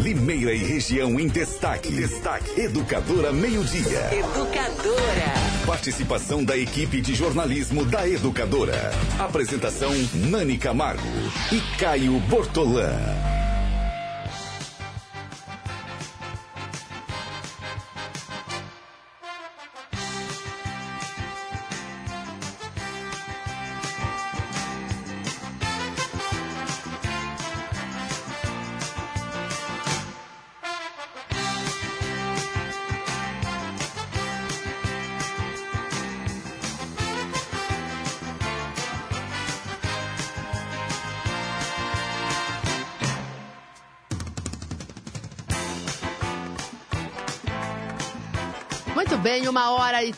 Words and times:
Limeira 0.00 0.52
e 0.52 0.58
região 0.58 1.18
em 1.18 1.26
destaque. 1.26 1.92
Destaque. 1.92 2.60
Educadora 2.60 3.32
Meio-Dia. 3.32 4.10
Educadora. 4.12 5.34
Participação 5.66 6.44
da 6.44 6.56
equipe 6.56 7.00
de 7.00 7.14
jornalismo 7.14 7.84
da 7.84 8.08
Educadora. 8.08 8.92
Apresentação 9.18 9.92
Nani 10.14 10.56
Camargo 10.56 11.02
e 11.52 11.60
Caio 11.78 12.18
Bortolã. 12.20 12.92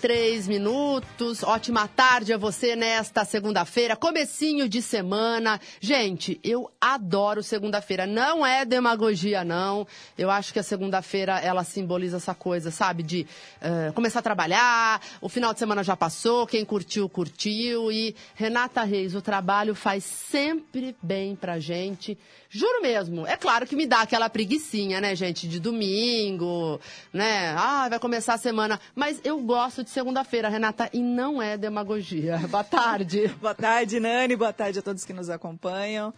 Três 0.01 0.49
minutos. 0.49 1.43
Ótima 1.43 1.87
tarde 1.87 2.33
a 2.33 2.39
você 2.39 2.75
nesta 2.75 3.23
segunda-feira, 3.25 3.95
comecinho 3.95 4.67
de 4.67 4.81
semana. 4.81 5.61
Gente, 5.79 6.41
eu 6.43 6.71
adoro 6.81 7.43
segunda-feira. 7.43 8.07
Não 8.07 8.45
é 8.45 8.65
demagogia, 8.65 9.45
não. 9.45 9.87
Eu 10.17 10.31
acho 10.31 10.55
que 10.55 10.59
a 10.59 10.63
segunda-feira 10.63 11.39
ela 11.39 11.65
simboliza 11.65 12.17
essa 12.17 12.35
coisa, 12.35 12.71
sabe? 12.71 13.03
De 13.03 13.27
uh, 13.61 13.93
começar 13.93 14.21
a 14.21 14.23
trabalhar, 14.23 15.03
o 15.21 15.29
final 15.29 15.53
de 15.53 15.59
semana 15.59 15.85
já 15.85 15.97
passou, 15.97 16.47
quem 16.47 16.65
curtiu, 16.65 17.07
curtiu. 17.09 17.93
E 17.93 18.17
Renata 18.35 18.83
Reis, 18.83 19.15
o 19.15 19.21
trabalho 19.21 19.75
faz 19.75 20.03
sempre 20.03 20.97
bem 21.03 21.37
pra 21.37 21.59
gente. 21.59 22.17
Juro 22.49 22.83
mesmo. 22.83 23.27
É 23.29 23.37
claro 23.37 23.65
que 23.65 23.77
me 23.77 23.87
dá 23.87 24.01
aquela 24.01 24.29
preguiçinha, 24.29 25.01
né, 25.01 25.15
gente? 25.15 25.47
De 25.47 25.61
domingo, 25.61 26.81
né? 27.13 27.55
Ah, 27.57 27.89
vai 27.89 28.01
começar 28.01 28.35
a 28.35 28.39
semana. 28.39 28.81
Mas 28.93 29.21
eu 29.23 29.39
gosto 29.39 29.85
de 29.85 29.90
segunda-feira, 29.91 30.49
Renata, 30.49 30.89
e 30.93 31.03
não 31.03 31.43
é 31.43 31.57
demagogia. 31.57 32.39
Boa 32.49 32.65
tarde. 32.65 33.29
Boa 33.41 33.55
tarde, 33.55 33.99
Nani. 34.01 34.37
Boa 34.37 34.53
tarde 34.53 34.79
a 34.79 34.83
todos 34.83 35.05
que 35.05 35.13
nos 35.13 35.29
acompanham. 35.29 36.15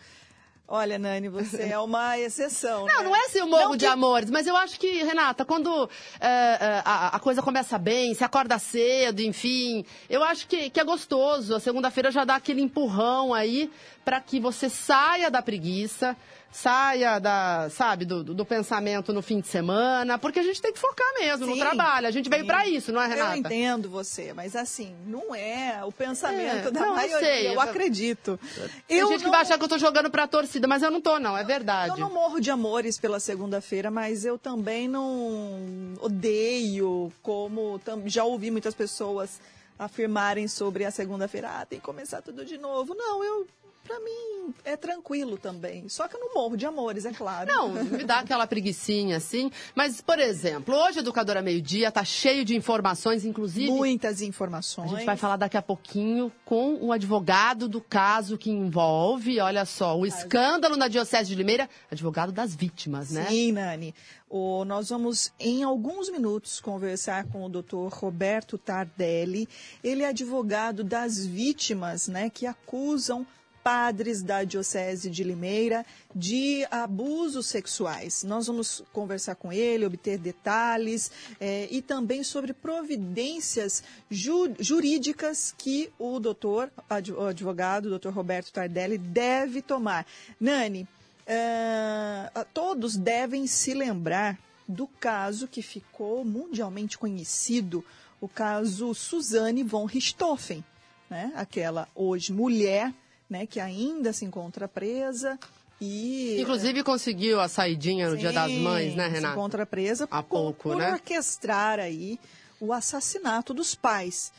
Olha, 0.69 0.99
Nani, 0.99 1.29
você 1.29 1.65
é 1.65 1.79
uma 1.79 2.19
exceção. 2.19 2.87
Não, 2.87 2.99
né? 2.99 3.05
não 3.05 3.17
é 3.17 3.27
assim 3.27 3.41
o 3.41 3.47
morro 3.47 3.77
de 3.77 3.85
que- 3.85 3.91
amores, 3.91 4.31
mas 4.31 4.47
eu 4.47 4.57
acho 4.57 4.79
que, 4.79 5.03
Renata, 5.03 5.45
quando 5.45 5.91
é, 6.21 6.83
a, 6.85 7.17
a 7.17 7.19
coisa 7.19 7.43
começa 7.43 7.77
bem, 7.77 8.15
se 8.15 8.25
acorda 8.25 8.59
cedo, 8.59 9.21
enfim, 9.21 9.85
eu 10.09 10.23
acho 10.23 10.47
que, 10.47 10.71
que 10.71 10.81
é 10.81 10.85
gostoso. 10.85 11.55
A 11.55 11.61
segunda-feira 11.61 12.11
já 12.11 12.25
dá 12.25 12.37
aquele 12.37 12.63
empurrão 12.63 13.35
aí 13.35 13.71
para 14.05 14.21
que 14.21 14.41
você 14.41 14.71
saia 14.71 15.31
da 15.31 15.43
preguiça, 15.43 16.17
saia 16.53 17.19
da, 17.19 17.69
sabe, 17.71 18.05
do, 18.05 18.23
do- 18.23 18.45
pensamento 18.45 19.13
no 19.13 19.23
fim 19.23 19.41
de 19.41 19.49
semana, 19.49 20.19
porque 20.19 20.39
a 20.39 20.43
gente 20.43 20.61
tem 20.61 20.73
que 20.73 20.79
focar 20.79 21.07
mesmo 21.19 21.47
no 21.47 21.55
Sim, 21.55 21.61
trabalho. 21.61 22.07
A 22.07 22.11
gente 22.11 22.29
veio 22.29 22.45
para 22.47 22.67
isso, 22.67 22.93
não 22.93 23.01
é, 23.01 23.07
Renata? 23.07 23.33
Eu 23.35 23.39
entendo 23.39 23.89
você, 23.89 24.33
mas 24.35 24.55
assim, 24.55 24.95
não 25.07 25.35
é 25.35 25.83
o 25.85 25.91
pensamento 25.91 26.69
É, 26.69 26.71
da 26.71 26.81
não, 26.81 26.89
eu 26.91 26.95
maioria, 26.95 27.19
sei. 27.21 27.49
eu, 27.49 27.61
acredito. 27.61 28.39
Tem 28.87 28.99
eu 28.99 29.09
gente 29.09 29.19
que 29.21 29.25
não- 29.25 29.31
vai 29.31 29.41
achar 29.41 29.57
que 29.57 29.65
eu 29.65 29.69
tô 29.69 29.79
jogando 29.79 30.11
pra 30.11 30.27
torcida, 30.27 30.69
mas 30.69 30.83
eu 30.83 30.91
não 30.91 31.01
tô, 31.01 31.19
não, 31.19 31.37
é 31.39 31.43
verdade. 31.43 31.93
Eu 31.95 31.97
não 31.97 32.13
morro 32.13 32.39
de 32.39 32.51
amores 32.51 32.99
pela 32.99 33.19
segunda-feira, 33.19 33.91
mas 33.91 34.25
eu 34.27 34.37
também 34.39 34.87
não 34.87 35.95
odeio, 36.01 37.11
como 37.23 37.81
já 38.07 38.25
ouvi 38.25 38.51
muitas 38.51 38.75
pessoas 38.75 39.41
afirmarem 39.79 40.47
sobre 40.47 40.85
a 40.85 40.91
segunda-feira, 40.91 41.49
ah, 41.61 41.67
tem 41.67 41.79
que 41.79 41.85
começar 41.85 42.21
tudo 42.23 42.45
de 42.45 42.59
novo. 42.59 42.95
Não, 42.95 43.25
eu, 43.25 43.47
pra 43.85 43.99
mim, 44.01 44.55
é 44.65 44.77
tranquilo 44.77 45.37
também. 45.37 45.89
Só 45.89 46.07
que 46.09 46.17
eu 46.17 46.21
não 46.21 46.35
morro 46.35 46.57
de 46.57 46.65
amores, 46.67 47.05
é 47.05 47.13
claro. 47.13 47.51
Não, 47.53 47.69
me 47.71 48.05
dá 48.05 48.21
aquela 48.21 48.47
preguiçinha 48.47 49.17
assim. 49.17 49.51
Mas, 49.75 50.01
por 50.01 50.19
exemplo, 50.19 50.75
hoje 50.75 50.99
a 50.99 51.03
Educadora 51.03 51.43
Meio 51.43 51.61
Dia 51.61 51.91
tá 51.91 52.05
cheio 52.05 52.45
de 52.45 52.57
informações, 52.57 53.25
inclusive. 53.25 53.71
Muitas 53.71 54.21
A 54.21 54.25
informações. 54.25 54.91
gente 54.91 55.05
vai 55.05 55.17
falar 55.17 55.37
daqui 55.37 55.57
a 55.57 55.63
pouquinho 55.63 56.31
com 56.45 56.75
o 56.81 56.93
advogado 56.93 57.69
do 57.69 57.81
caso 57.81 58.39
que 58.39 58.51
envolve, 58.51 59.41
olha 59.41 59.65
só, 59.65 59.99
o 59.99 60.07
escândalo 60.07 60.77
na 60.77 60.89
Diocese 60.89 61.29
de 61.29 61.35
Limeira, 61.35 61.69
advogado 61.91 62.33
das 62.33 62.55
vítimas, 62.55 63.11
né? 63.11 63.27
Sim, 63.29 63.53
Nani. 63.53 63.95
O- 64.29 64.65
nós 64.65 64.89
vamos, 64.89 65.31
em 65.39 65.63
alguns 65.63 66.09
minutos, 66.11 66.59
conversar 66.61 67.25
com 67.27 67.45
o 67.45 67.49
doutor 67.51 67.93
Roberto 67.93 68.57
Tardelli. 68.57 69.47
Ele 69.85 70.03
é 70.03 70.09
advogado 70.09 70.83
das 70.83 71.25
vítimas 71.27 72.09
né, 72.09 72.31
que 72.31 72.47
acusam 72.47 73.27
padres 73.63 74.23
da 74.23 74.45
Diocese 74.45 75.09
de 75.09 75.23
Limeira 75.23 75.85
de 76.15 76.67
abusos 76.71 77.47
sexuais. 77.47 78.23
Nós 78.25 78.47
vamos 78.47 78.83
conversar 78.93 79.35
com 79.37 79.53
ele, 79.53 79.87
obter 79.87 80.19
detalhes 80.19 81.11
eh, 81.41 81.69
e 81.71 81.81
também 81.81 82.23
sobre 82.25 82.53
providências 82.53 83.83
ju- 84.11 84.55
jurídicas 84.59 85.55
que 85.57 85.91
o 85.99 86.19
doutor, 86.19 86.71
o 87.17 87.25
advogado, 87.27 87.87
o 87.87 87.91
doutor 87.91 88.13
Roberto 88.13 88.53
Tardelli, 88.53 88.99
deve 88.99 89.63
tomar. 89.63 90.07
Nani, 90.41 90.87
ah, 91.27 92.45
todos 92.53 92.97
devem 92.97 93.47
se 93.47 93.75
lembrar 93.75 94.39
do 94.69 94.87
caso 94.87 95.47
que 95.49 95.63
ficou 95.63 96.25
mundialmente 96.25 96.97
conhecido, 96.99 97.85
o 98.21 98.29
caso 98.29 98.95
Suzane 98.95 99.63
von 99.63 99.85
Richthofen, 99.85 100.65
né? 101.11 101.33
aquela 101.35 101.89
hoje 101.95 102.33
mulher 102.33 102.93
né, 103.33 103.47
que 103.47 103.59
ainda 103.59 104.13
se 104.13 104.25
encontra 104.27 104.69
presa 104.69 105.39
e... 105.81 106.37
Inclusive 106.41 106.85
conseguiu 106.85 107.41
a 107.41 107.49
saidinha 107.49 108.11
no 108.11 108.17
Dia 108.17 108.31
das 108.31 108.51
Sim, 108.51 108.61
Mães, 108.61 108.95
né, 108.95 109.07
Se 109.09 109.15
Renata? 109.15 109.33
encontra 109.35 109.65
presa 109.67 110.05
Há 110.11 110.23
por- 110.23 110.29
pouco, 110.39 110.63
por 110.71 110.77
né? 110.77 110.93
orquestrar 110.93 111.81
aí 111.81 112.21
o 112.61 112.73
assassinato 112.73 113.53
dos 113.55 113.75
pais. 113.75 114.33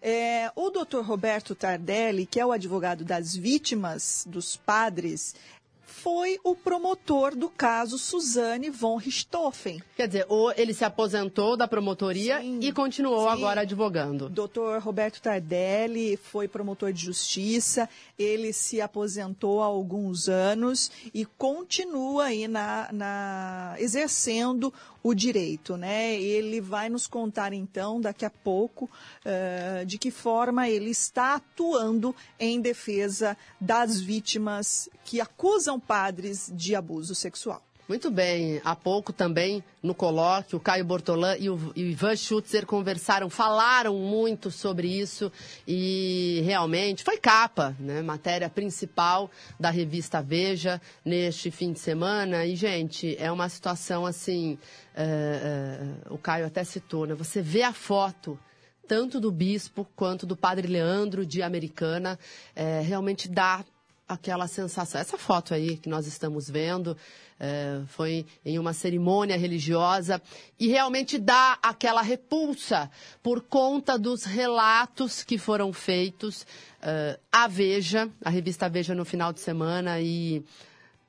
É, 0.00 0.50
o 0.56 0.70
doutor 0.70 1.04
Roberto 1.04 1.54
Tardelli, 1.54 2.24
que 2.24 2.40
é 2.40 2.46
o 2.46 2.52
advogado 2.52 3.04
das 3.04 3.34
vítimas 3.36 4.24
dos 4.26 4.56
padres, 4.56 5.34
foi 6.02 6.38
o 6.44 6.54
promotor 6.54 7.34
do 7.34 7.48
caso 7.48 7.98
Suzane 7.98 8.70
von 8.70 8.96
Richthofen. 8.96 9.82
Quer 9.96 10.06
dizer, 10.06 10.26
ou 10.28 10.52
ele 10.56 10.72
se 10.72 10.84
aposentou 10.84 11.56
da 11.56 11.66
promotoria 11.66 12.40
Sim, 12.40 12.60
e 12.62 12.72
continuou 12.72 13.24
sim. 13.26 13.32
agora 13.32 13.62
advogando. 13.62 14.28
Dr. 14.28 14.78
Roberto 14.80 15.20
Tardelli 15.20 16.16
foi 16.16 16.46
promotor 16.46 16.92
de 16.92 17.04
justiça, 17.04 17.88
ele 18.18 18.52
se 18.52 18.80
aposentou 18.80 19.60
há 19.62 19.66
alguns 19.66 20.28
anos 20.28 20.90
e 21.12 21.24
continua 21.24 22.24
aí 22.26 22.46
na, 22.46 22.88
na- 22.92 23.74
exercendo 23.78 24.72
o 25.02 25.14
direito, 25.14 25.76
né? 25.76 26.20
Ele 26.20 26.60
vai 26.60 26.88
nos 26.88 27.06
contar 27.06 27.52
então 27.52 28.00
daqui 28.00 28.24
a 28.24 28.30
pouco 28.30 28.90
eh, 29.24 29.84
de 29.86 29.98
que 29.98 30.10
forma 30.10 30.68
ele 30.68 30.90
está 30.90 31.36
atuando 31.36 32.14
em 32.38 32.60
defesa 32.60 33.36
das 33.60 34.00
vítimas 34.00 34.88
que 35.04 35.20
acusam 35.20 35.78
padres 35.78 36.50
de 36.54 36.74
abuso 36.74 37.14
sexual. 37.14 37.62
Muito 37.88 38.10
bem. 38.10 38.60
Há 38.66 38.76
pouco 38.76 39.14
também, 39.14 39.64
no 39.82 39.94
colóquio, 39.94 40.58
o 40.58 40.60
Caio 40.60 40.84
Bortolã 40.84 41.34
e 41.38 41.48
o, 41.48 41.72
Ivan 41.74 42.14
Schutzer 42.14 42.66
conversaram, 42.66 43.30
falaram 43.30 43.94
muito 43.94 44.50
sobre 44.50 44.86
isso 44.86 45.32
e 45.66 46.42
realmente 46.44 47.02
foi 47.02 47.16
capa, 47.16 47.74
né? 47.80 48.02
Matéria 48.02 48.50
principal 48.50 49.30
da 49.58 49.70
revista 49.70 50.20
Veja 50.20 50.78
neste 51.02 51.50
fim 51.50 51.72
de 51.72 51.78
semana. 51.80 52.44
E, 52.44 52.54
gente, 52.54 53.16
é 53.18 53.32
uma 53.32 53.48
situação 53.48 54.04
assim. 54.04 54.58
é, 54.94 56.04
é, 56.04 56.12
o 56.12 56.18
Caio 56.18 56.44
até 56.44 56.62
citou, 56.64 57.06
né? 57.06 57.14
Você 57.14 57.40
vê 57.40 57.62
a 57.62 57.72
foto 57.72 58.38
tanto 58.86 59.18
do 59.18 59.30
bispo 59.30 59.86
quanto 59.96 60.26
do 60.26 60.36
padre 60.36 60.66
Leandro 60.66 61.24
de 61.24 61.42
Americana, 61.42 62.18
é, 62.54 62.80
realmente 62.80 63.28
dá 63.28 63.62
aquela 64.08 64.48
sensação. 64.48 65.00
Essa 65.00 65.18
foto 65.18 65.52
aí 65.52 65.76
que 65.76 65.88
nós 65.88 66.06
estamos 66.06 66.48
vendo 66.48 66.96
é, 67.38 67.80
foi 67.86 68.26
em 68.44 68.58
uma 68.58 68.72
cerimônia 68.72 69.36
religiosa 69.36 70.20
e 70.58 70.68
realmente 70.68 71.18
dá 71.18 71.58
aquela 71.62 72.02
repulsa 72.02 72.90
por 73.22 73.42
conta 73.42 73.98
dos 73.98 74.24
relatos 74.24 75.22
que 75.22 75.38
foram 75.38 75.72
feitos 75.72 76.46
é, 76.82 77.18
à 77.30 77.46
Veja, 77.46 78.08
a 78.24 78.30
revista 78.30 78.68
Veja 78.68 78.94
no 78.94 79.04
final 79.04 79.32
de 79.32 79.40
semana 79.40 80.00
e 80.00 80.42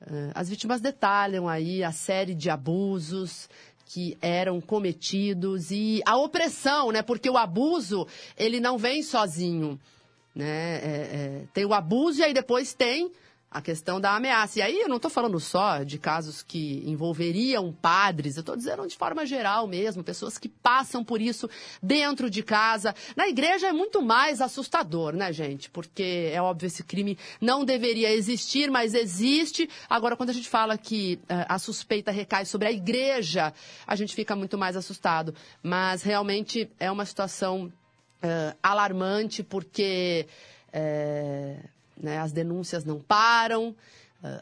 é, 0.02 0.30
as 0.34 0.48
vítimas 0.48 0.80
detalham 0.80 1.48
aí 1.48 1.82
a 1.82 1.92
série 1.92 2.34
de 2.34 2.50
abusos 2.50 3.48
que 3.86 4.16
eram 4.22 4.60
cometidos 4.60 5.72
e 5.72 6.00
a 6.06 6.16
opressão, 6.16 6.92
né? 6.92 7.02
Porque 7.02 7.28
o 7.28 7.36
abuso 7.36 8.06
ele 8.36 8.60
não 8.60 8.78
vem 8.78 9.02
sozinho, 9.02 9.80
né? 10.34 10.76
É, 10.76 10.80
é, 10.82 11.42
tem 11.52 11.64
o 11.64 11.74
abuso 11.74 12.20
e 12.20 12.24
aí 12.24 12.32
depois 12.32 12.72
tem 12.72 13.10
A 13.52 13.60
questão 13.60 14.00
da 14.00 14.14
ameaça. 14.14 14.60
E 14.60 14.62
aí 14.62 14.80
eu 14.80 14.88
não 14.88 14.94
estou 14.94 15.10
falando 15.10 15.40
só 15.40 15.82
de 15.82 15.98
casos 15.98 16.40
que 16.40 16.84
envolveriam 16.86 17.72
padres, 17.72 18.36
eu 18.36 18.42
estou 18.42 18.56
dizendo 18.56 18.86
de 18.86 18.96
forma 18.96 19.26
geral 19.26 19.66
mesmo, 19.66 20.04
pessoas 20.04 20.38
que 20.38 20.48
passam 20.48 21.02
por 21.02 21.20
isso 21.20 21.50
dentro 21.82 22.30
de 22.30 22.44
casa. 22.44 22.94
Na 23.16 23.26
igreja 23.26 23.66
é 23.66 23.72
muito 23.72 24.00
mais 24.00 24.40
assustador, 24.40 25.14
né, 25.14 25.32
gente? 25.32 25.68
Porque 25.68 26.30
é 26.32 26.40
óbvio, 26.40 26.68
esse 26.68 26.84
crime 26.84 27.18
não 27.40 27.64
deveria 27.64 28.12
existir, 28.12 28.70
mas 28.70 28.94
existe. 28.94 29.68
Agora, 29.88 30.14
quando 30.14 30.30
a 30.30 30.34
gente 30.34 30.48
fala 30.48 30.78
que 30.78 31.18
uh, 31.22 31.46
a 31.48 31.58
suspeita 31.58 32.12
recai 32.12 32.44
sobre 32.44 32.68
a 32.68 32.72
igreja, 32.72 33.52
a 33.84 33.96
gente 33.96 34.14
fica 34.14 34.36
muito 34.36 34.56
mais 34.56 34.76
assustado. 34.76 35.34
Mas 35.60 36.04
realmente 36.04 36.70
é 36.78 36.88
uma 36.88 37.04
situação 37.04 37.72
uh, 38.22 38.56
alarmante, 38.62 39.42
porque. 39.42 40.26
Uh, 40.68 41.68
né? 41.96 42.18
As 42.18 42.32
denúncias 42.32 42.84
não 42.84 42.98
param, 42.98 43.76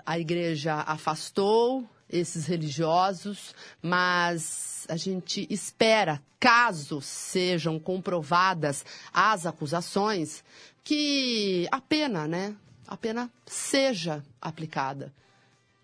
a 0.06 0.18
igreja 0.18 0.74
afastou 0.74 1.84
esses 2.08 2.46
religiosos, 2.46 3.54
mas 3.82 4.86
a 4.88 4.96
gente 4.96 5.46
espera, 5.50 6.22
caso 6.40 7.00
sejam 7.00 7.78
comprovadas 7.78 8.84
as 9.12 9.44
acusações, 9.44 10.42
que 10.82 11.68
a 11.70 11.80
pena, 11.80 12.26
né? 12.26 12.56
A 12.86 12.96
pena 12.96 13.30
seja 13.44 14.24
aplicada. 14.40 15.12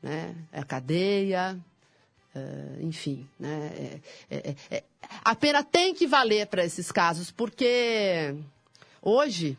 Né? 0.03 0.35
É 0.53 0.63
cadeia, 0.63 1.59
Uh, 2.35 2.83
enfim, 2.83 3.29
né? 3.39 4.01
É, 4.29 4.37
é, 4.37 4.39
é, 4.49 4.77
é, 4.77 4.85
a 5.25 5.37
pena 5.37 5.63
tem 5.63 5.95
que 5.95 6.05
valer 6.05 6.49
para 6.49 6.65
esses 6.65 6.91
casos, 6.91 7.31
porque 7.31 8.35
hoje 9.01 9.57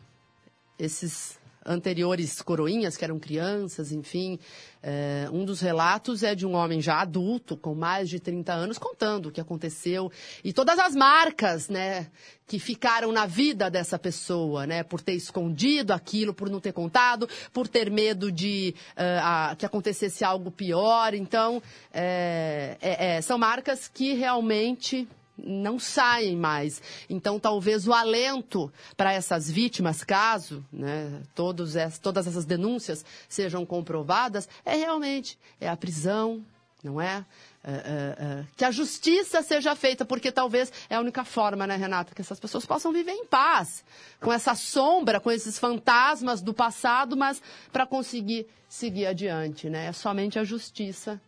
esses 0.78 1.38
anteriores 1.66 2.40
coroinhas, 2.40 2.96
que 2.96 3.04
eram 3.04 3.18
crianças, 3.18 3.92
enfim. 3.92 4.38
É, 4.82 5.28
um 5.32 5.44
dos 5.44 5.60
relatos 5.60 6.22
é 6.22 6.34
de 6.34 6.46
um 6.46 6.54
homem 6.54 6.80
já 6.80 7.00
adulto, 7.00 7.56
com 7.56 7.74
mais 7.74 8.08
de 8.08 8.20
30 8.20 8.52
anos, 8.52 8.78
contando 8.78 9.26
o 9.26 9.32
que 9.32 9.40
aconteceu 9.40 10.10
e 10.44 10.52
todas 10.52 10.78
as 10.78 10.94
marcas, 10.94 11.68
né, 11.68 12.06
que 12.46 12.58
ficaram 12.58 13.10
na 13.10 13.26
vida 13.26 13.68
dessa 13.68 13.98
pessoa, 13.98 14.66
né, 14.66 14.84
por 14.84 15.00
ter 15.00 15.14
escondido 15.14 15.92
aquilo, 15.92 16.32
por 16.32 16.48
não 16.48 16.60
ter 16.60 16.72
contado, 16.72 17.28
por 17.52 17.66
ter 17.66 17.90
medo 17.90 18.30
de 18.30 18.74
uh, 18.92 19.20
a, 19.22 19.56
que 19.58 19.66
acontecesse 19.66 20.24
algo 20.24 20.50
pior. 20.50 21.14
Então, 21.14 21.60
é, 21.92 22.76
é, 22.80 23.20
são 23.20 23.36
marcas 23.36 23.88
que 23.88 24.14
realmente 24.14 25.08
não 25.36 25.78
saem 25.78 26.36
mais. 26.36 26.82
Então, 27.08 27.38
talvez 27.38 27.86
o 27.86 27.92
alento 27.92 28.72
para 28.96 29.12
essas 29.12 29.50
vítimas, 29.50 30.02
caso 30.02 30.64
né, 30.72 31.22
todos 31.34 31.76
es, 31.76 31.98
todas 31.98 32.26
essas 32.26 32.44
denúncias 32.44 33.04
sejam 33.28 33.64
comprovadas, 33.66 34.48
é 34.64 34.76
realmente 34.76 35.38
é 35.60 35.68
a 35.68 35.76
prisão, 35.76 36.44
não 36.82 37.00
é? 37.00 37.24
É, 37.68 37.72
é, 37.72 38.24
é? 38.24 38.44
que 38.56 38.64
a 38.64 38.70
justiça 38.70 39.42
seja 39.42 39.74
feita, 39.74 40.04
porque 40.04 40.30
talvez 40.30 40.72
é 40.88 40.94
a 40.94 41.00
única 41.00 41.24
forma, 41.24 41.66
né, 41.66 41.74
Renata, 41.74 42.14
que 42.14 42.20
essas 42.20 42.38
pessoas 42.38 42.64
possam 42.64 42.92
viver 42.92 43.10
em 43.10 43.26
paz, 43.26 43.84
com 44.20 44.32
essa 44.32 44.54
sombra, 44.54 45.18
com 45.18 45.32
esses 45.32 45.58
fantasmas 45.58 46.40
do 46.40 46.54
passado, 46.54 47.16
mas 47.16 47.42
para 47.72 47.84
conseguir 47.84 48.46
seguir 48.68 49.06
adiante, 49.06 49.68
né? 49.68 49.86
É 49.86 49.92
somente 49.92 50.38
a 50.38 50.44
justiça 50.44 51.20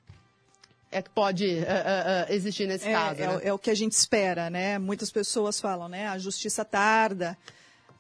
é 0.90 1.02
que 1.02 1.11
pode 1.11 1.44
uh, 1.46 1.61
uh, 1.61 2.32
existir 2.32 2.67
nesse 2.67 2.88
é, 2.88 2.93
caso. 2.93 3.23
É, 3.23 3.26
né? 3.26 3.40
é, 3.44 3.52
o 3.52 3.58
que 3.58 3.70
a 3.70 3.75
gente 3.75 3.93
espera, 3.93 4.49
né? 4.49 4.79
Muitas 4.79 5.11
pessoas 5.11 5.61
falam, 5.61 5.88
né? 5.88 6.08
A 6.08 6.19
justiça 6.19 6.64
tarda, 6.64 7.37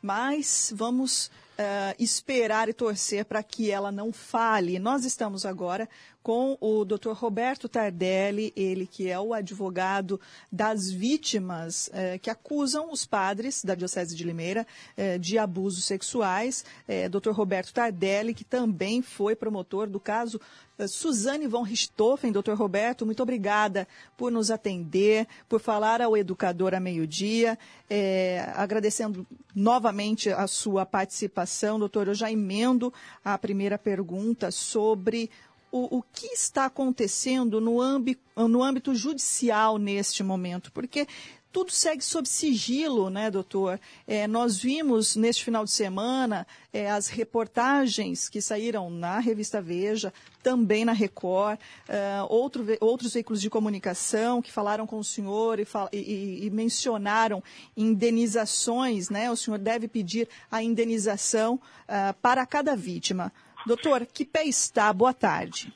mas 0.00 0.72
vamos 0.74 1.26
uh, 1.26 1.94
esperar 1.98 2.68
e 2.68 2.72
torcer 2.72 3.24
para 3.24 3.42
que 3.42 3.70
ela 3.70 3.92
não 3.92 4.12
fale. 4.12 4.78
Nós 4.78 5.04
estamos 5.04 5.44
agora 5.44 5.88
com 6.28 6.58
o 6.60 6.84
Dr. 6.84 7.12
Roberto 7.12 7.70
Tardelli, 7.70 8.52
ele 8.54 8.86
que 8.86 9.08
é 9.08 9.18
o 9.18 9.32
advogado 9.32 10.20
das 10.52 10.90
vítimas 10.90 11.88
eh, 11.90 12.18
que 12.18 12.28
acusam 12.28 12.92
os 12.92 13.06
padres 13.06 13.64
da 13.64 13.74
Diocese 13.74 14.14
de 14.14 14.24
Limeira 14.24 14.66
eh, 14.94 15.16
de 15.16 15.38
abusos 15.38 15.86
sexuais. 15.86 16.66
Eh, 16.86 17.08
Dr. 17.08 17.30
Roberto 17.30 17.72
Tardelli, 17.72 18.34
que 18.34 18.44
também 18.44 19.00
foi 19.00 19.34
promotor 19.34 19.88
do 19.88 19.98
caso 19.98 20.38
eh, 20.78 20.86
Suzane 20.86 21.46
von 21.46 21.62
Richthofen. 21.62 22.30
Doutor 22.30 22.56
Roberto, 22.56 23.04
muito 23.04 23.22
obrigada 23.22 23.88
por 24.16 24.30
nos 24.30 24.50
atender, 24.50 25.26
por 25.48 25.60
falar 25.60 26.00
ao 26.00 26.16
educador 26.16 26.74
a 26.74 26.80
meio-dia. 26.80 27.58
É, 27.90 28.52
agradecendo 28.54 29.26
novamente 29.54 30.30
a 30.30 30.46
sua 30.46 30.86
participação, 30.86 31.78
doutor. 31.78 32.06
Eu 32.06 32.14
já 32.14 32.30
emendo 32.30 32.92
a 33.24 33.36
primeira 33.36 33.78
pergunta 33.78 34.50
sobre 34.50 35.30
o, 35.70 35.98
o 35.98 36.02
que 36.02 36.26
está 36.28 36.66
acontecendo 36.66 37.60
no 37.60 37.80
âmbito, 37.80 38.22
no 38.36 38.62
âmbito 38.62 38.94
judicial 38.94 39.78
neste 39.78 40.22
momento, 40.22 40.72
porque 40.72 41.06
tudo 41.50 41.72
segue 41.72 42.04
sob 42.04 42.28
sigilo, 42.28 43.08
né, 43.08 43.30
doutor? 43.30 43.80
É, 44.06 44.26
nós 44.26 44.58
vimos 44.58 45.16
neste 45.16 45.42
final 45.42 45.64
de 45.64 45.70
semana 45.70 46.46
é, 46.72 46.90
as 46.90 47.08
reportagens 47.08 48.28
que 48.28 48.40
saíram 48.40 48.90
na 48.90 49.18
revista 49.18 49.60
Veja, 49.60 50.12
também 50.42 50.84
na 50.84 50.92
Record, 50.92 51.58
é, 51.88 52.22
outro, 52.28 52.64
outros 52.80 53.14
veículos 53.14 53.40
de 53.40 53.48
comunicação 53.48 54.42
que 54.42 54.52
falaram 54.52 54.86
com 54.86 54.98
o 54.98 55.04
senhor 55.04 55.58
e, 55.58 55.66
e, 55.92 56.46
e, 56.46 56.50
mencionaram 56.50 57.42
indenizações, 57.76 59.08
né? 59.08 59.30
O 59.30 59.36
senhor 59.36 59.58
deve 59.58 59.88
pedir 59.88 60.28
a 60.50 60.62
indenização 60.62 61.54
uh, 61.54 62.14
para 62.20 62.44
cada 62.46 62.76
vítima. 62.76 63.32
Doutor, 63.66 64.06
que 64.06 64.24
pé 64.24 64.44
está? 64.44 64.92
Boa 64.92 65.12
tarde. 65.12 65.72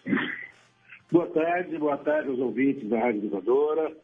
Boa 1.11 1.26
tarde, 1.26 1.76
boa 1.79 1.99
tarde 1.99 2.31
aos 2.31 2.38
ouvintes 2.38 2.88
da 2.88 2.99
Rádio 2.99 3.26
Educadora. 3.26 3.96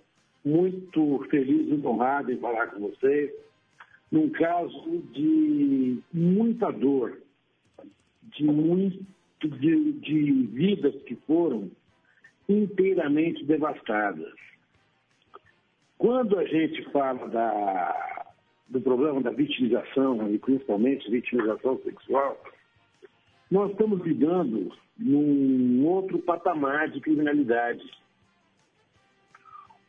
Muito 0.44 1.26
feliz 1.30 1.68
e 1.68 1.86
honrado 1.86 2.32
em 2.32 2.38
falar 2.38 2.68
com 2.68 2.80
vocês 2.80 3.30
num 4.10 4.30
caso 4.30 5.02
de 5.12 6.00
muita 6.12 6.70
dor, 6.70 7.18
de, 8.22 8.44
muito, 8.44 9.04
de, 9.42 9.92
de 9.92 10.32
vidas 10.52 10.94
que 11.02 11.14
foram 11.26 11.70
inteiramente 12.48 13.44
devastadas. 13.44 14.32
Quando 15.98 16.38
a 16.38 16.44
gente 16.44 16.82
fala 16.90 17.28
da, 17.28 18.32
do 18.68 18.80
problema 18.80 19.20
da 19.20 19.30
vitimização, 19.30 20.32
e 20.32 20.38
principalmente 20.38 21.10
vitimização 21.10 21.78
sexual, 21.82 22.42
nós 23.50 23.70
estamos 23.70 24.00
lidando 24.00 24.72
num 24.98 25.86
outro 25.86 26.18
patamar 26.18 26.90
de 26.90 27.00
criminalidade. 27.00 27.84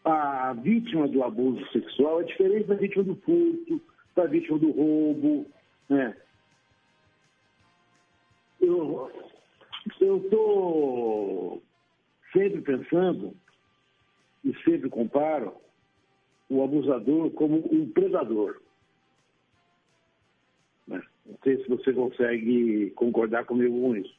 A 0.06 0.54
vítima 0.54 1.08
do 1.08 1.24
abuso 1.24 1.66
sexual 1.72 2.22
é 2.22 2.24
diferente 2.24 2.68
da 2.68 2.76
vítima 2.76 3.04
do 3.04 3.16
furto, 3.18 3.82
da 4.16 4.26
vítima 4.26 4.58
do 4.58 4.72
roubo. 4.72 5.46
Né? 5.90 6.16
Eu 8.62 9.12
estou 10.00 11.62
sempre 12.32 12.62
pensando 12.62 13.36
e 14.44 14.54
sempre 14.64 14.90
comparo 14.90 15.54
o 16.50 16.64
abusador 16.64 17.30
como 17.32 17.58
um 17.72 17.90
predador. 17.92 18.62
Não 21.30 21.38
sei 21.44 21.64
se 21.64 21.70
você 21.70 21.94
consegue 21.94 22.92
concordar 22.96 23.46
comigo 23.46 23.80
com 23.80 23.96
isso. 23.96 24.14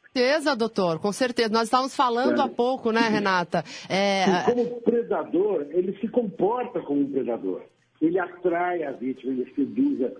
Com 0.00 0.18
certeza, 0.18 0.56
doutor, 0.56 0.98
com 0.98 1.12
certeza. 1.12 1.50
Nós 1.50 1.64
estávamos 1.64 1.94
falando 1.94 2.40
é. 2.40 2.44
há 2.44 2.48
pouco, 2.48 2.90
né, 2.90 3.02
Renata? 3.02 3.62
É... 3.88 4.24
Como 4.44 4.80
predador, 4.80 5.66
ele 5.70 5.96
se 6.00 6.08
comporta 6.08 6.80
como 6.80 7.02
um 7.02 7.10
predador. 7.12 7.62
Ele 8.00 8.18
atrai 8.18 8.82
a 8.82 8.92
vítima, 8.92 9.32
ele 9.32 9.52
seduz, 9.54 10.12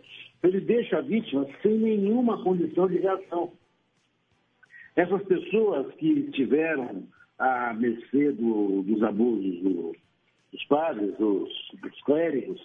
ele 0.42 0.60
deixa 0.60 0.98
a 0.98 1.00
vítima 1.00 1.46
sem 1.62 1.78
nenhuma 1.78 2.42
condição 2.44 2.86
de 2.86 2.98
reação. 2.98 3.52
Essas 4.94 5.22
pessoas 5.24 5.92
que 5.94 6.30
tiveram 6.32 7.04
a 7.38 7.72
mercê 7.72 8.32
do, 8.32 8.82
dos 8.82 9.02
abusos 9.02 9.62
do, 9.62 9.96
dos 10.52 10.64
padres, 10.66 11.16
dos, 11.16 11.48
dos 11.80 12.02
clérigos, 12.02 12.60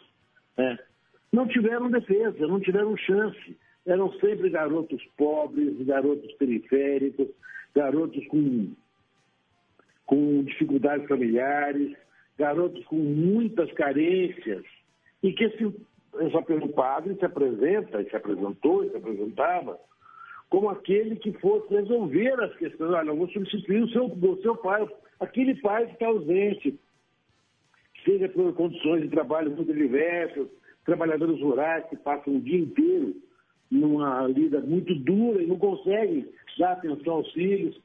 né, 0.58 0.78
não 1.36 1.48
tiveram 1.48 1.92
defesa, 1.92 2.48
não 2.48 2.60
tiveram 2.60 2.96
chance. 2.96 3.58
Eram 3.86 4.12
sempre 4.14 4.50
garotos 4.50 5.04
pobres, 5.18 5.78
garotos 5.86 6.32
periféricos, 6.34 7.28
garotos 7.76 8.26
com, 8.28 8.72
com 10.06 10.44
dificuldades 10.44 11.08
familiares, 11.08 11.96
garotos 12.38 12.84
com 12.86 12.96
muitas 12.96 13.72
carências. 13.74 14.64
E 15.22 15.34
que 15.34 15.44
esse, 15.44 15.66
esse 15.66 16.42
pelo 16.46 16.70
padre 16.70 17.16
se 17.16 17.26
apresenta, 17.26 18.04
se 18.04 18.16
apresentou, 18.16 18.90
se 18.90 18.96
apresentava, 18.96 19.78
como 20.50 20.70
aquele 20.70 21.18
que 21.18 21.34
fosse 21.34 21.74
resolver 21.74 22.40
as 22.42 22.56
questões. 22.56 22.92
Olha, 22.92 23.10
eu 23.10 23.18
vou 23.18 23.28
substituir 23.30 23.84
o 23.84 23.90
seu, 23.90 24.06
o 24.06 24.42
seu 24.42 24.56
pai, 24.56 24.88
aquele 25.20 25.56
pai 25.56 25.86
que 25.86 25.94
está 25.94 26.08
ausente, 26.08 26.80
seja 28.04 28.30
por 28.30 28.54
condições 28.54 29.02
de 29.02 29.10
trabalho 29.10 29.52
muito 29.52 29.74
diversas, 29.74 30.48
trabalhadores 30.86 31.42
rurais 31.42 31.86
que 31.90 31.96
passam 31.98 32.36
o 32.36 32.42
dia 32.42 32.60
inteiro 32.60 33.16
numa 33.70 34.28
lida 34.28 34.62
muito 34.62 34.94
dura 34.96 35.42
e 35.42 35.48
não 35.48 35.58
conseguem 35.58 36.28
dar 36.58 36.74
atenção 36.74 37.16
aos 37.16 37.32
filhos, 37.34 37.80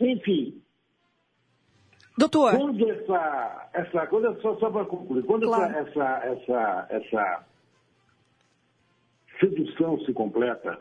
enfim. 0.00 0.62
Doutor. 2.16 2.56
Quando 2.56 2.90
essa, 2.90 3.70
essa 3.72 4.06
quando, 4.06 4.40
só, 4.42 4.56
só 4.56 4.70
para 4.70 4.84
concluir, 4.84 5.24
quando 5.24 5.46
claro. 5.46 5.74
essa, 5.74 6.04
essa, 6.24 6.26
essa, 6.26 6.86
essa 6.90 7.46
sedução 9.40 9.98
se 10.04 10.12
completa, 10.12 10.78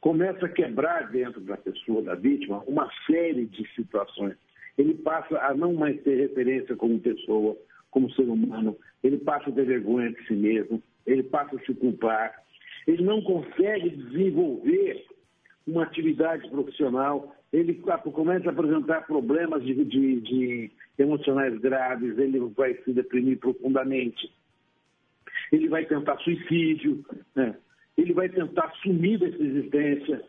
começa 0.00 0.46
a 0.46 0.48
quebrar 0.48 1.10
dentro 1.10 1.40
da 1.40 1.56
pessoa, 1.56 2.02
da 2.02 2.16
vítima, 2.16 2.62
uma 2.66 2.90
série 3.06 3.46
de 3.46 3.66
situações. 3.74 4.36
Ele 4.76 4.94
passa 4.94 5.38
a 5.38 5.54
não 5.54 5.74
mais 5.74 6.02
ter 6.02 6.16
referência 6.16 6.74
como 6.74 6.98
pessoa, 6.98 7.56
como 7.90 8.10
ser 8.12 8.22
humano, 8.22 8.76
ele 9.02 9.18
passa 9.18 9.50
a 9.50 9.52
ter 9.52 9.64
vergonha 9.64 10.10
de 10.10 10.26
si 10.26 10.34
mesmo, 10.34 10.82
ele 11.06 11.22
passa 11.22 11.56
a 11.56 11.60
se 11.60 11.74
culpar, 11.74 12.34
ele 12.86 13.02
não 13.02 13.20
consegue 13.22 13.90
desenvolver 13.90 15.06
uma 15.66 15.82
atividade 15.82 16.48
profissional, 16.48 17.34
ele 17.52 17.74
começa 17.74 18.48
a 18.48 18.52
apresentar 18.52 19.06
problemas 19.06 19.64
de, 19.64 19.84
de, 19.84 20.20
de 20.20 20.70
emocionais 20.98 21.58
graves, 21.58 22.18
ele 22.18 22.38
vai 22.56 22.74
se 22.82 22.92
deprimir 22.92 23.38
profundamente, 23.38 24.32
ele 25.52 25.68
vai 25.68 25.84
tentar 25.84 26.16
suicídio, 26.18 27.04
né? 27.34 27.56
ele 27.96 28.12
vai 28.12 28.28
tentar 28.28 28.70
sumir 28.82 29.18
dessa 29.18 29.42
existência. 29.42 30.22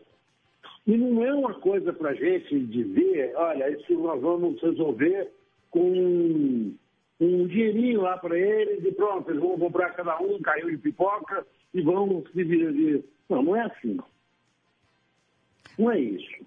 E 0.86 0.96
não 0.96 1.24
é 1.24 1.32
uma 1.32 1.54
coisa 1.54 1.92
para 1.92 2.10
a 2.10 2.14
gente 2.14 2.58
dizer, 2.66 3.32
olha, 3.36 3.70
isso 3.70 3.94
nós 3.94 4.20
vamos 4.20 4.60
resolver 4.60 5.30
com 5.70 6.74
um 7.22 7.46
dinheirinho 7.46 8.02
lá 8.02 8.18
para 8.18 8.36
eles 8.36 8.84
e 8.84 8.92
pronto, 8.92 9.30
eles 9.30 9.40
vão 9.40 9.58
comprar 9.58 9.94
cada 9.94 10.18
um 10.20 10.40
caiu 10.40 10.70
de 10.70 10.78
pipoca 10.78 11.46
e 11.72 11.80
vão 11.80 12.24
se 12.32 12.44
viver. 12.44 13.04
Não, 13.28 13.42
não 13.42 13.56
é 13.56 13.62
assim. 13.62 13.98
Não 15.78 15.90
é 15.90 16.00
isso. 16.00 16.46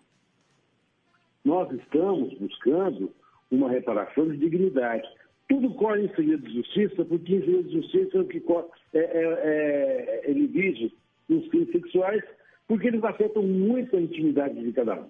Nós 1.44 1.72
estamos 1.72 2.34
buscando 2.38 3.12
uma 3.50 3.70
reparação 3.70 4.28
de 4.30 4.38
dignidade. 4.38 5.08
Tudo 5.48 5.74
corre 5.76 6.06
em 6.06 6.16
segredo 6.16 6.44
de 6.44 6.56
justiça, 6.56 7.06
porque 7.06 7.36
em 7.36 7.40
segredo 7.40 7.70
de 7.70 7.82
justiça 7.82 8.18
é 8.18 8.22
o 8.22 8.28
que 8.28 8.40
corre, 8.40 8.68
é, 8.94 9.00
é, 9.00 10.24
é, 10.26 10.30
ele 10.30 10.48
vige 10.48 10.94
os 11.30 11.48
crimes 11.50 11.72
sexuais, 11.72 12.24
porque 12.68 12.88
eles 12.88 13.04
afetam 13.04 13.44
muito 13.44 13.96
a 13.96 14.02
intimidade 14.02 14.62
de 14.62 14.74
cada 14.74 14.96
um. 15.00 15.10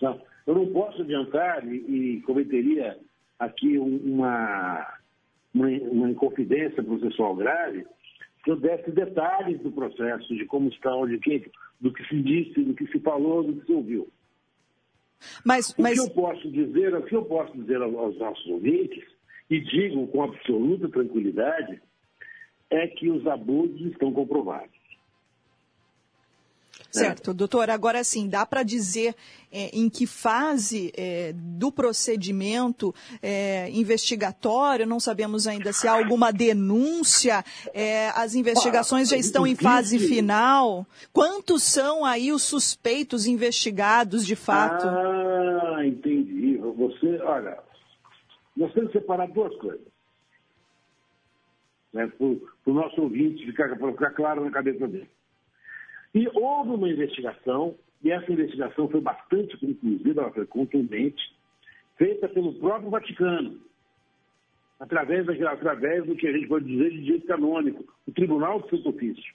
Tá? 0.00 0.18
Eu 0.46 0.54
não 0.54 0.72
posso 0.72 1.02
adiantar 1.02 1.66
e, 1.66 1.76
e 2.16 2.20
cometeria 2.22 2.98
aqui 3.40 3.78
uma, 3.78 4.86
uma, 5.52 5.68
uma 5.68 6.10
inconfidência 6.10 6.82
processual 6.82 7.34
grave 7.34 7.84
se 8.44 8.50
eu 8.50 8.56
desse 8.56 8.90
detalhes 8.90 9.60
do 9.60 9.70
processo, 9.70 10.34
de 10.34 10.46
como 10.46 10.68
está, 10.68 10.94
onde, 10.94 11.18
que, 11.18 11.50
do 11.80 11.92
que 11.92 12.02
se 12.08 12.22
disse, 12.22 12.62
do 12.62 12.74
que 12.74 12.86
se 12.86 12.98
falou, 13.00 13.42
do 13.42 13.54
que 13.60 13.66
se 13.66 13.72
ouviu. 13.72 14.08
Mas, 15.44 15.74
mas... 15.78 15.98
O 15.98 16.04
que 16.04 16.10
eu 16.10 16.14
posso 16.14 16.50
dizer, 16.50 16.94
o 16.94 17.02
que 17.02 17.14
eu 17.14 17.24
posso 17.24 17.52
dizer 17.58 17.82
aos 17.82 18.18
nossos 18.18 18.46
ouvintes, 18.46 19.04
e 19.50 19.60
digo 19.60 20.06
com 20.08 20.22
absoluta 20.22 20.88
tranquilidade, 20.88 21.82
é 22.70 22.86
que 22.86 23.10
os 23.10 23.26
abusos 23.26 23.92
estão 23.92 24.12
comprovados. 24.12 24.79
Certo, 26.90 27.32
doutor. 27.32 27.70
Agora 27.70 28.02
sim, 28.02 28.28
dá 28.28 28.44
para 28.44 28.62
dizer 28.62 29.14
é, 29.52 29.70
em 29.72 29.88
que 29.88 30.06
fase 30.06 30.92
é, 30.96 31.32
do 31.34 31.70
procedimento 31.70 32.94
é, 33.22 33.70
investigatório, 33.70 34.86
não 34.86 34.98
sabemos 34.98 35.46
ainda 35.46 35.72
se 35.72 35.86
há 35.86 35.92
alguma 35.92 36.32
denúncia, 36.32 37.44
é, 37.72 38.08
as 38.10 38.34
investigações 38.34 39.08
já 39.08 39.16
estão 39.16 39.46
em 39.46 39.54
fase 39.54 39.98
final. 39.98 40.86
Quantos 41.12 41.62
são 41.62 42.04
aí 42.04 42.32
os 42.32 42.42
suspeitos 42.42 43.26
investigados 43.26 44.26
de 44.26 44.34
fato? 44.34 44.86
Ah, 44.86 45.86
entendi. 45.86 46.58
Você, 46.58 47.20
olha, 47.22 47.58
nós 48.56 48.72
temos 48.72 48.90
que 48.92 48.98
separar 48.98 49.28
duas 49.28 49.54
coisas. 49.56 49.90
Né, 51.92 52.06
para 52.06 52.26
o 52.26 52.74
nosso 52.74 53.02
ouvinte 53.02 53.44
ficar, 53.46 53.76
ficar 53.76 54.10
claro 54.10 54.44
na 54.44 54.50
cabeça 54.50 54.86
dele. 54.86 55.10
E 56.14 56.28
houve 56.34 56.70
uma 56.70 56.88
investigação, 56.88 57.76
e 58.02 58.10
essa 58.10 58.32
investigação 58.32 58.88
foi 58.88 59.00
bastante 59.00 59.56
conclusiva, 59.58 60.22
ela 60.22 60.32
foi 60.32 60.46
contundente, 60.46 61.22
feita 61.96 62.28
pelo 62.28 62.54
próprio 62.54 62.90
Vaticano, 62.90 63.60
através, 64.78 65.26
da, 65.26 65.52
através 65.52 66.04
do 66.04 66.16
que 66.16 66.26
a 66.26 66.32
gente 66.32 66.48
pode 66.48 66.64
dizer 66.64 66.90
de 66.90 67.02
direito 67.02 67.26
canônico, 67.26 67.84
o 68.06 68.12
Tribunal 68.12 68.62
de 68.62 68.70
Santo 68.70 68.88
Ofício. 68.88 69.34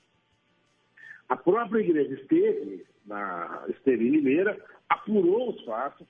A 1.30 1.36
própria 1.36 1.80
igreja 1.80 2.14
esteve, 2.14 2.86
na, 3.06 3.66
esteve 3.70 4.08
em 4.08 4.12
Limeira, 4.12 4.60
apurou 4.90 5.52
os 5.52 5.64
fatos, 5.64 6.08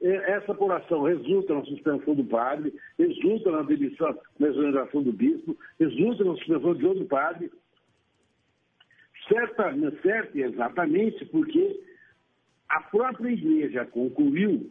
essa 0.00 0.52
apuração 0.52 1.02
resulta 1.02 1.54
na 1.54 1.64
suspensão 1.64 2.14
do 2.14 2.24
padre, 2.24 2.74
resulta 2.98 3.50
na 3.50 3.62
demissão, 3.62 4.18
na 4.38 4.48
exoneração 4.48 5.02
do 5.02 5.12
bispo, 5.12 5.56
resulta 5.80 6.22
na 6.22 6.34
suspensão 6.34 6.74
de 6.74 6.86
outro 6.86 7.04
padre, 7.06 7.50
Certa, 9.28 9.74
certo, 10.02 10.36
exatamente 10.36 11.24
porque 11.26 11.82
a 12.68 12.80
própria 12.82 13.30
igreja 13.30 13.84
concluiu 13.86 14.70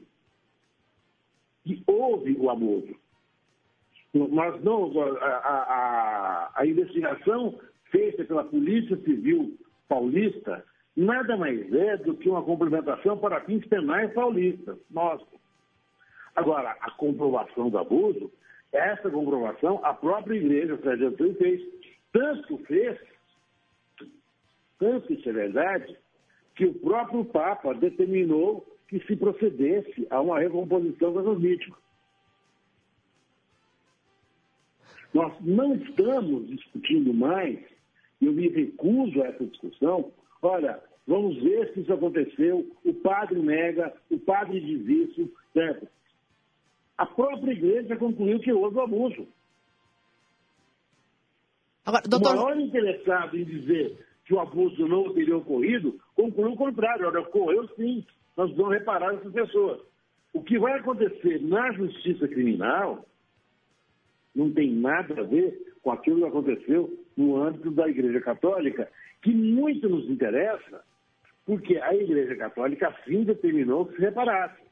que 1.63 1.83
houve 1.87 2.35
o 2.39 2.49
abuso. 2.49 2.95
Nós 4.13 4.63
não, 4.63 4.91
a, 5.01 5.27
a, 5.27 6.51
a 6.55 6.65
investigação 6.65 7.59
feita 7.91 8.23
pela 8.23 8.45
Polícia 8.45 8.95
Civil 8.97 9.57
Paulista 9.89 10.63
nada 10.95 11.35
mais 11.35 11.73
é 11.73 11.97
do 11.97 12.15
que 12.15 12.29
uma 12.29 12.43
complementação 12.43 13.17
para 13.17 13.41
fins 13.41 13.65
penais 13.67 14.13
paulistas. 14.13 14.77
Nossa. 14.89 15.25
Agora, 16.35 16.75
a 16.81 16.91
comprovação 16.91 17.69
do 17.69 17.77
abuso, 17.77 18.31
essa 18.71 19.09
comprovação 19.09 19.79
a 19.83 19.93
própria 19.93 20.35
igreja, 20.35 20.75
o 20.75 21.35
fez. 21.35 21.61
Tanto 22.11 22.57
fez 22.59 22.97
tanto 24.79 25.13
isso 25.13 25.29
é 25.29 25.33
verdade, 25.33 25.97
que 26.55 26.65
o 26.65 26.73
próprio 26.73 27.25
Papa 27.25 27.73
determinou 27.73 28.65
que 28.87 28.99
se 29.05 29.15
procedesse 29.15 30.07
a 30.09 30.21
uma 30.21 30.39
recomposição 30.39 31.13
dessas 31.13 31.39
vítimas. 31.39 31.79
Nós 35.13 35.33
não 35.41 35.75
estamos 35.75 36.47
discutindo 36.49 37.13
mais, 37.13 37.59
eu 38.21 38.33
me 38.33 38.49
recuso 38.49 39.21
a 39.21 39.27
essa 39.27 39.45
discussão. 39.45 40.11
Olha, 40.41 40.81
vamos 41.07 41.41
ver 41.41 41.73
se 41.73 41.81
isso 41.81 41.93
aconteceu, 41.93 42.69
o 42.83 42.93
padre 42.93 43.39
nega, 43.41 43.95
o 44.09 44.19
padre 44.19 44.59
diz 44.59 45.09
isso, 45.09 45.31
certo? 45.53 45.87
A 46.97 47.05
própria 47.05 47.51
igreja 47.51 47.95
concluiu 47.97 48.39
que 48.39 48.51
houve 48.51 48.79
abuso. 48.79 49.27
Agora, 51.85 52.03
doutor... 52.07 52.33
O 52.33 52.35
maior 52.37 52.59
interessado 52.59 53.37
em 53.37 53.43
dizer 53.43 54.04
que 54.25 54.33
o 54.33 54.39
abuso 54.39 54.87
não 54.87 55.13
teria 55.13 55.37
ocorrido, 55.37 55.99
concluiu 56.15 56.53
o 56.53 56.57
contrário. 56.57 57.07
Olha, 57.07 57.21
ocorreu 57.21 57.67
sim, 57.75 58.05
nós 58.35 58.53
vamos 58.55 58.73
reparar 58.73 59.13
essas 59.13 59.31
pessoas. 59.31 59.81
O 60.33 60.41
que 60.41 60.59
vai 60.59 60.73
acontecer 60.73 61.41
na 61.41 61.71
justiça 61.71 62.27
criminal 62.27 63.05
não 64.35 64.51
tem 64.51 64.73
nada 64.73 65.21
a 65.21 65.23
ver 65.23 65.73
com 65.81 65.91
aquilo 65.91 66.19
que 66.19 66.27
aconteceu 66.27 66.99
no 67.15 67.41
âmbito 67.41 67.71
da 67.71 67.87
Igreja 67.87 68.19
Católica, 68.19 68.91
que 69.21 69.31
muito 69.31 69.87
nos 69.87 70.09
interessa, 70.09 70.83
porque 71.45 71.77
a 71.77 71.95
Igreja 71.95 72.35
Católica 72.35 72.89
assim 72.89 73.23
determinou 73.23 73.85
que 73.85 73.95
se 73.95 74.01
reparasse. 74.01 74.65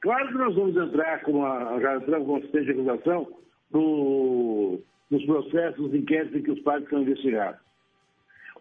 Claro 0.00 0.28
que 0.28 0.34
nós 0.34 0.54
vamos 0.54 0.76
entrar 0.76 1.22
com 1.22 1.44
a, 1.44 1.80
já 1.80 1.96
entramos 1.96 2.26
com 2.26 2.36
assistência 2.36 2.74
de 2.74 2.80
acusação 2.80 3.28
no 3.70 4.80
nos 5.10 5.24
processos, 5.24 5.78
nos 5.78 5.94
inquéritos 5.94 6.38
em 6.38 6.42
que 6.42 6.50
os 6.50 6.60
padres 6.60 6.88
são 6.88 7.02
investigados. 7.02 7.60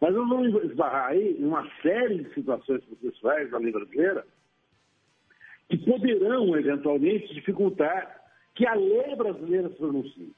Mas 0.01 0.13
nós 0.13 0.27
vamos 0.27 0.63
esbarrar 0.65 1.07
aí 1.07 1.35
uma 1.39 1.67
série 1.81 2.23
de 2.23 2.33
situações 2.33 2.83
processuais 2.83 3.49
da 3.51 3.57
lei 3.57 3.71
brasileira 3.71 4.25
que 5.69 5.77
poderão, 5.77 6.57
eventualmente, 6.57 7.33
dificultar 7.33 8.21
que 8.53 8.65
a 8.67 8.73
lei 8.73 9.15
brasileira 9.15 9.69
se 9.69 9.75
pronuncie. 9.75 10.35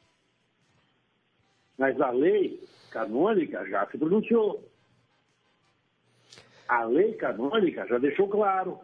Mas 1.78 2.00
a 2.00 2.12
lei 2.12 2.64
canônica 2.92 3.68
já 3.68 3.86
se 3.88 3.98
pronunciou. 3.98 4.64
A 6.68 6.86
lei 6.86 7.14
canônica 7.14 7.86
já 7.88 7.98
deixou 7.98 8.28
claro 8.28 8.80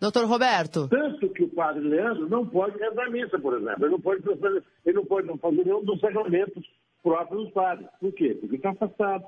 Doutor 0.00 0.26
Roberto. 0.26 0.88
Tanto 0.88 1.28
que 1.30 1.44
o 1.44 1.48
padre 1.48 1.82
Leandro 1.82 2.28
não 2.28 2.46
pode 2.46 2.78
rezar 2.78 3.10
missa, 3.10 3.38
por 3.38 3.56
exemplo. 3.58 3.84
Ele 3.84 3.92
não 3.92 4.00
pode, 4.00 4.22
ele 4.84 4.96
não 4.96 5.04
pode 5.04 5.38
fazer 5.38 5.64
nenhum 5.64 5.84
dos 5.84 6.00
sacramentos 6.00 6.64
próprios 7.02 7.44
dos 7.44 7.52
padres. 7.52 7.88
Por 8.00 8.12
quê? 8.12 8.36
Porque 8.40 8.56
está 8.56 8.70
afastado. 8.70 9.24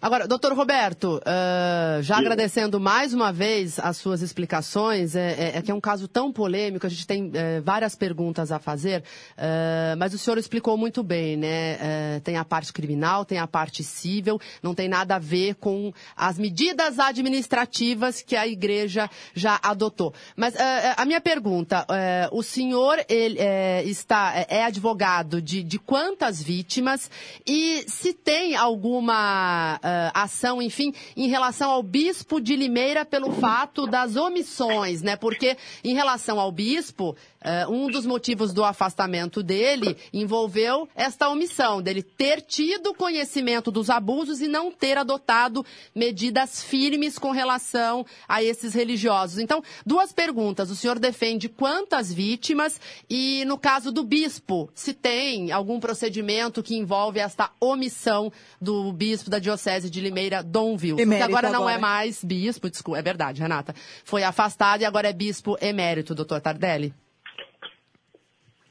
Agora, 0.00 0.28
doutor 0.28 0.52
Roberto, 0.52 1.16
uh, 1.16 2.02
já 2.02 2.14
Sim. 2.14 2.20
agradecendo 2.20 2.78
mais 2.78 3.12
uma 3.12 3.32
vez 3.32 3.80
as 3.80 3.96
suas 3.96 4.22
explicações, 4.22 5.16
é, 5.16 5.32
é, 5.32 5.58
é, 5.58 5.62
que 5.62 5.72
é 5.72 5.74
um 5.74 5.80
caso 5.80 6.06
tão 6.06 6.32
polêmico, 6.32 6.86
a 6.86 6.88
gente 6.88 7.04
tem 7.04 7.32
é, 7.34 7.60
várias 7.60 7.96
perguntas 7.96 8.52
a 8.52 8.60
fazer, 8.60 9.02
uh, 9.32 9.96
mas 9.98 10.14
o 10.14 10.18
senhor 10.18 10.38
explicou 10.38 10.76
muito 10.76 11.02
bem, 11.02 11.36
né? 11.36 11.74
Uh, 11.74 12.20
tem 12.20 12.36
a 12.36 12.44
parte 12.44 12.72
criminal, 12.72 13.24
tem 13.24 13.38
a 13.38 13.46
parte 13.48 13.82
civil, 13.82 14.40
não 14.62 14.72
tem 14.72 14.88
nada 14.88 15.16
a 15.16 15.18
ver 15.18 15.56
com 15.56 15.92
as 16.16 16.38
medidas 16.38 17.00
administrativas 17.00 18.22
que 18.22 18.36
a 18.36 18.46
igreja 18.46 19.10
já 19.34 19.58
adotou. 19.60 20.14
Mas 20.36 20.54
a 20.96 21.04
minha 21.04 21.20
pergunta, 21.20 21.86
o 22.32 22.42
senhor 22.42 23.04
ele, 23.08 23.38
está, 23.84 24.46
é 24.48 24.64
advogado 24.64 25.40
de, 25.40 25.62
de 25.62 25.78
quantas 25.78 26.42
vítimas 26.42 27.10
e 27.46 27.84
se 27.88 28.12
tem 28.12 28.54
alguma 28.54 29.80
ação, 30.14 30.60
enfim, 30.60 30.92
em 31.16 31.28
relação 31.28 31.70
ao 31.70 31.82
bispo 31.82 32.40
de 32.40 32.56
Limeira 32.56 33.04
pelo 33.04 33.32
fato 33.32 33.86
das 33.86 34.16
omissões, 34.16 35.02
né? 35.02 35.16
Porque 35.16 35.56
em 35.84 35.94
relação 35.94 36.40
ao 36.40 36.50
bispo, 36.50 37.16
Uh, 37.38 37.72
um 37.72 37.88
dos 37.88 38.04
motivos 38.04 38.52
do 38.52 38.64
afastamento 38.64 39.44
dele 39.44 39.96
envolveu 40.12 40.88
esta 40.92 41.28
omissão, 41.28 41.80
dele 41.80 42.02
ter 42.02 42.40
tido 42.40 42.92
conhecimento 42.92 43.70
dos 43.70 43.88
abusos 43.90 44.40
e 44.40 44.48
não 44.48 44.72
ter 44.72 44.98
adotado 44.98 45.64
medidas 45.94 46.64
firmes 46.64 47.16
com 47.16 47.30
relação 47.30 48.04
a 48.26 48.42
esses 48.42 48.74
religiosos. 48.74 49.38
Então, 49.38 49.62
duas 49.86 50.12
perguntas. 50.12 50.68
O 50.68 50.74
senhor 50.74 50.98
defende 50.98 51.48
quantas 51.48 52.12
vítimas 52.12 52.80
e, 53.08 53.44
no 53.46 53.56
caso 53.56 53.92
do 53.92 54.02
bispo, 54.02 54.68
se 54.74 54.92
tem 54.92 55.52
algum 55.52 55.78
procedimento 55.78 56.60
que 56.60 56.76
envolve 56.76 57.20
esta 57.20 57.52
omissão 57.60 58.32
do 58.60 58.92
bispo 58.92 59.30
da 59.30 59.38
Diocese 59.38 59.77
de 59.84 60.00
Limeira, 60.00 60.42
Dom 60.42 60.72
Wilson, 60.72 60.96
que 60.96 61.22
agora 61.22 61.50
não 61.50 61.68
é 61.68 61.78
mais 61.78 62.24
bispo, 62.24 62.70
desculpa, 62.70 62.98
é 62.98 63.02
verdade, 63.02 63.40
Renata. 63.40 63.74
Foi 64.04 64.22
afastado 64.22 64.80
e 64.80 64.84
agora 64.84 65.08
é 65.08 65.12
bispo 65.12 65.56
emérito, 65.60 66.14
doutor 66.14 66.40
Tardelli. 66.40 66.92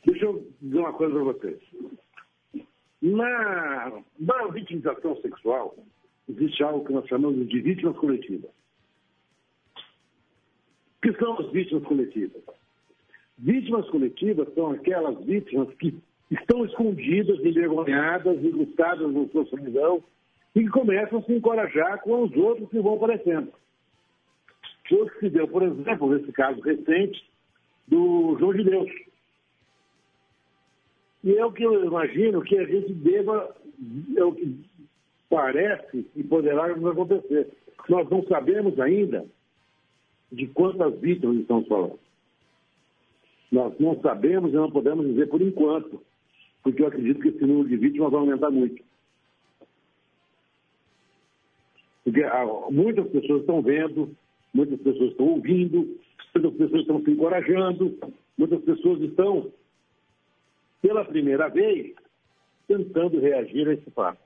Deixa 0.06 0.26
eu 0.26 0.48
dizer 0.62 0.80
uma 0.80 0.94
coisa 0.94 1.14
para 1.14 1.24
vocês. 1.24 1.60
Na, 3.02 4.02
na 4.20 4.48
vitimização 4.48 5.16
sexual, 5.22 5.76
existe 6.28 6.64
algo 6.64 6.86
que 6.86 6.94
nós 6.94 7.08
chamamos 7.08 7.48
de 7.48 7.62
vítimas 7.62 7.96
coletivas. 7.98 8.50
O 10.98 11.02
que 11.02 11.14
são 11.20 11.40
as 11.40 11.52
vítimas 11.52 11.84
coletivas? 11.84 12.42
Vítimas 13.38 13.88
coletivas 13.90 14.52
são 14.56 14.72
aquelas 14.72 15.24
vítimas 15.24 15.72
que 15.76 15.96
estão 16.32 16.66
escondidas, 16.66 17.40
envergonhadas, 17.40 18.44
engustadas 18.44 19.14
na 19.14 19.28
sua 19.28 19.46
solidão 19.46 20.04
e 20.60 20.68
começam 20.70 21.20
a 21.20 21.22
se 21.24 21.34
encorajar 21.34 22.02
com 22.02 22.24
os 22.24 22.36
outros 22.36 22.70
que 22.70 22.80
vão 22.80 22.96
aparecendo. 22.96 23.52
Foi 24.88 25.10
que 25.10 25.20
se 25.20 25.30
deu, 25.30 25.48
por 25.48 25.64
exemplo, 25.64 26.10
nesse 26.14 26.32
caso 26.32 26.60
recente 26.62 27.30
do 27.88 28.36
João 28.40 28.54
de 28.54 28.64
Deus 28.64 28.90
e 31.28 31.36
é 31.36 31.46
o 31.46 31.52
que 31.52 31.64
eu 31.64 31.84
imagino 31.84 32.42
que 32.42 32.58
a 32.58 32.64
gente 32.64 32.94
deva, 32.94 33.54
é 34.16 34.24
o 34.24 34.34
que 34.34 34.64
parece 35.30 36.10
e 36.16 36.24
poderá 36.24 36.68
acontecer. 36.68 37.50
Nós 37.90 38.10
não 38.10 38.24
sabemos 38.28 38.80
ainda 38.80 39.26
de 40.32 40.48
quantas 40.48 40.98
vítimas 41.02 41.36
estamos 41.38 41.68
falando. 41.68 42.00
Nós 43.52 43.78
não 43.78 44.00
sabemos 44.00 44.54
e 44.54 44.56
não 44.56 44.72
podemos 44.72 45.06
dizer 45.06 45.28
por 45.28 45.42
enquanto, 45.42 46.02
porque 46.64 46.82
eu 46.82 46.88
acredito 46.88 47.20
que 47.20 47.28
esse 47.28 47.46
número 47.46 47.68
de 47.68 47.76
vítimas 47.76 48.10
vai 48.10 48.22
aumentar 48.22 48.50
muito. 48.50 48.82
Porque 52.08 52.24
ah, 52.24 52.46
muitas 52.72 53.06
pessoas 53.10 53.42
estão 53.42 53.62
vendo, 53.62 54.16
muitas 54.54 54.80
pessoas 54.80 55.12
estão 55.12 55.26
ouvindo, 55.28 56.00
muitas 56.34 56.54
pessoas 56.54 56.82
estão 56.84 57.04
se 57.04 57.12
encorajando, 57.12 58.00
muitas 58.38 58.64
pessoas 58.64 59.02
estão 59.02 59.52
pela 60.82 61.04
primeira 61.04 61.50
vez, 61.50 61.94
tentando 62.66 63.20
reagir 63.20 63.68
a 63.68 63.74
esse 63.74 63.92
fato. 63.92 64.22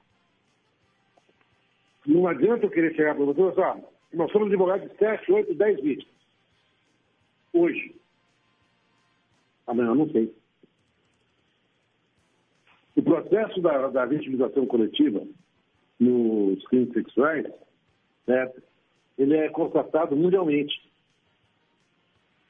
Não 2.05 2.27
adianta 2.27 2.67
eu 2.67 2.69
querer 2.69 2.93
chegar 2.93 3.15
para 3.15 3.25
você 3.25 3.41
e 3.41 3.55
falar, 3.55 3.81
nós 4.13 4.31
somos 4.31 4.49
advogados 4.49 4.87
de 4.87 4.97
7, 4.97 5.31
8, 5.31 5.55
10 5.55 5.81
vítimas. 5.81 6.15
Hoje. 7.51 7.95
Amanhã 9.65 9.95
não 9.95 10.07
sei. 10.11 10.31
O 12.95 13.01
processo 13.01 13.59
da, 13.59 13.87
da 13.87 14.05
vitimização 14.05 14.67
coletiva 14.67 15.25
nos 15.99 16.63
crimes 16.67 16.93
sexuais, 16.93 17.47
ele 19.17 19.37
é 19.37 19.49
constatado 19.49 20.15
mundialmente. 20.15 20.89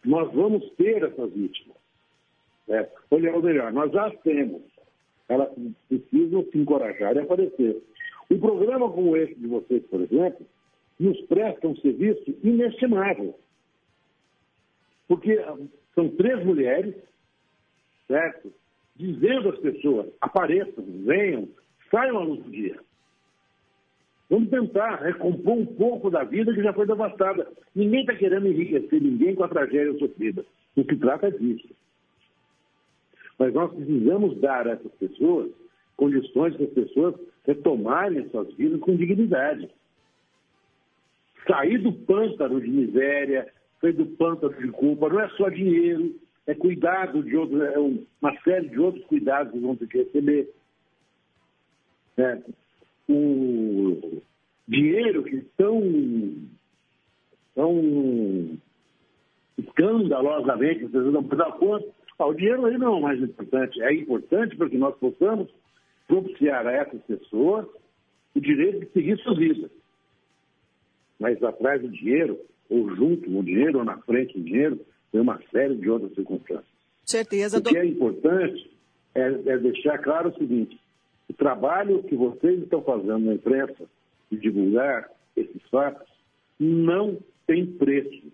Nós 0.04 0.32
vamos 0.34 0.70
ter 0.72 1.04
essas 1.04 1.32
vítimas. 1.32 1.78
É, 2.70 2.90
olha, 3.10 3.36
ou 3.36 3.44
melhor, 3.44 3.72
nós 3.72 3.92
já 3.92 4.10
temos. 4.18 4.62
Elas 5.28 5.50
precisam 5.88 6.44
se 6.52 6.58
encorajar 6.58 7.16
e 7.16 7.20
aparecer. 7.20 7.82
Um 8.30 8.40
programa 8.40 8.90
como 8.92 9.16
esse 9.18 9.36
de 9.36 9.48
vocês, 9.48 9.84
por 9.88 10.02
exemplo, 10.02 10.46
nos 11.00 11.20
presta 11.22 11.68
um 11.68 11.76
serviço 11.78 12.36
inestimável. 12.44 13.38
Porque 15.08 15.38
são 15.94 16.10
três 16.10 16.46
mulheres, 16.46 16.96
certo? 18.08 18.54
Dizendo 18.96 19.50
às 19.50 19.60
pessoas, 19.60 20.08
apareçam, 20.22 20.84
venham, 21.06 21.50
saiam 21.90 22.18
à 22.20 22.24
luz 22.24 22.44
do 22.44 22.52
dia. 22.52 22.80
Vamos 24.32 24.50
tentar 24.50 24.96
recompor 25.04 25.58
um 25.58 25.66
pouco 25.66 26.10
da 26.10 26.24
vida 26.24 26.54
que 26.54 26.64
já 26.64 26.72
foi 26.72 26.88
devastada. 26.88 27.52
Ninguém 27.76 28.00
está 28.00 28.16
querendo 28.16 28.48
enriquecer 28.48 29.02
ninguém 29.02 29.36
com 29.36 29.44
a 29.44 29.50
tragédia 29.50 29.94
sofrida. 30.00 30.46
O 30.74 30.86
que 30.86 30.96
trata 30.96 31.28
é 31.28 31.32
disso. 31.32 31.68
Mas 33.38 33.54
nós 33.54 33.74
precisamos 33.74 34.40
dar 34.40 34.70
a 34.70 34.72
essas 34.72 34.92
pessoas 34.94 35.52
condições 35.98 36.56
para 36.56 36.64
as 36.64 36.72
pessoas 36.72 37.16
retomarem 37.46 38.30
suas 38.30 38.54
vidas 38.54 38.80
com 38.80 38.96
dignidade. 38.96 39.70
Sair 41.46 41.80
do 41.80 41.92
pântano 41.92 42.62
de 42.62 42.70
miséria, 42.70 43.52
sair 43.82 43.92
do 43.92 44.06
pântano 44.06 44.56
de 44.56 44.70
culpa, 44.70 45.10
não 45.10 45.20
é 45.20 45.28
só 45.32 45.50
dinheiro, 45.50 46.16
é 46.48 46.56
cuidado 46.56 47.22
de 47.22 47.36
outros, 47.36 47.62
é 47.62 47.78
uma 47.78 48.40
série 48.46 48.70
de 48.70 48.80
outros 48.80 49.04
cuidados 49.08 49.52
que 49.52 49.60
vão 49.60 49.76
ter 49.76 49.88
que 49.90 49.98
receber. 49.98 50.50
É, 52.18 52.42
o 53.12 54.22
dinheiro 54.68 55.24
que 55.24 55.42
tão, 55.58 55.82
tão 57.56 58.58
escandalosamente, 59.58 60.86
vocês 60.86 61.06
não 61.14 61.24
dar 61.24 61.52
conta, 61.54 61.88
ah, 62.18 62.28
o 62.28 62.34
dinheiro 62.34 62.66
aí 62.66 62.78
não 62.78 62.88
é 62.88 62.98
o 62.98 63.02
mais 63.02 63.22
importante. 63.22 63.82
É 63.82 63.94
importante 63.94 64.56
para 64.56 64.70
que 64.70 64.78
nós 64.78 64.96
possamos 64.98 65.50
propiciar 66.08 66.68
a 66.68 66.72
essas 66.72 67.02
pessoas 67.04 67.66
o 68.36 68.40
direito 68.40 68.82
de 68.82 68.92
seguir 68.92 69.18
suas 69.20 69.38
vidas. 69.38 69.72
Mas 71.20 71.42
atrás 71.44 71.82
do 71.82 71.90
dinheiro, 71.90 72.40
ou 72.70 72.96
junto 72.96 73.30
no 73.30 73.44
dinheiro, 73.44 73.80
ou 73.80 73.86
na 73.86 73.98
frente 74.00 74.38
do 74.38 74.44
dinheiro, 74.44 74.80
tem 75.12 75.22
uma 75.22 75.40
série 75.52 75.76
de 75.76 75.90
outras 75.90 76.14
circunstâncias. 76.14 76.66
Certeza. 77.06 77.58
O 77.58 77.64
que 77.64 77.78
é 77.78 77.86
importante 77.86 78.72
é, 79.16 79.28
é 79.46 79.58
deixar 79.58 79.98
claro 80.00 80.30
o 80.30 80.38
seguinte: 80.38 80.80
o 81.32 81.34
trabalho 81.34 82.04
que 82.04 82.16
vocês 82.16 82.62
estão 82.62 82.84
fazendo 82.84 83.20
na 83.20 83.36
imprensa 83.36 83.86
de 84.30 84.38
divulgar 84.38 85.10
esses 85.36 85.62
fatos 85.70 86.08
não 86.60 87.18
tem 87.48 87.66
preço. 87.66 88.32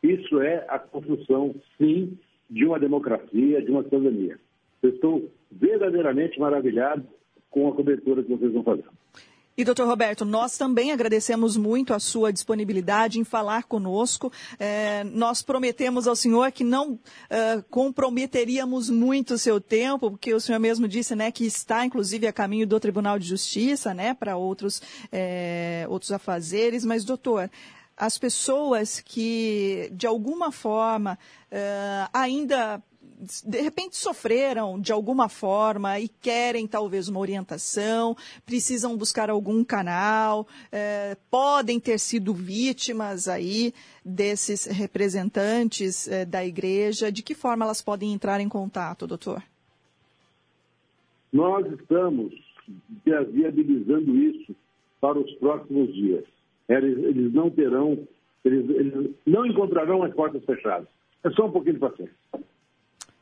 Isso 0.00 0.40
é 0.40 0.64
a 0.68 0.78
construção, 0.78 1.56
sim, 1.76 2.16
de 2.48 2.64
uma 2.64 2.78
democracia, 2.78 3.60
de 3.60 3.70
uma 3.70 3.82
cidadania. 3.82 4.38
Eu 4.80 4.90
estou 4.90 5.28
verdadeiramente 5.50 6.38
maravilhado 6.38 7.04
com 7.50 7.68
a 7.68 7.74
cobertura 7.74 8.22
que 8.22 8.30
vocês 8.30 8.52
vão 8.52 8.62
fazer. 8.62 8.84
E, 9.58 9.64
doutor 9.64 9.88
Roberto, 9.88 10.24
nós 10.24 10.56
também 10.56 10.92
agradecemos 10.92 11.56
muito 11.56 11.92
a 11.92 11.98
sua 11.98 12.32
disponibilidade 12.32 13.18
em 13.18 13.24
falar 13.24 13.64
conosco. 13.64 14.32
É, 14.56 15.02
nós 15.02 15.42
prometemos 15.42 16.06
ao 16.06 16.14
senhor 16.14 16.52
que 16.52 16.62
não 16.62 16.92
uh, 16.92 17.00
comprometeríamos 17.68 18.88
muito 18.88 19.34
o 19.34 19.38
seu 19.38 19.60
tempo, 19.60 20.12
porque 20.12 20.32
o 20.32 20.38
senhor 20.38 20.60
mesmo 20.60 20.86
disse 20.86 21.16
né, 21.16 21.32
que 21.32 21.44
está, 21.44 21.84
inclusive, 21.84 22.28
a 22.28 22.32
caminho 22.32 22.68
do 22.68 22.78
Tribunal 22.78 23.18
de 23.18 23.26
Justiça 23.26 23.92
né, 23.92 24.14
para 24.14 24.36
outros, 24.36 24.80
é, 25.10 25.84
outros 25.88 26.12
afazeres. 26.12 26.84
Mas, 26.84 27.04
doutor, 27.04 27.50
as 27.96 28.16
pessoas 28.16 29.00
que, 29.00 29.90
de 29.92 30.06
alguma 30.06 30.52
forma, 30.52 31.18
uh, 31.50 32.08
ainda 32.12 32.80
de 33.44 33.60
repente 33.60 33.96
sofreram 33.96 34.80
de 34.80 34.92
alguma 34.92 35.28
forma 35.28 35.98
e 35.98 36.08
querem 36.08 36.66
talvez 36.66 37.08
uma 37.08 37.20
orientação, 37.20 38.16
precisam 38.46 38.96
buscar 38.96 39.28
algum 39.28 39.64
canal, 39.64 40.46
eh, 40.70 41.16
podem 41.30 41.80
ter 41.80 41.98
sido 41.98 42.32
vítimas 42.32 43.26
aí 43.28 43.72
desses 44.04 44.66
representantes 44.66 46.06
eh, 46.06 46.24
da 46.24 46.44
igreja. 46.44 47.10
De 47.10 47.22
que 47.22 47.34
forma 47.34 47.64
elas 47.64 47.82
podem 47.82 48.12
entrar 48.12 48.40
em 48.40 48.48
contato, 48.48 49.06
doutor? 49.06 49.42
Nós 51.32 51.66
estamos 51.72 52.32
viabilizando 53.04 54.16
isso 54.16 54.54
para 55.00 55.18
os 55.18 55.30
próximos 55.34 55.92
dias. 55.94 56.24
Eles, 56.68 56.98
eles 56.98 57.32
não 57.32 57.50
terão, 57.50 57.98
eles, 58.44 58.68
eles, 58.70 59.10
não 59.26 59.46
encontrarão 59.46 60.02
as 60.02 60.14
portas 60.14 60.44
fechadas. 60.44 60.88
É 61.24 61.30
só 61.30 61.46
um 61.46 61.52
pouquinho 61.52 61.74
de 61.74 61.80
paciência. 61.80 62.14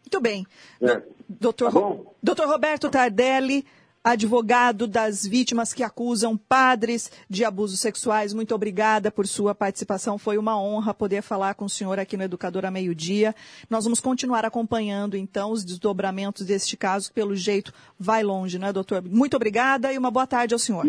Muito 0.06 0.20
bem. 0.20 0.46
É. 0.80 1.02
Doutor, 1.28 1.72
tá 1.72 2.10
Doutor 2.22 2.46
Roberto 2.46 2.88
Tardelli, 2.88 3.66
advogado 4.02 4.86
das 4.86 5.26
vítimas 5.26 5.74
que 5.74 5.82
acusam 5.82 6.36
padres 6.36 7.10
de 7.28 7.44
abusos 7.44 7.80
sexuais. 7.80 8.32
Muito 8.32 8.54
obrigada 8.54 9.10
por 9.10 9.26
sua 9.26 9.52
participação. 9.52 10.16
Foi 10.16 10.38
uma 10.38 10.56
honra 10.60 10.94
poder 10.94 11.22
falar 11.22 11.54
com 11.54 11.64
o 11.64 11.68
senhor 11.68 11.98
aqui 11.98 12.16
no 12.16 12.22
Educador 12.22 12.64
a 12.64 12.70
meio-dia. 12.70 13.34
Nós 13.68 13.82
vamos 13.82 14.00
continuar 14.00 14.44
acompanhando, 14.44 15.16
então, 15.16 15.50
os 15.50 15.64
desdobramentos 15.64 16.46
deste 16.46 16.76
caso, 16.76 17.08
que 17.08 17.14
pelo 17.14 17.34
jeito 17.34 17.72
vai 17.98 18.22
longe, 18.22 18.60
não 18.60 18.68
é, 18.68 18.72
doutor? 18.72 19.02
Muito 19.02 19.34
obrigada 19.34 19.92
e 19.92 19.98
uma 19.98 20.10
boa 20.12 20.26
tarde 20.26 20.54
ao 20.54 20.58
senhor. 20.60 20.86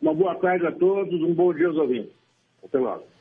Uma 0.00 0.14
boa 0.14 0.34
tarde 0.36 0.66
a 0.66 0.72
todos, 0.72 1.20
um 1.22 1.34
bom 1.34 1.52
dia 1.52 1.68
aos 1.68 1.76
ouvintes. 1.76 2.12
Até 2.64 2.78
logo. 2.78 3.13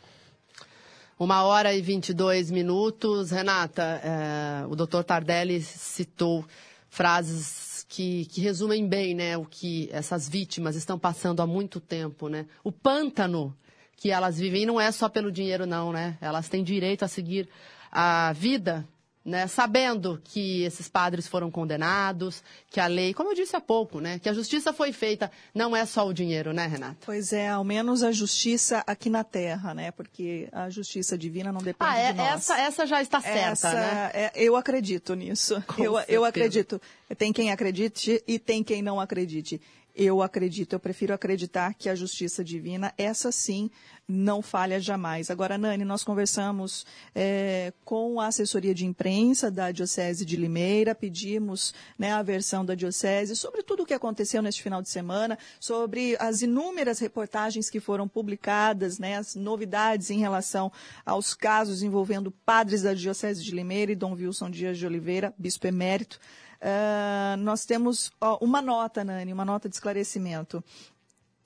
Uma 1.20 1.44
hora 1.44 1.74
e 1.74 1.82
22 1.82 2.50
minutos. 2.50 3.30
Renata, 3.30 4.02
é, 4.04 4.66
o 4.68 4.76
doutor 4.76 5.04
Tardelli 5.04 5.62
citou 5.62 6.44
frases 6.90 7.86
que, 7.88 8.26
que 8.26 8.42
resumem 8.42 8.88
bem 8.88 9.14
né, 9.14 9.38
o 9.38 9.46
que 9.46 9.88
essas 9.92 10.28
vítimas 10.28 10.76
estão 10.76 10.98
passando 10.98 11.42
há 11.42 11.48
muito 11.48 11.80
tempo. 11.80 12.28
Né? 12.28 12.48
O 12.64 12.72
pântano 12.72 13.56
que 13.96 14.10
elas 14.10 14.40
vivem 14.40 14.66
não 14.66 14.82
é 14.82 14.92
só 14.92 15.08
pelo 15.08 15.32
dinheiro, 15.32 15.68
não. 15.68 15.92
Né? 15.92 16.18
Elas 16.20 16.50
têm 16.50 16.64
direito 16.64 17.04
a 17.06 17.08
seguir 17.08 17.48
a 17.92 18.34
vida 18.34 18.88
né, 19.26 19.48
sabendo 19.48 20.22
que 20.24 20.64
esses 20.64 20.90
padres 20.90 21.28
foram 21.28 21.50
condenados, 21.50 22.44
que 22.70 22.80
a 22.80 22.88
lei, 22.88 23.14
como 23.14 23.32
eu 23.32 23.36
disse 23.36 23.56
há 23.56 23.62
pouco, 23.62 24.00
né, 24.00 24.20
que 24.20 24.28
a 24.28 24.34
justiça 24.34 24.74
foi 24.74 24.92
feita, 24.92 25.32
não 25.54 25.76
é 25.76 25.86
só 25.86 26.06
o 26.08 26.14
dinheiro, 26.14 26.52
né, 26.54 26.68
Renata? 26.68 26.98
Pois 27.06 27.32
é, 27.32 27.50
ao 27.50 27.64
menos 27.64 28.04
a 28.04 28.12
justiça 28.12 28.84
aqui 28.86 29.10
na 29.10 29.24
Terra, 29.24 29.74
né, 29.74 29.92
porque 29.92 30.50
a 30.52 30.70
justiça 30.70 31.18
divina 31.18 31.52
não 31.52 31.62
depende 31.62 31.92
ah, 31.92 31.98
é, 31.98 32.12
de 32.12 32.18
nós. 32.18 32.34
Essa, 32.34 32.60
essa 32.60 32.86
já 32.86 33.02
está 33.02 33.22
certa, 33.22 33.40
essa, 33.40 33.74
né? 33.74 34.12
É, 34.14 34.32
eu 34.36 34.56
acredito 34.56 35.14
nisso. 35.16 35.64
eu, 35.78 36.00
eu 36.08 36.26
acredito. 36.26 36.82
Tem 37.18 37.32
quem 37.32 37.52
acredite 37.52 38.24
e 38.28 38.40
tem 38.40 38.64
quem 38.64 38.82
não 38.82 39.00
acredite. 39.00 39.62
Eu 39.96 40.24
acredito, 40.24 40.74
eu 40.74 40.80
prefiro 40.80 41.14
acreditar 41.14 41.76
que 41.76 41.88
a 41.88 41.94
justiça 41.94 42.44
divina, 42.44 42.92
essa 42.98 43.32
sim, 43.32 43.70
não 44.08 44.42
falha 44.42 44.80
jamais. 44.80 45.30
Agora, 45.30 45.56
Nani, 45.56 45.86
nós 45.86 46.04
conversamos 46.04 46.84
é, 47.14 47.72
com 47.86 48.20
a 48.20 48.26
assessoria 48.26 48.74
de 48.74 48.88
imprensa 48.88 49.52
da 49.52 49.72
Diocese 49.72 50.26
de 50.26 50.36
Limeira, 50.36 50.96
pedimos 50.96 51.76
né, 51.98 52.12
a 52.12 52.24
versão 52.24 52.66
da 52.66 52.74
Diocese 52.74 53.36
sobre 53.36 53.62
tudo 53.62 53.84
o 53.84 53.86
que 53.86 53.94
aconteceu 53.94 54.42
neste 54.42 54.64
final 54.64 54.82
de 54.82 54.90
semana, 54.90 55.38
sobre 55.60 56.18
as 56.20 56.42
inúmeras 56.42 56.98
reportagens 56.98 57.70
que 57.70 57.80
foram 57.80 58.08
publicadas, 58.08 58.98
né, 58.98 59.18
as 59.18 59.36
novidades 59.36 60.10
em 60.10 60.18
relação 60.18 60.72
aos 61.06 61.36
casos 61.36 61.84
envolvendo 61.84 62.32
padres 62.32 62.82
da 62.82 62.96
Diocese 62.96 63.44
de 63.44 63.52
Limeira 63.52 63.92
e 63.92 63.96
Dom 63.96 64.14
Wilson 64.14 64.50
Dias 64.50 64.78
de 64.78 64.88
Oliveira, 64.88 65.34
bispo 65.38 65.68
emérito. 65.68 66.20
Uh, 66.64 67.36
nós 67.40 67.66
temos 67.66 68.10
ó, 68.22 68.38
uma 68.40 68.62
nota, 68.62 69.04
Nani, 69.04 69.34
uma 69.34 69.44
nota 69.44 69.68
de 69.68 69.76
esclarecimento. 69.76 70.64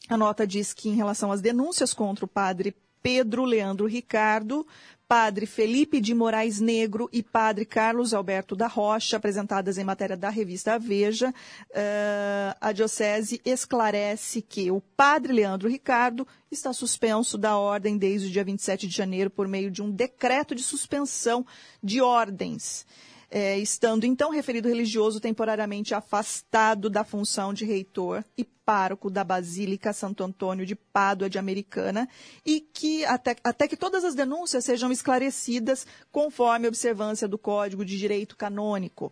A 0.08 0.16
nota 0.16 0.46
diz 0.46 0.74
que, 0.74 0.90
em 0.90 0.96
relação 0.96 1.32
às 1.32 1.42
denúncias 1.42 1.92
contra 1.92 2.24
o 2.24 2.28
padre 2.28 2.76
Pedro 3.02 3.44
Leandro 3.44 3.88
Ricardo, 3.88 4.66
padre 5.08 5.48
Felipe 5.48 6.00
de 6.00 6.14
Moraes 6.14 6.60
Negro 6.60 7.10
e 7.12 7.24
padre 7.24 7.66
Carlos 7.66 8.14
Alberto 8.14 8.56
da 8.56 8.68
Rocha, 8.68 9.18
apresentadas 9.18 9.80
em 9.80 9.84
matéria 9.84 10.16
da 10.16 10.30
revista 10.30 10.78
Veja, 10.78 11.30
uh, 11.30 12.58
a 12.62 12.72
Diocese 12.72 13.42
esclarece 13.44 14.40
que 14.40 14.70
o 14.70 14.80
padre 14.80 15.34
Leandro 15.34 15.68
Ricardo 15.68 16.28
está 16.52 16.72
suspenso 16.74 17.40
da 17.40 17.58
ordem 17.58 17.98
desde 17.98 18.28
o 18.28 18.32
dia 18.32 18.44
27 18.44 18.88
de 18.88 18.96
janeiro 18.96 19.32
por 19.32 19.48
meio 19.48 19.72
de 19.72 19.82
um 19.82 19.90
decreto 19.90 20.54
de 20.54 20.62
suspensão 20.62 21.44
de 21.82 22.02
ordens 22.02 22.86
é, 23.30 23.58
estando 23.58 24.06
então 24.06 24.32
referido 24.32 24.68
religioso 24.68 25.20
temporariamente 25.20 25.94
afastado 25.94 26.90
da 26.90 27.04
função 27.04 27.54
de 27.54 27.66
reitor 27.66 28.24
e 28.38 28.48
pároco 28.68 29.10
da 29.10 29.24
Basílica 29.24 29.94
Santo 29.94 30.26
Antônio 30.26 30.66
de 30.66 30.76
Pádua 30.76 31.30
de 31.30 31.40
Americana 31.40 32.06
e 32.46 32.60
que 32.60 33.06
até, 33.06 33.34
até 33.42 33.66
que 33.66 33.78
todas 33.78 34.04
as 34.04 34.14
denúncias 34.14 34.66
sejam 34.66 34.92
esclarecidas 34.92 35.88
conforme 36.12 36.66
a 36.66 36.68
observância 36.68 37.30
do 37.30 37.38
Código 37.38 37.86
de 37.86 37.98
Direito 37.98 38.36
Canônico. 38.36 39.10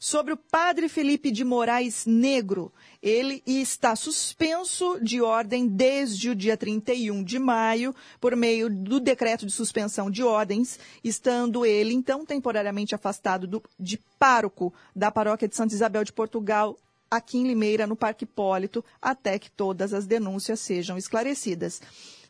Sobre 0.00 0.32
o 0.32 0.38
padre 0.38 0.88
Felipe 0.88 1.30
de 1.30 1.44
Moraes 1.44 2.06
Negro, 2.06 2.72
ele 3.02 3.42
está 3.46 3.94
suspenso 3.94 4.98
de 5.02 5.20
ordem 5.20 5.68
desde 5.68 6.30
o 6.30 6.34
dia 6.34 6.56
31 6.56 7.22
de 7.22 7.38
maio, 7.38 7.94
por 8.18 8.34
meio 8.34 8.70
do 8.70 8.98
decreto 8.98 9.44
de 9.44 9.52
suspensão 9.52 10.10
de 10.10 10.22
ordens, 10.22 10.78
estando 11.02 11.66
ele, 11.66 11.92
então, 11.92 12.24
temporariamente 12.24 12.94
afastado 12.94 13.46
do, 13.46 13.62
de 13.78 13.98
pároco 14.18 14.72
da 14.96 15.10
paróquia 15.10 15.46
de 15.46 15.56
Santa 15.56 15.74
Isabel 15.74 16.04
de 16.04 16.12
Portugal, 16.12 16.78
aqui 17.16 17.38
em 17.38 17.46
Limeira, 17.46 17.86
no 17.86 17.96
Parque 17.96 18.24
Hipólito, 18.24 18.84
até 19.00 19.38
que 19.38 19.50
todas 19.50 19.92
as 19.94 20.06
denúncias 20.06 20.60
sejam 20.60 20.96
esclarecidas. 20.96 21.80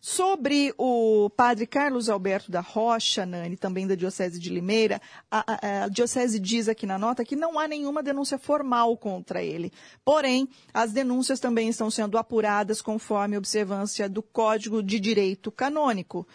Sobre 0.06 0.74
o 0.76 1.30
padre 1.30 1.66
Carlos 1.66 2.10
Alberto 2.10 2.50
da 2.50 2.60
Rocha, 2.60 3.24
Nani, 3.24 3.56
também 3.56 3.86
da 3.86 3.94
Diocese 3.94 4.38
de 4.38 4.50
Limeira, 4.50 5.00
a, 5.30 5.44
a, 5.52 5.84
a, 5.84 5.88
Diocese 5.88 6.38
diz 6.38 6.68
aqui 6.68 6.84
na 6.84 6.98
nota 6.98 7.24
que 7.24 7.34
não 7.34 7.58
há 7.58 7.66
nenhuma 7.66 8.02
denúncia 8.02 8.36
formal 8.36 8.98
contra 8.98 9.42
ele. 9.42 9.72
Porém, 10.04 10.46
as 10.74 10.92
denúncias 10.92 11.40
também 11.40 11.70
estão 11.70 11.90
sendo 11.90 12.18
apuradas 12.18 12.82
conforme 12.82 13.38
observância 13.38 14.06
do 14.06 14.22
Código 14.22 14.82
de 14.82 15.00
Direito 15.00 15.50
Canônico 15.50 16.28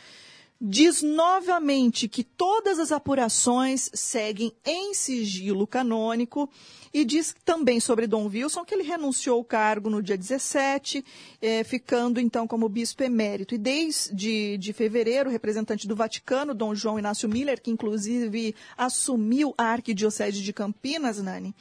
diz 0.61 1.01
novamente 1.01 2.09
que 2.09 2.23
todas 2.23 2.79
as 2.79 2.91
apurações 2.91 3.89
seguem 3.93 4.51
em 4.65 4.93
sigilo 4.93 5.65
canônico 5.65 6.49
e 6.93 7.05
diz 7.05 7.33
também 7.45 7.79
sobre 7.79 8.07
Dom 8.07 8.27
Wilson 8.27 8.65
que 8.65 8.73
ele 8.73 8.83
renunciou 8.83 9.37
ao 9.37 9.43
cargo 9.43 9.89
no 9.89 10.01
dia 10.01 10.17
17, 10.17 11.05
eh, 11.41 11.63
ficando 11.63 12.19
então 12.19 12.45
como 12.47 12.67
bispo 12.67 13.03
emérito. 13.03 13.55
E 13.55 13.57
desde 13.57 14.57
de 14.57 14.73
fevereiro, 14.73 15.29
o 15.29 15.31
representante 15.31 15.87
do 15.87 15.95
Vaticano, 15.95 16.53
Dom 16.53 16.75
João 16.75 16.99
Inácio 16.99 17.29
Miller, 17.29 17.61
que 17.61 17.71
inclusive 17.71 18.53
assumiu 18.75 19.53
a 19.57 19.65
arquidiocese 19.65 20.41
de 20.41 20.51
Campinas, 20.51 21.21
Nani, 21.21 21.55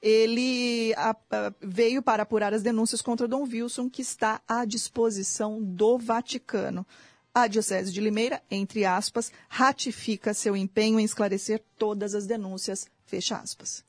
ele 0.00 0.94
a, 0.96 1.16
a, 1.30 1.52
veio 1.60 2.02
para 2.02 2.22
apurar 2.22 2.52
as 2.52 2.62
denúncias 2.62 3.00
contra 3.00 3.26
Dom 3.26 3.42
Wilson, 3.44 3.88
que 3.88 4.02
está 4.02 4.40
à 4.46 4.64
disposição 4.64 5.60
do 5.60 5.98
Vaticano. 5.98 6.86
A 7.36 7.48
Diocese 7.48 7.92
de 7.92 8.00
Limeira, 8.00 8.40
entre 8.48 8.84
aspas, 8.84 9.32
ratifica 9.48 10.32
seu 10.32 10.56
empenho 10.56 11.00
em 11.00 11.04
esclarecer 11.04 11.60
todas 11.76 12.14
as 12.14 12.26
denúncias, 12.26 12.86
fecha 13.04 13.36
aspas. 13.36 13.84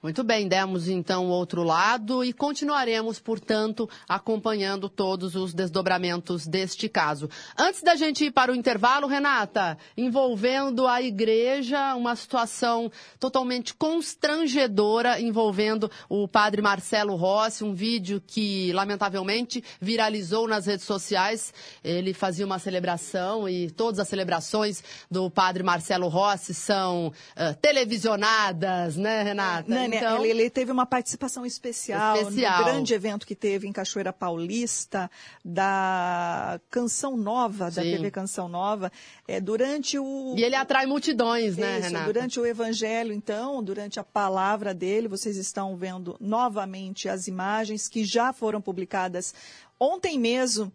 Muito 0.00 0.22
bem, 0.22 0.46
demos 0.46 0.88
então 0.88 1.26
o 1.26 1.30
outro 1.30 1.64
lado 1.64 2.22
e 2.22 2.32
continuaremos, 2.32 3.18
portanto, 3.18 3.90
acompanhando 4.08 4.88
todos 4.88 5.34
os 5.34 5.52
desdobramentos 5.52 6.46
deste 6.46 6.88
caso. 6.88 7.28
Antes 7.58 7.82
da 7.82 7.96
gente 7.96 8.26
ir 8.26 8.30
para 8.30 8.52
o 8.52 8.54
intervalo, 8.54 9.08
Renata, 9.08 9.76
envolvendo 9.96 10.86
a 10.86 11.02
igreja, 11.02 11.96
uma 11.96 12.14
situação 12.14 12.92
totalmente 13.18 13.74
constrangedora 13.74 15.20
envolvendo 15.20 15.90
o 16.08 16.28
padre 16.28 16.62
Marcelo 16.62 17.16
Rossi, 17.16 17.64
um 17.64 17.74
vídeo 17.74 18.22
que, 18.24 18.72
lamentavelmente, 18.74 19.64
viralizou 19.80 20.46
nas 20.46 20.66
redes 20.66 20.86
sociais. 20.86 21.52
Ele 21.82 22.14
fazia 22.14 22.46
uma 22.46 22.60
celebração 22.60 23.48
e 23.48 23.68
todas 23.68 23.98
as 23.98 24.06
celebrações 24.06 24.80
do 25.10 25.28
padre 25.28 25.64
Marcelo 25.64 26.06
Rossi 26.06 26.54
são 26.54 27.08
uh, 27.08 27.54
televisionadas, 27.60 28.96
né, 28.96 29.24
Renata? 29.24 29.68
Não, 29.68 29.87
então, 29.96 30.24
ele, 30.24 30.42
ele, 30.42 30.50
teve 30.50 30.70
uma 30.70 30.86
participação 30.86 31.44
especial, 31.44 32.16
especial. 32.16 32.58
no 32.58 32.64
grande 32.64 32.94
evento 32.94 33.26
que 33.26 33.34
teve 33.34 33.66
em 33.66 33.72
Cachoeira 33.72 34.12
Paulista, 34.12 35.10
da 35.44 36.60
Canção 36.70 37.16
Nova, 37.16 37.70
da 37.70 37.82
TV 37.82 38.10
Canção 38.10 38.48
Nova, 38.48 38.90
é, 39.26 39.40
durante 39.40 39.98
o... 39.98 40.34
E 40.36 40.42
ele 40.42 40.56
atrai 40.56 40.86
multidões, 40.86 41.56
né, 41.56 41.78
Isso, 41.78 41.88
Renata? 41.88 42.04
Durante 42.12 42.40
o 42.40 42.46
evangelho, 42.46 43.12
então, 43.12 43.62
durante 43.62 43.98
a 43.98 44.04
palavra 44.04 44.74
dele, 44.74 45.08
vocês 45.08 45.36
estão 45.36 45.76
vendo 45.76 46.16
novamente 46.20 47.08
as 47.08 47.28
imagens 47.28 47.88
que 47.88 48.04
já 48.04 48.32
foram 48.32 48.60
publicadas 48.60 49.34
ontem 49.78 50.18
mesmo, 50.18 50.72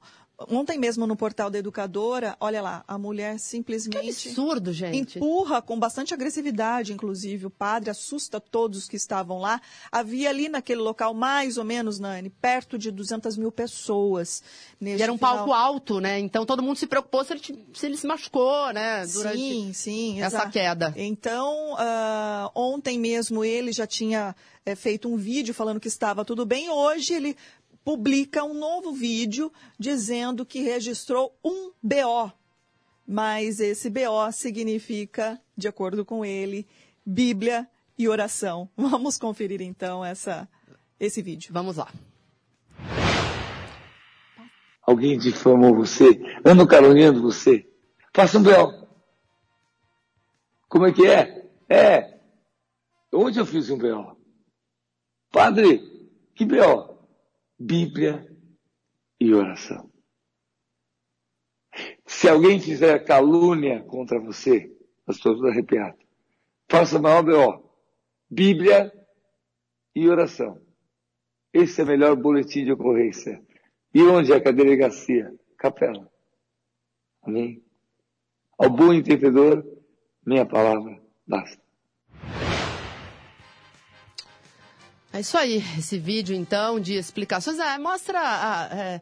Ontem 0.49 0.77
mesmo 0.77 1.05
no 1.07 1.15
portal 1.15 1.49
da 1.49 1.57
educadora, 1.57 2.35
olha 2.39 2.61
lá, 2.61 2.83
a 2.87 2.97
mulher 2.97 3.39
simplesmente. 3.39 3.99
Que 3.99 4.29
absurdo, 4.29 4.71
gente. 4.71 5.17
Empurra 5.17 5.61
com 5.61 5.79
bastante 5.79 6.13
agressividade, 6.13 6.93
inclusive. 6.93 7.45
O 7.45 7.49
padre 7.49 7.89
assusta 7.89 8.39
todos 8.39 8.87
que 8.87 8.95
estavam 8.95 9.39
lá. 9.39 9.61
Havia 9.91 10.29
ali 10.29 10.49
naquele 10.49 10.81
local, 10.81 11.13
mais 11.13 11.57
ou 11.57 11.63
menos, 11.63 11.99
Nani, 11.99 12.29
perto 12.29 12.77
de 12.77 12.91
200 12.91 13.37
mil 13.37 13.51
pessoas. 13.51 14.43
e 14.81 15.01
era 15.01 15.11
um 15.11 15.17
final. 15.17 15.37
palco 15.37 15.53
alto, 15.53 15.99
né? 15.99 16.19
Então 16.19 16.45
todo 16.45 16.61
mundo 16.61 16.77
se 16.77 16.87
preocupou 16.87 17.23
se 17.23 17.33
ele, 17.33 17.41
se, 17.73 17.85
ele 17.85 17.97
se 17.97 18.07
machucou, 18.07 18.71
né? 18.73 19.05
Durante 19.07 19.37
sim, 19.37 19.73
sim. 19.73 20.21
Essa 20.21 20.37
exato. 20.37 20.51
queda. 20.51 20.93
Então, 20.95 21.73
uh, 21.73 22.51
ontem 22.55 22.99
mesmo 22.99 23.43
ele 23.43 23.71
já 23.71 23.87
tinha 23.87 24.35
é, 24.65 24.75
feito 24.75 25.07
um 25.07 25.17
vídeo 25.17 25.53
falando 25.53 25.79
que 25.79 25.87
estava 25.87 26.23
tudo 26.23 26.45
bem. 26.45 26.69
Hoje 26.69 27.13
ele 27.13 27.37
publica 27.83 28.43
um 28.43 28.53
novo 28.53 28.93
vídeo 28.93 29.51
dizendo 29.77 30.45
que 30.45 30.61
registrou 30.61 31.37
um 31.43 31.71
BO. 31.81 32.31
Mas 33.05 33.59
esse 33.59 33.89
BO 33.89 34.31
significa, 34.31 35.39
de 35.57 35.67
acordo 35.67 36.05
com 36.05 36.23
ele, 36.23 36.65
Bíblia 37.05 37.67
e 37.97 38.07
oração. 38.07 38.69
Vamos 38.77 39.17
conferir 39.17 39.61
então 39.61 40.03
essa, 40.03 40.47
esse 40.99 41.21
vídeo. 41.21 41.51
Vamos 41.53 41.77
lá. 41.77 41.91
Alguém 44.81 45.17
difamou 45.17 45.75
você, 45.75 46.05
ando 46.45 46.67
caluniando 46.67 47.21
você. 47.21 47.65
Faça 48.13 48.37
um 48.37 48.43
BO. 48.43 48.87
Como 50.67 50.85
é 50.85 50.91
que 50.91 51.07
é? 51.07 51.49
É. 51.69 52.19
Onde 53.13 53.39
eu 53.39 53.45
fiz 53.45 53.69
um 53.69 53.77
BO? 53.77 54.17
Padre, 55.31 56.09
que 56.35 56.45
BO? 56.45 56.92
Bíblia 57.65 58.27
e 59.17 59.33
oração. 59.33 59.89
Se 62.05 62.27
alguém 62.27 62.59
fizer 62.59 62.99
calúnia 63.05 63.81
contra 63.83 64.19
você, 64.19 64.69
estou 65.09 65.33
tudo 65.35 65.47
arrepiado. 65.47 65.97
Faça 66.69 66.99
maior 66.99 67.23
BO. 67.23 67.69
Bíblia 68.29 68.91
e 69.95 70.09
oração. 70.09 70.61
Esse 71.53 71.79
é 71.79 71.85
o 71.85 71.87
melhor 71.87 72.17
boletim 72.17 72.65
de 72.65 72.73
ocorrência. 72.73 73.41
E 73.93 74.01
onde 74.01 74.33
é 74.33 74.41
que 74.41 74.49
a 74.49 74.51
delegacia? 74.51 75.33
Capela. 75.57 76.11
Amém? 77.21 77.63
Ao 78.57 78.69
bom 78.69 78.91
entendedor, 78.91 79.65
minha 80.25 80.45
palavra 80.45 81.01
basta. 81.25 81.62
É 85.13 85.19
isso 85.19 85.37
aí, 85.37 85.63
esse 85.77 85.99
vídeo 85.99 86.35
então 86.35 86.79
de 86.79 86.95
explicações 86.95 87.59
é, 87.59 87.77
mostra 87.77 88.19
a, 88.19 88.69
é, 88.75 89.01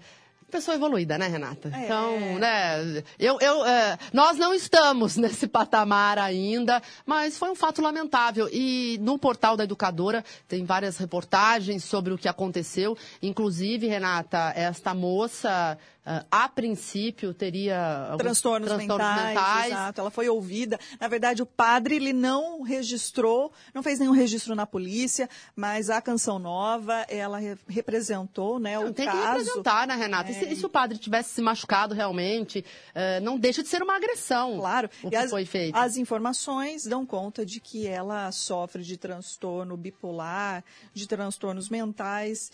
pessoa 0.51 0.75
evoluída, 0.75 1.17
né, 1.17 1.27
Renata? 1.27 1.71
É. 1.73 1.85
Então, 1.85 2.19
né, 2.37 3.03
eu, 3.17 3.39
eu, 3.39 3.65
é, 3.65 3.97
nós 4.11 4.37
não 4.37 4.53
estamos 4.53 5.15
nesse 5.17 5.47
patamar 5.47 6.19
ainda, 6.19 6.83
mas 7.05 7.37
foi 7.37 7.49
um 7.49 7.55
fato 7.55 7.81
lamentável. 7.81 8.49
E 8.51 8.99
no 9.01 9.17
portal 9.17 9.55
da 9.55 9.63
Educadora 9.63 10.21
tem 10.49 10.65
várias 10.65 10.97
reportagens 10.97 11.85
sobre 11.85 12.13
o 12.13 12.17
que 12.17 12.27
aconteceu. 12.27 12.97
Inclusive, 13.23 13.87
Renata, 13.87 14.51
esta 14.53 14.93
moça 14.93 15.77
Uh, 16.01 16.25
a 16.31 16.49
princípio 16.49 17.31
teria 17.31 18.15
transtornos, 18.17 18.67
transtornos 18.67 19.07
mentais, 19.07 19.27
mentais, 19.27 19.71
Exato, 19.71 20.01
ela 20.01 20.09
foi 20.09 20.27
ouvida. 20.29 20.79
Na 20.99 21.07
verdade, 21.07 21.43
o 21.43 21.45
padre 21.45 21.95
ele 21.95 22.11
não 22.11 22.63
registrou, 22.63 23.53
não 23.71 23.83
fez 23.83 23.99
nenhum 23.99 24.11
registro 24.11 24.55
na 24.55 24.65
polícia, 24.65 25.29
mas 25.55 25.91
a 25.91 26.01
canção 26.01 26.39
nova 26.39 27.05
ela 27.07 27.37
re 27.37 27.55
representou, 27.67 28.59
né, 28.59 28.79
não, 28.79 28.87
o 28.87 28.93
tem 28.93 29.05
caso. 29.05 29.17
Tem 29.17 29.27
que 29.27 29.37
representar, 29.37 29.85
né, 29.85 29.95
Renata? 29.95 30.29
É... 30.29 30.31
E, 30.31 30.35
se, 30.35 30.45
e, 30.45 30.55
se, 30.55 30.65
o 30.65 30.69
padre 30.69 30.97
tivesse 30.97 31.35
se 31.35 31.41
machucado 31.41 31.93
realmente, 31.93 32.65
uh, 32.95 33.23
não 33.23 33.37
deixa 33.37 33.61
de 33.61 33.69
ser 33.69 33.83
uma 33.83 33.95
agressão. 33.95 34.57
Claro. 34.57 34.89
O 35.03 35.09
que 35.09 35.15
as, 35.15 35.29
foi 35.29 35.45
feito. 35.45 35.75
As 35.75 35.97
informações 35.97 36.83
dão 36.83 37.05
conta 37.05 37.45
de 37.45 37.59
que 37.59 37.85
ela 37.85 38.31
sofre 38.31 38.81
de 38.81 38.97
transtorno 38.97 39.77
bipolar, 39.77 40.63
de 40.95 41.07
transtornos 41.07 41.69
mentais. 41.69 42.51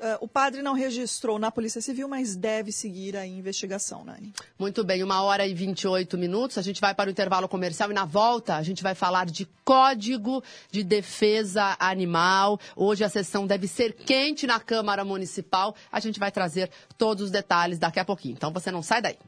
Uh, 0.00 0.16
o 0.20 0.28
padre 0.28 0.62
não 0.62 0.74
registrou 0.74 1.40
na 1.40 1.50
Polícia 1.50 1.80
Civil, 1.80 2.06
mas 2.06 2.36
deve 2.36 2.70
seguir 2.70 3.16
a 3.16 3.26
investigação, 3.26 4.04
Nani. 4.04 4.32
Muito 4.56 4.84
bem, 4.84 5.02
uma 5.02 5.22
hora 5.22 5.44
e 5.44 5.52
28 5.52 6.16
minutos. 6.16 6.56
A 6.56 6.62
gente 6.62 6.80
vai 6.80 6.94
para 6.94 7.08
o 7.08 7.10
intervalo 7.10 7.48
comercial 7.48 7.90
e 7.90 7.94
na 7.94 8.04
volta 8.04 8.54
a 8.54 8.62
gente 8.62 8.80
vai 8.80 8.94
falar 8.94 9.26
de 9.26 9.48
Código 9.64 10.40
de 10.70 10.84
Defesa 10.84 11.76
Animal. 11.80 12.60
Hoje 12.76 13.02
a 13.02 13.08
sessão 13.08 13.44
deve 13.44 13.66
ser 13.66 13.92
quente 13.92 14.46
na 14.46 14.60
Câmara 14.60 15.04
Municipal. 15.04 15.74
A 15.90 15.98
gente 15.98 16.20
vai 16.20 16.30
trazer 16.30 16.70
todos 16.96 17.24
os 17.24 17.30
detalhes 17.32 17.80
daqui 17.80 17.98
a 17.98 18.04
pouquinho. 18.04 18.34
Então 18.34 18.52
você 18.52 18.70
não 18.70 18.82
sai 18.82 19.02
daí. 19.02 19.18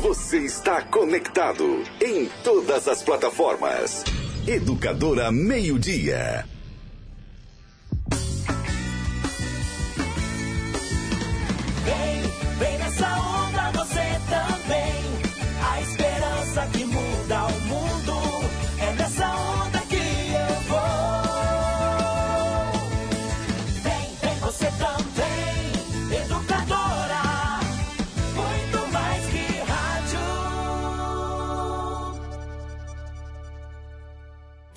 Você 0.00 0.38
está 0.38 0.80
conectado 0.80 1.84
em 2.00 2.30
todas 2.42 2.88
as 2.88 3.02
plataformas. 3.02 4.04
Educadora 4.48 5.30
Meio 5.30 5.78
Dia. 5.78 6.46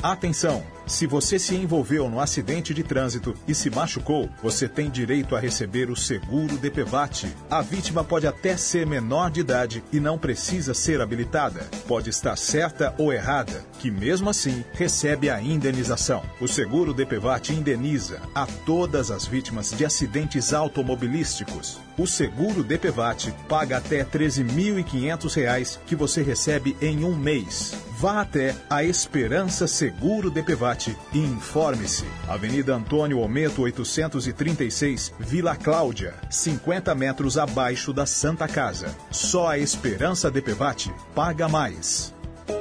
Atenção! 0.03 0.61
Se 0.85 1.07
você 1.07 1.39
se 1.39 1.55
envolveu 1.55 2.09
no 2.09 2.19
acidente 2.19 2.73
de 2.73 2.83
trânsito 2.83 3.33
e 3.47 3.55
se 3.55 3.69
machucou, 3.69 4.29
você 4.41 4.67
tem 4.67 4.89
direito 4.89 5.35
a 5.35 5.39
receber 5.39 5.89
o 5.89 5.95
seguro 5.95 6.57
DPVAT. 6.57 7.33
A 7.49 7.61
vítima 7.61 8.03
pode 8.03 8.27
até 8.27 8.57
ser 8.57 8.85
menor 8.85 9.31
de 9.31 9.39
idade 9.39 9.83
e 9.93 9.99
não 9.99 10.17
precisa 10.17 10.73
ser 10.73 10.99
habilitada. 10.99 11.61
Pode 11.87 12.09
estar 12.09 12.35
certa 12.35 12.93
ou 12.97 13.13
errada, 13.13 13.63
que 13.79 13.89
mesmo 13.89 14.29
assim 14.29 14.63
recebe 14.73 15.29
a 15.29 15.41
indenização. 15.41 16.21
O 16.41 16.47
seguro 16.47 16.93
DPVAT 16.93 17.53
indeniza 17.53 18.21
a 18.35 18.45
todas 18.45 19.09
as 19.09 19.25
vítimas 19.25 19.71
de 19.71 19.85
acidentes 19.85 20.53
automobilísticos. 20.53 21.79
O 21.97 22.05
seguro 22.05 22.63
DPVAT 22.63 23.33
paga 23.47 23.77
até 23.77 23.99
R$ 23.99 24.07
13.500 24.11 25.79
que 25.85 25.95
você 25.95 26.21
recebe 26.21 26.75
em 26.81 27.05
um 27.05 27.15
mês. 27.15 27.73
Vá 27.99 28.19
até 28.21 28.53
a 28.69 28.83
Esperança 28.83 29.65
Seguro 29.65 30.29
DPVAT 30.29 30.72
e 31.13 31.19
informe-se. 31.19 32.05
Avenida 32.27 32.75
Antônio 32.75 33.19
Ometo 33.19 33.61
836, 33.61 35.13
Vila 35.19 35.55
Cláudia, 35.55 36.15
50 36.29 36.93
metros 36.95 37.37
abaixo 37.37 37.93
da 37.93 38.05
Santa 38.05 38.47
Casa. 38.47 38.95
Só 39.11 39.47
a 39.47 39.57
Esperança 39.57 40.31
DPVAT 40.31 40.91
paga 41.13 41.47
mais. 41.47 42.12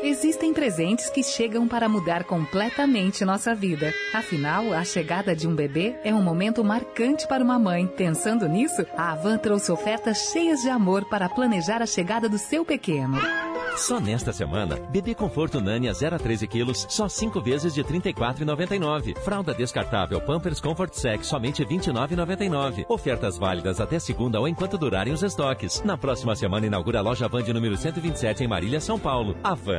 Existem 0.02 0.52
presentes 0.52 1.08
que 1.10 1.22
chegam 1.22 1.66
para 1.66 1.88
mudar 1.88 2.24
completamente 2.24 3.24
nossa 3.24 3.54
vida. 3.54 3.92
Afinal, 4.12 4.72
a 4.72 4.84
chegada 4.84 5.34
de 5.34 5.46
um 5.46 5.54
bebê 5.54 5.94
é 6.04 6.14
um 6.14 6.22
momento 6.22 6.64
marcante 6.64 7.26
para 7.26 7.42
uma 7.42 7.58
mãe. 7.58 7.86
Pensando 7.86 8.48
nisso, 8.48 8.84
a 8.96 9.12
Avan 9.12 9.38
trouxe 9.38 9.70
ofertas 9.70 10.30
cheias 10.32 10.62
de 10.62 10.68
amor 10.68 11.04
para 11.08 11.28
planejar 11.28 11.82
a 11.82 11.86
chegada 11.86 12.28
do 12.28 12.38
seu 12.38 12.64
pequeno. 12.64 13.18
Só 13.76 13.98
nesta 13.98 14.32
semana, 14.32 14.76
bebê 14.90 15.14
conforto 15.14 15.60
Nani 15.60 15.88
a 15.88 15.92
0 15.92 16.16
a 16.16 16.18
13 16.18 16.46
quilos, 16.46 16.86
só 16.90 17.08
5 17.08 17.40
vezes 17.40 17.72
de 17.72 17.80
R$ 17.80 18.00
34,99. 18.00 19.16
Fralda 19.18 19.54
descartável 19.54 20.20
Pampers 20.20 20.60
Comfort 20.60 20.92
Sex, 20.94 21.26
somente 21.26 21.62
R$ 21.64 21.76
29,99. 21.76 22.84
Ofertas 22.88 23.38
válidas 23.38 23.80
até 23.80 23.98
segunda 23.98 24.38
ou 24.38 24.46
enquanto 24.46 24.76
durarem 24.76 25.12
os 25.12 25.22
estoques. 25.22 25.82
Na 25.84 25.96
próxima 25.96 26.36
semana 26.36 26.66
inaugura 26.66 26.98
a 26.98 27.02
loja 27.02 27.28
Van 27.28 27.42
de 27.42 27.52
número 27.52 27.76
127 27.76 28.44
em 28.44 28.48
Marília, 28.48 28.80
São 28.80 28.98
Paulo. 28.98 29.36
A 29.42 29.54
Van. 29.54 29.71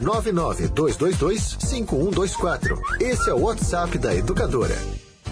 992225124. 0.00 2.78
Esse 3.00 3.30
é 3.30 3.34
o 3.34 3.40
WhatsApp 3.40 3.98
da 3.98 4.14
educadora. 4.14 4.76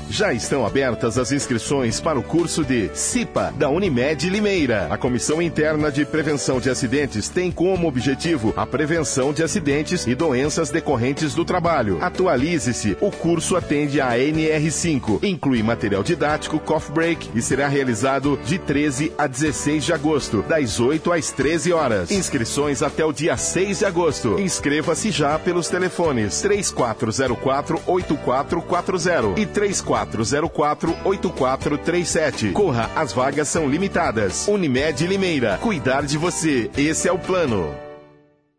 Já 0.08 0.32
estão 0.32 0.64
abertas 0.64 1.18
as 1.18 1.32
inscrições 1.32 2.00
para 2.00 2.18
o 2.18 2.22
curso 2.22 2.64
de 2.64 2.90
CIPA 2.94 3.52
da 3.56 3.68
Unimed 3.68 4.30
Limeira. 4.30 4.86
A 4.88 4.96
Comissão 4.96 5.42
Interna 5.42 5.90
de 5.90 6.04
Prevenção 6.04 6.60
de 6.60 6.70
Acidentes 6.70 7.28
tem 7.28 7.50
como 7.50 7.88
objetivo 7.88 8.54
a 8.56 8.64
prevenção 8.64 9.32
de 9.32 9.42
acidentes 9.42 10.06
e 10.06 10.14
doenças 10.14 10.70
decorrentes 10.70 11.34
do 11.34 11.44
trabalho. 11.44 11.98
Atualize-se. 12.00 12.96
O 13.00 13.10
curso 13.10 13.56
atende 13.56 14.00
a 14.00 14.12
NR5, 14.12 15.24
inclui 15.24 15.62
material 15.62 16.02
didático, 16.04 16.60
coffee 16.60 16.94
break 16.94 17.30
e 17.34 17.42
será 17.42 17.66
realizado 17.66 18.38
de 18.44 18.58
13 18.58 19.12
a 19.18 19.26
16 19.26 19.84
de 19.84 19.92
agosto, 19.92 20.42
das 20.42 20.78
8 20.78 21.12
às 21.12 21.32
13 21.32 21.72
horas. 21.72 22.10
Inscrições 22.12 22.80
até 22.80 23.04
o 23.04 23.12
dia 23.12 23.36
6 23.36 23.80
de 23.80 23.84
agosto. 23.84 24.38
Inscreva-se 24.38 25.10
já 25.10 25.36
pelos 25.38 25.68
telefones 25.68 26.40
3404 26.40 27.82
8440 27.86 29.40
e 29.40 29.46
34 29.46 29.95
3404-8437. 30.04 32.52
Corra, 32.52 32.90
as 32.94 33.12
vagas 33.12 33.48
são 33.48 33.66
limitadas. 33.68 34.46
Unimed 34.48 35.06
Limeira. 35.06 35.58
Cuidar 35.62 36.02
de 36.02 36.18
você. 36.18 36.68
Esse 36.76 37.08
é 37.08 37.12
o 37.12 37.18
plano. 37.18 37.72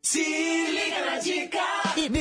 Dica. 0.02 0.47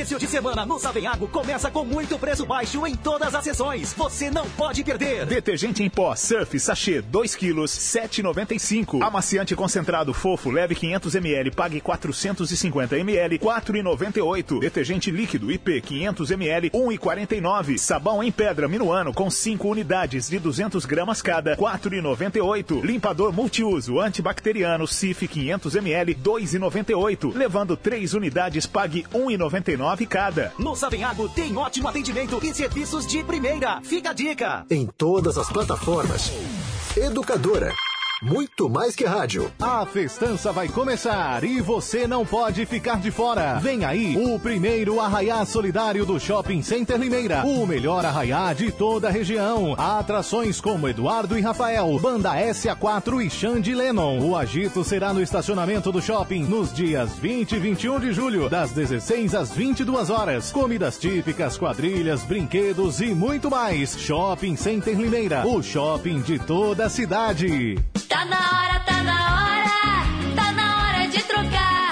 Início 0.07 0.21
de 0.21 0.29
semana 0.29 0.65
no 0.65 0.79
Savenhago 0.79 1.27
começa 1.27 1.69
com 1.69 1.85
muito 1.85 2.17
preço 2.17 2.47
baixo 2.47 2.87
em 2.87 2.95
todas 2.95 3.35
as 3.35 3.43
sessões. 3.43 3.93
Você 3.93 4.31
não 4.31 4.49
pode 4.51 4.85
perder. 4.85 5.27
Detergente 5.27 5.83
em 5.83 5.91
pó 5.91 6.15
Surf 6.15 6.61
Sachê 6.61 7.03
2 7.03 7.35
kg 7.35 7.63
7,95. 7.65 9.03
Amaciante 9.03 9.57
concentrado 9.57 10.15
fofo 10.15 10.49
leve 10.49 10.77
500 10.77 11.13
ml 11.17 11.51
pague 11.51 11.81
450 11.81 12.97
ml 12.99 13.37
4,98. 13.37 14.61
Detergente 14.61 15.11
líquido 15.11 15.51
IP 15.51 15.81
500 15.81 16.31
ml 16.31 16.71
1,49. 16.71 17.77
Sabão 17.77 18.23
em 18.23 18.31
pedra 18.31 18.69
Minuano 18.69 19.13
com 19.13 19.29
5 19.29 19.69
unidades 19.69 20.29
de 20.29 20.39
200 20.39 20.87
gramas 20.87 21.21
cada 21.21 21.57
4,98. 21.57 22.81
Limpador 22.81 23.33
multiuso 23.33 23.99
antibacteriano 23.99 24.87
Cif 24.87 25.27
500 25.27 25.75
ml 25.75 26.15
2,98. 26.15 27.35
Levando 27.35 27.77
3 27.77 28.15
unidades 28.15 28.67
pague 28.67 29.05
1,99 29.13 29.96
cada. 30.05 30.53
No 30.59 30.75
Savenhago 30.75 31.29
tem 31.29 31.57
ótimo 31.57 31.87
atendimento 31.89 32.41
e 32.43 32.53
serviços 32.53 33.07
de 33.07 33.23
primeira. 33.23 33.81
Fica 33.83 34.11
a 34.11 34.13
dica. 34.13 34.67
Em 34.69 34.87
todas 34.87 35.39
as 35.39 35.49
plataformas. 35.49 36.33
Educadora. 36.97 37.73
Muito 38.23 38.71
mais 38.71 38.97
que 38.97 39.05
rádio. 39.05 39.53
A 39.61 39.85
festança 39.85 40.51
vai 40.51 40.69
começar 40.69 41.45
e 41.45 41.61
você 41.61 42.07
não 42.07 42.25
pode 42.25 42.65
ficar 42.65 42.99
de 42.99 43.11
fora. 43.11 43.59
Vem 43.59 43.85
aí 43.85 44.17
o 44.17 44.39
primeiro 44.39 44.99
arraiá 45.01 45.45
solidário 45.45 46.07
do 46.07 46.19
Shopping 46.19 46.63
Center 46.63 46.97
Limeira. 46.97 47.45
O 47.45 47.67
melhor 47.67 48.07
arraiá 48.07 48.55
de 48.55 48.73
toda 48.73 49.09
a 49.09 49.11
região. 49.11 49.75
Atrações 49.77 50.63
como 50.63 50.89
Eduardo 50.89 51.39
e 51.39 51.43
Rafael, 51.43 51.99
Banda 51.99 52.33
SA4 52.37 53.27
e 53.27 53.29
Xande 53.29 53.75
Lennon. 53.75 54.21
O 54.21 54.35
agito 54.35 54.83
será 54.83 55.13
no 55.13 55.21
estacionamento 55.23 55.93
do 55.93 56.01
shopping 56.01 56.45
nos 56.45 56.73
dias 56.73 57.19
20 57.19 57.53
e 57.53 57.59
21 57.59 58.01
de 58.01 58.13
julho, 58.15 58.49
das 58.49 58.71
16 58.71 59.35
às 59.35 59.53
22 59.53 60.09
horas. 60.09 60.51
Comidas 60.51 60.99
típicas, 60.99 61.59
quadrilhas, 61.59 62.23
brinquedos 62.23 62.99
e 63.03 63.15
muito 63.15 63.51
mais. 63.51 63.95
Shopping 63.99 64.57
Center 64.57 64.99
Limeira, 64.99 65.47
o 65.47 65.63
shopping 65.63 66.23
de 66.23 66.39
toda 66.39 66.87
a 66.87 66.91
cidade. 66.91 67.77
Tá 68.09 68.25
na 68.25 68.37
hora, 68.37 68.81
tá 68.81 69.03
na 69.03 69.35
hora, 69.35 70.35
tá 70.37 70.53
na 70.53 70.77
hora 70.79 71.09
de 71.09 71.23
trocar. 71.25 71.91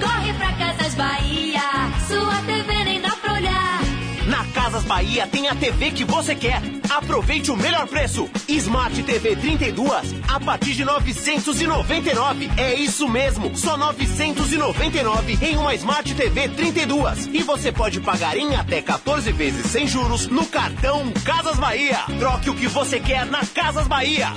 Corre 0.00 0.32
pra 0.34 0.52
Casas 0.52 0.94
Bahia, 0.94 1.60
sua 2.08 2.36
TV 2.46 2.84
nem 2.84 3.00
dá 3.00 3.10
pra 3.10 3.34
olhar. 3.34 3.80
Na 4.26 4.44
Casas 4.46 4.84
Bahia 4.84 5.26
tem 5.26 5.48
a 5.48 5.54
TV 5.54 5.90
que 5.90 6.04
você 6.04 6.34
quer. 6.34 6.62
Aproveite 6.88 7.50
o 7.50 7.56
melhor 7.56 7.86
preço. 7.86 8.30
Smart 8.48 9.02
TV 9.02 9.36
32 9.36 10.14
a 10.28 10.40
partir 10.40 10.72
de 10.72 10.84
999. 10.84 12.50
É 12.56 12.74
isso 12.74 13.06
mesmo, 13.06 13.54
só 13.56 13.76
999 13.76 15.38
em 15.42 15.56
uma 15.56 15.74
Smart 15.74 16.14
TV 16.14 16.48
32. 16.48 17.26
E 17.32 17.42
você 17.42 17.70
pode 17.70 18.00
pagar 18.00 18.36
em 18.36 18.56
até 18.56 18.80
14 18.80 19.30
vezes 19.32 19.66
sem 19.66 19.86
juros 19.86 20.26
no 20.26 20.46
cartão 20.46 21.12
Casas 21.24 21.58
Bahia. 21.58 21.98
Troque 22.18 22.48
o 22.48 22.54
que 22.54 22.66
você 22.66 22.98
quer 22.98 23.26
na 23.26 23.44
Casas 23.44 23.86
Bahia. 23.86 24.32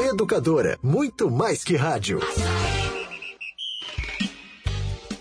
Educadora, 0.00 0.78
muito 0.82 1.30
mais 1.30 1.62
que 1.62 1.76
rádio. 1.76 2.20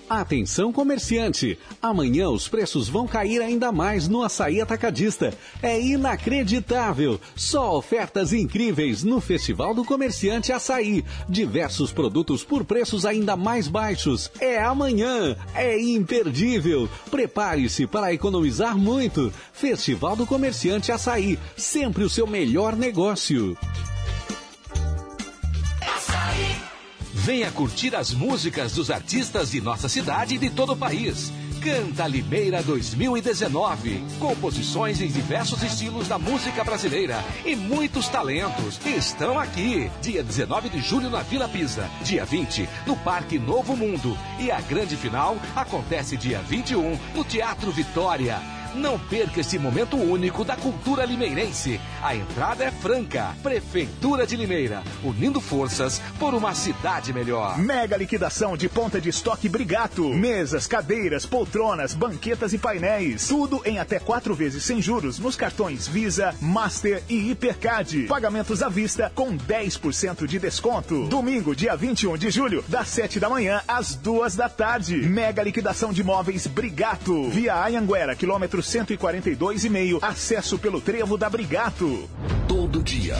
Atenção 0.10 0.72
comerciante! 0.72 1.60
Amanhã 1.82 2.30
os 2.30 2.48
preços 2.48 2.88
vão 2.88 3.06
cair 3.06 3.42
ainda 3.42 3.74
mais 3.74 4.08
no 4.08 4.24
açaí 4.24 4.62
atacadista. 4.62 5.34
É 5.62 5.80
inacreditável! 5.80 7.20
Só 7.36 7.78
ofertas 7.78 8.32
incríveis 8.32 9.04
no 9.04 9.20
Festival 9.20 9.76
do 9.76 9.84
Comerciante 9.84 10.54
Açaí. 10.54 11.04
Diversos 11.28 11.92
produtos 11.92 12.46
por 12.46 12.63
preços 12.63 13.06
ainda 13.06 13.36
mais 13.36 13.68
baixos. 13.68 14.32
É 14.39 14.60
amanhã! 14.63 15.36
É 15.54 15.78
imperdível! 15.78 16.89
Prepare-se 17.12 17.86
para 17.86 18.13
economizar 18.13 18.78
muito. 18.78 19.32
Festival 19.52 20.15
do 20.15 20.26
Comerciante 20.26 20.89
Açaí. 20.89 21.38
Sempre 21.58 22.06
o 22.06 22.10
seu 22.10 22.26
melhor 22.26 22.78
negócio. 22.78 23.58
Venha 27.30 27.52
curtir 27.52 27.96
as 27.96 28.12
músicas 28.12 28.74
dos 28.74 28.89
artistas 28.89 29.52
de 29.52 29.62
nossa 29.62 29.88
cidade 29.88 30.34
e 30.34 30.38
de 30.39 30.50
todo 30.50 30.74
o 30.74 30.76
país. 30.76 31.32
Canta 31.62 32.08
Limeira 32.08 32.63
2019. 32.63 34.04
Composições 34.18 35.00
em 35.00 35.10
diversos 35.10 35.62
estilos 35.62 36.08
da 36.08 36.18
música 36.18 36.63
brasileira 36.63 37.24
e 37.46 37.56
muitos 37.56 38.08
talentos 38.08 38.84
estão 38.84 39.38
aqui. 39.38 39.92
Dia 40.02 40.24
19 40.24 40.70
de 40.70 40.82
julho 40.82 41.12
na 41.12 41.22
Vila 41.22 41.48
Pisa, 41.48 41.88
dia 42.02 42.26
20 42.26 42.68
no 42.88 42.96
Parque 42.96 43.38
Novo 43.38 43.78
Mundo 43.78 44.18
e 44.39 44.50
a 44.50 44.60
grande 44.62 44.96
final 44.96 45.38
acontece 45.56 46.18
dia 46.18 46.42
21 46.42 46.98
no 47.13 47.24
Teatro 47.24 47.72
Vitória. 47.72 48.59
Não 48.75 48.99
perca 48.99 49.39
esse 49.39 49.58
momento 49.58 49.97
único 49.97 50.43
da 50.43 50.55
cultura 50.55 51.03
limeirense. 51.03 51.79
A 52.01 52.15
entrada 52.15 52.63
é 52.63 52.71
franca. 52.71 53.36
Prefeitura 53.41 54.27
de 54.27 54.36
Limeira, 54.36 54.84
unindo 55.03 55.41
forças 55.41 55.99
por 56.19 56.34
uma 56.34 56.53
cidade 56.53 57.12
melhor. 57.12 57.58
Mega 57.58 57.97
liquidação 57.97 58.55
de 58.55 58.69
ponta 58.69 59.01
de 59.01 59.10
estoque 59.10 59.49
Brigato. 59.49 60.10
Mesas, 60.10 60.67
cadeiras, 60.67 61.25
poltronas, 61.25 61.93
banquetas 61.93 62.53
e 62.53 62.58
painéis. 62.58 63.27
Tudo 63.27 63.62
em 63.65 63.79
até 63.79 63.99
quatro 63.99 64.36
vezes 64.36 64.63
sem 64.63 64.82
juros 64.82 65.17
nos 65.17 65.36
cartões 65.36 65.88
Visa, 65.88 66.36
Master 66.39 67.03
e 67.10 67.32
Hipercard. 67.32 68.03
Pagamentos 68.03 68.62
à 68.62 68.69
vista 68.69 69.12
com 69.15 69.36
10% 69.36 70.27
de 70.27 70.38
desconto. 70.38 71.08
Domingo, 71.08 71.55
dia 71.55 71.75
21 71.75 72.17
de 72.17 72.29
julho, 72.29 72.63
das 72.67 72.88
7 72.89 73.19
da 73.19 73.29
manhã 73.29 73.62
às 73.67 73.95
duas 73.95 74.36
da 74.36 74.47
tarde. 74.47 74.97
Mega 74.97 75.41
liquidação 75.41 75.91
de 75.91 76.03
móveis 76.03 76.45
Brigato. 76.45 77.29
Via 77.29 77.65
Anhanguera, 77.65 78.15
quilômetro 78.15 78.59
142,5. 78.62 80.00
Acesso 80.02 80.58
pelo 80.58 80.82
trevo 80.82 81.17
da 81.17 81.30
Brigato. 81.30 82.10
Todo 82.48 82.82
dia, 82.82 83.15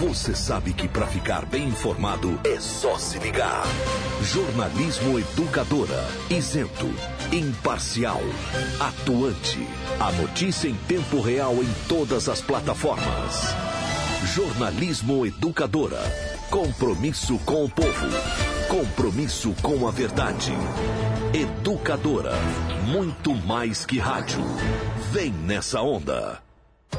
você 0.00 0.34
sabe 0.34 0.72
que 0.72 0.88
para 0.88 1.06
ficar 1.06 1.44
bem 1.44 1.68
informado 1.68 2.38
é 2.44 2.58
só 2.58 2.98
se 2.98 3.18
ligar. 3.18 3.62
Jornalismo 4.22 5.18
Educadora. 5.18 6.06
Isento, 6.30 6.88
imparcial, 7.32 8.20
atuante. 8.78 9.66
A 9.98 10.10
notícia 10.12 10.68
em 10.68 10.74
tempo 10.74 11.20
real 11.20 11.54
em 11.54 11.68
todas 11.88 12.28
as 12.28 12.40
plataformas. 12.40 13.54
Jornalismo 14.34 15.26
Educadora. 15.26 16.00
Compromisso 16.50 17.38
com 17.44 17.64
o 17.64 17.68
povo. 17.68 18.06
Compromisso 18.68 19.54
com 19.62 19.86
a 19.86 19.90
verdade. 19.90 20.52
Educadora. 21.32 22.32
Muito 22.88 23.32
mais 23.32 23.86
que 23.86 24.00
rádio. 24.00 24.42
Vem 25.12 25.30
nessa 25.30 25.80
onda. 25.80 26.49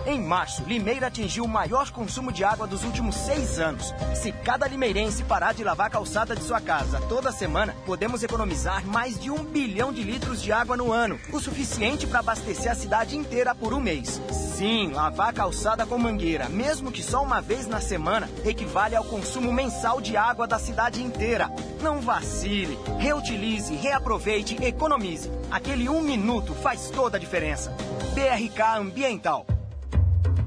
Em 0.06 0.20
março, 0.20 0.64
Limeira 0.64 1.08
atingiu 1.08 1.44
o 1.44 1.48
maior 1.48 1.92
consumo 1.92 2.32
de 2.32 2.44
água 2.44 2.66
dos 2.66 2.84
últimos 2.84 3.16
seis 3.16 3.60
anos. 3.60 3.94
Se 4.16 4.32
cada 4.32 4.68
limeirense 4.68 5.24
parar 5.24 5.54
de 5.54 5.64
lavar 5.64 5.88
a 5.88 5.90
calçada 5.92 6.36
de 6.36 6.44
sua 6.44 6.60
casa 6.60 7.00
toda 7.08 7.32
semana, 7.32 7.76
podemos 7.86 8.24
economizar 8.24 8.86
mais 8.86 9.20
de 9.20 9.30
um 9.30 9.44
bilhão 9.44 9.94
de 9.94 10.02
litros 10.02 10.42
de 10.42 10.52
água 10.52 10.76
no 10.76 10.92
ano, 10.92 11.20
o 11.32 11.40
suficiente 11.40 12.08
para 12.08 12.20
abastecer 12.20 12.72
a 12.72 12.76
cidade 12.76 13.16
inteira 13.16 13.54
por 13.54 13.74
um 13.74 13.80
mês. 13.80 14.20
Sim, 14.32 14.92
lavar 14.92 15.30
a 15.30 15.34
calçada 15.34 15.86
com 15.86 15.98
mangueira, 15.98 16.50
mesmo 16.50 16.92
que 16.92 17.04
só 17.04 17.22
uma 17.22 17.40
vez 17.40 17.68
na 17.68 17.80
semana, 17.80 18.30
equivale 18.44 18.96
ao 18.96 19.04
consumo 19.04 19.54
mensal 19.54 20.02
de 20.02 20.18
água 20.18 20.48
da 20.48 20.58
cidade 20.58 21.04
inteira. 21.04 21.50
Não 21.80 22.02
vacile, 22.02 22.78
reutilize, 22.98 23.76
reaproveite, 23.76 24.64
economize. 24.64 25.32
Aquele 25.52 25.88
um 25.90 26.02
minuto 26.02 26.56
faz 26.56 26.90
toda 26.90 27.18
a 27.18 27.20
diferença. 27.20 27.72
BRK 28.16 28.80
Ambiental. 28.80 29.51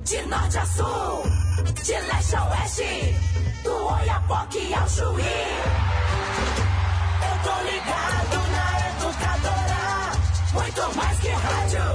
De 0.05 0.21
norte 0.27 0.59
a 0.59 0.67
sul, 0.67 1.23
de 1.83 1.93
leste 1.93 2.37
a 2.37 2.49
oeste, 2.51 3.17
do 3.63 3.73
Oiapoque 3.87 4.75
ao 4.75 4.89
Chuí. 4.89 5.25
Eu 7.23 7.37
tô 7.43 7.55
ligado 7.65 8.39
na 8.53 8.67
educadora, 8.91 10.13
muito 10.53 10.97
mais 10.97 11.19
que 11.21 11.29
rádio. 11.29 11.89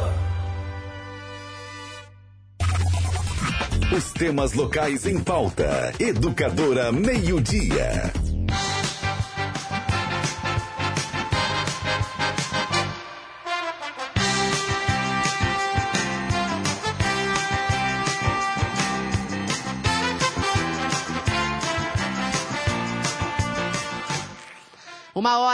Os 3.95 4.11
temas 4.13 4.53
locais 4.53 5.05
em 5.05 5.19
pauta. 5.19 5.93
Educadora 5.99 6.91
Meio-Dia. 6.91 8.11
Uma 8.13 8.28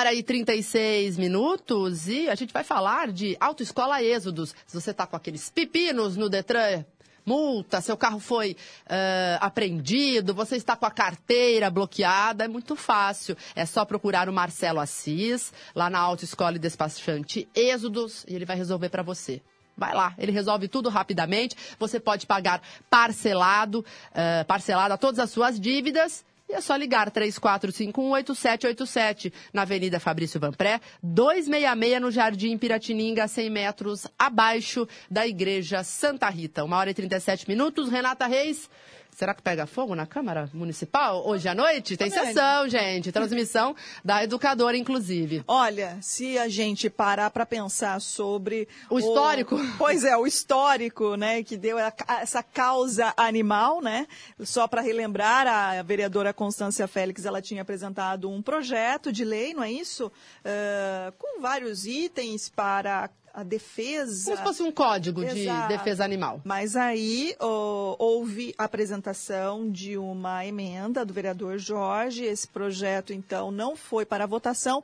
hora 0.05 0.13
e 0.13 0.21
36 0.21 1.17
minutos 1.17 2.07
e 2.07 2.29
a 2.29 2.35
gente 2.35 2.53
vai 2.53 2.63
falar 2.63 3.11
de 3.11 3.35
Autoescola 3.39 4.03
Êxodos. 4.03 4.53
Se 4.67 4.79
você 4.79 4.91
está 4.91 5.07
com 5.07 5.15
aqueles 5.15 5.49
pepinos 5.49 6.15
no 6.15 6.29
Detran, 6.29 6.85
multa, 7.25 7.81
seu 7.81 7.97
carro 7.97 8.19
foi 8.19 8.51
uh, 8.51 9.41
apreendido, 9.41 10.31
você 10.31 10.57
está 10.57 10.75
com 10.75 10.85
a 10.85 10.91
carteira 10.91 11.71
bloqueada, 11.71 12.45
é 12.45 12.47
muito 12.47 12.75
fácil. 12.75 13.35
É 13.55 13.65
só 13.65 13.83
procurar 13.83 14.29
o 14.29 14.33
Marcelo 14.33 14.79
Assis, 14.79 15.51
lá 15.73 15.89
na 15.89 15.97
Autoescola 15.97 16.55
e 16.55 16.59
Despachante 16.59 17.49
Êxodos, 17.55 18.25
e 18.27 18.35
ele 18.35 18.45
vai 18.45 18.55
resolver 18.55 18.89
para 18.89 19.01
você. 19.01 19.41
Vai 19.75 19.95
lá, 19.95 20.13
ele 20.19 20.31
resolve 20.31 20.67
tudo 20.67 20.87
rapidamente. 20.87 21.55
Você 21.79 21.99
pode 21.99 22.27
pagar 22.27 22.61
parcelado, 22.91 23.79
uh, 23.79 24.45
parcelado 24.45 24.93
a 24.93 24.97
todas 24.97 25.17
as 25.17 25.31
suas 25.31 25.59
dívidas 25.59 26.23
e 26.47 26.53
é 26.53 26.61
só 26.61 26.75
ligar 26.75 27.09
34518787 27.11 29.33
na 29.51 29.63
Avenida 29.63 29.99
Fabrício 29.99 30.39
Vanpré, 30.39 30.79
266 31.01 32.01
no 32.01 32.11
Jardim 32.11 32.55
Piratininga, 32.57 33.27
100 33.27 33.49
metros 33.49 34.07
abaixo 34.17 34.87
da 35.09 35.27
Igreja 35.27 35.83
Santa 35.83 36.29
Rita. 36.29 36.63
Uma 36.63 36.77
hora 36.77 36.91
e 36.91 36.93
37 36.93 37.47
minutos. 37.47 37.89
Renata 37.89 38.27
Reis, 38.27 38.69
Será 39.15 39.33
que 39.33 39.41
pega 39.41 39.65
fogo 39.65 39.95
na 39.95 40.05
Câmara 40.05 40.49
Municipal 40.53 41.25
hoje 41.25 41.47
à 41.47 41.55
noite? 41.55 41.95
Tem 41.95 42.09
sessão, 42.09 42.67
gente. 42.67 43.13
Transmissão 43.13 43.73
da 44.03 44.21
educadora, 44.21 44.75
inclusive. 44.75 45.41
Olha, 45.47 45.97
se 46.01 46.37
a 46.37 46.49
gente 46.49 46.89
parar 46.89 47.29
para 47.29 47.45
pensar 47.45 48.01
sobre. 48.01 48.67
O 48.89 48.99
histórico? 48.99 49.55
O... 49.55 49.65
Pois 49.77 50.03
é, 50.03 50.17
o 50.17 50.27
histórico, 50.27 51.15
né, 51.15 51.43
que 51.43 51.55
deu 51.55 51.77
essa 51.79 52.43
causa 52.43 53.13
animal, 53.15 53.81
né? 53.81 54.05
Só 54.41 54.67
para 54.67 54.81
relembrar, 54.81 55.47
a 55.47 55.81
vereadora 55.81 56.33
Constância 56.33 56.85
Félix, 56.85 57.23
ela 57.25 57.41
tinha 57.41 57.61
apresentado 57.61 58.29
um 58.29 58.41
projeto 58.41 59.13
de 59.13 59.23
lei, 59.23 59.53
não 59.53 59.63
é 59.63 59.71
isso? 59.71 60.07
Uh, 60.07 61.13
com 61.17 61.39
vários 61.39 61.85
itens 61.85 62.49
para 62.49 63.09
a 63.35 63.43
defesa. 63.43 64.25
Como 64.31 64.37
se 64.37 64.43
fosse 64.43 64.63
um 64.63 64.71
código 64.71 65.21
Exato. 65.21 65.67
de 65.67 65.77
defesa 65.77 66.05
animal. 66.05 66.41
Mas 66.45 66.75
aí 66.75 67.35
oh, 67.41 67.95
houve 67.99 68.55
apresentação 68.57 69.69
de 69.69 69.97
uma 69.97 70.45
emenda 70.45 71.05
do 71.05 71.13
vereador 71.13 71.57
Jorge. 71.57 72.23
Esse 72.23 72.47
projeto, 72.47 73.11
então, 73.11 73.51
não 73.51 73.75
foi 73.75 74.05
para 74.05 74.25
votação 74.25 74.81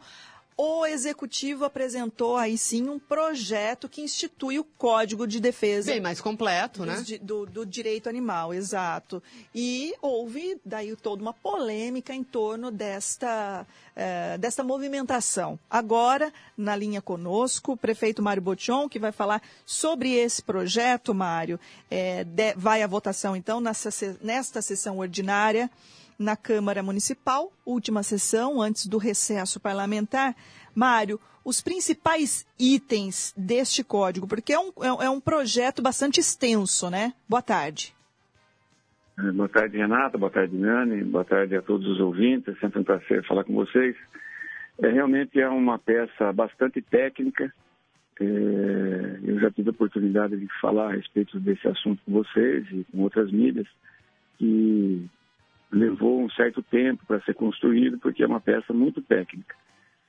o 0.58 0.86
executivo 0.86 1.66
apresentou 1.66 2.38
aí 2.38 2.58
sim 2.58 2.88
um 2.88 3.00
projeto 3.00 3.90
que 3.90 4.02
institui 4.02 4.60
o 4.60 4.64
Código 4.64 5.26
de 5.26 5.40
Defesa. 5.40 5.92
Bem 5.92 6.02
mais 6.02 6.22
completo, 6.22 6.86
né? 6.86 7.04
Do, 7.22 7.46
do, 7.46 7.66
direito 7.66 8.08
animal, 8.08 8.54
exato. 8.54 9.24
E 9.56 9.96
houve 10.02 10.60
daí 10.64 10.96
toda 10.96 11.22
uma 11.22 11.34
polêmica 11.34 12.14
em 12.14 12.24
torno 12.24 12.70
desta, 12.70 13.66
eh, 13.96 14.38
desta 14.38 14.64
movimentação. 14.64 15.58
Agora, 15.70 16.32
na 16.58 16.76
linha 16.76 17.02
conosco, 17.02 17.72
o 17.74 17.78
prefeito 17.78 18.22
Mário 18.22 18.42
Botion, 18.42 18.88
que 18.88 19.00
vai 19.00 19.12
falar 19.12 19.42
sobre 19.66 20.14
esse 20.14 20.44
projeto, 20.44 21.14
Mário. 21.14 21.60
Eh, 21.90 22.24
de, 22.24 22.54
vai 22.56 22.84
à 22.84 22.88
votação, 22.88 23.36
então, 23.36 23.60
nessa, 23.62 23.90
nesta 24.22 24.62
sessão 24.62 25.00
ordinária 25.00 25.72
na 26.22 26.38
Câmara 26.38 26.84
Municipal, 26.84 27.52
última 27.66 28.04
sessão 28.04 28.62
antes 28.62 28.88
do 28.88 28.98
recesso 28.98 29.60
parlamentar. 29.60 30.36
Mário, 30.74 31.20
os 31.44 31.62
principais 31.62 32.46
itens 32.60 33.34
deste 33.36 33.84
código, 33.84 34.28
porque 34.28 34.54
é 34.54 34.60
um, 34.60 34.72
é 35.02 35.10
um 35.10 35.20
projeto 35.20 35.82
bastante 35.82 36.20
extenso, 36.20 36.90
né? 36.90 37.14
Boa 37.28 37.42
tarde. 37.42 37.94
É, 39.18 39.32
boa 39.32 39.50
tarde, 39.50 39.78
Renata. 39.78 40.18
Boa 40.18 40.32
tarde, 40.32 40.56
Nani. 40.56 41.04
Boa 41.04 41.26
tarde 41.26 41.56
a 41.56 41.62
todos 41.62 41.88
os 41.88 42.00
ouvintes. 42.00 42.56
É 42.56 42.60
sempre 42.60 42.80
um 42.80 42.84
prazer 42.84 43.26
falar 43.26 43.44
com 43.44 43.54
vocês. 43.54 43.96
É, 44.82 44.90
realmente 44.90 45.40
é 45.40 45.50
uma 45.50 45.78
peça 45.78 46.32
bastante 46.32 46.82
técnica. 46.82 47.54
É, 48.20 48.24
eu 49.24 49.40
já 49.40 49.52
tive 49.52 49.70
a 49.70 49.72
oportunidade 49.72 50.38
de 50.38 50.48
falar 50.62 50.90
a 50.92 50.96
respeito 50.96 51.40
desse 51.40 51.68
assunto 51.68 52.02
com 52.06 52.12
vocês 52.12 52.66
e 52.72 52.86
com 52.92 53.00
outras 53.00 53.32
mídias. 53.32 53.68
E 54.40 55.06
levou 55.72 56.22
um 56.22 56.30
certo 56.32 56.62
tempo 56.62 57.06
para 57.06 57.22
ser 57.22 57.34
construído, 57.34 57.98
porque 58.00 58.24
é 58.24 58.28
uma 58.28 58.42
peça 58.42 58.74
muito 58.74 59.02
técnica. 59.02 59.56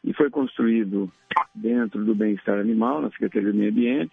E 0.05 0.13
foi 0.13 0.29
construído 0.31 1.11
dentro 1.55 2.05
do 2.05 2.15
bem-estar 2.15 2.59
animal, 2.59 3.01
na 3.01 3.11
Secretaria 3.11 3.53
do 3.53 3.59
Meio 3.59 3.71
Ambiente, 3.71 4.13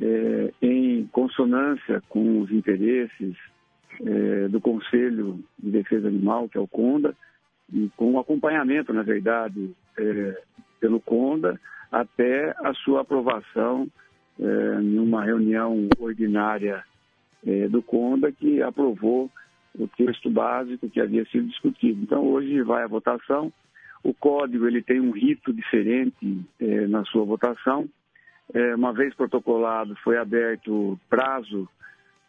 é, 0.00 0.52
em 0.62 1.06
consonância 1.08 2.02
com 2.08 2.40
os 2.40 2.50
interesses 2.50 3.36
é, 4.00 4.48
do 4.48 4.60
Conselho 4.60 5.44
de 5.58 5.70
Defesa 5.70 6.08
Animal, 6.08 6.48
que 6.48 6.56
é 6.56 6.60
o 6.60 6.68
CONDA, 6.68 7.14
e 7.72 7.90
com 7.96 8.12
o 8.12 8.18
acompanhamento, 8.18 8.92
na 8.92 9.02
verdade, 9.02 9.74
é, 9.98 10.42
pelo 10.80 11.00
CONDA, 11.00 11.60
até 11.92 12.54
a 12.64 12.72
sua 12.74 13.02
aprovação 13.02 13.88
é, 14.40 14.80
em 14.80 14.98
uma 14.98 15.24
reunião 15.24 15.88
ordinária 15.98 16.82
do 17.70 17.80
CONDA, 17.80 18.32
que 18.32 18.60
aprovou 18.60 19.30
o 19.76 19.88
texto 19.88 20.30
básico 20.30 20.88
que 20.88 21.00
havia 21.00 21.24
sido 21.26 21.46
discutido. 21.48 22.02
Então, 22.02 22.24
hoje 22.24 22.62
vai 22.62 22.84
a 22.84 22.88
votação. 22.88 23.52
O 24.02 24.14
código 24.14 24.66
ele 24.66 24.82
tem 24.82 25.00
um 25.00 25.10
rito 25.10 25.52
diferente 25.52 26.40
é, 26.60 26.86
na 26.86 27.04
sua 27.04 27.24
votação. 27.24 27.88
É, 28.52 28.74
uma 28.74 28.92
vez 28.92 29.14
protocolado, 29.14 29.96
foi 29.96 30.16
aberto 30.16 30.98
prazo 31.08 31.68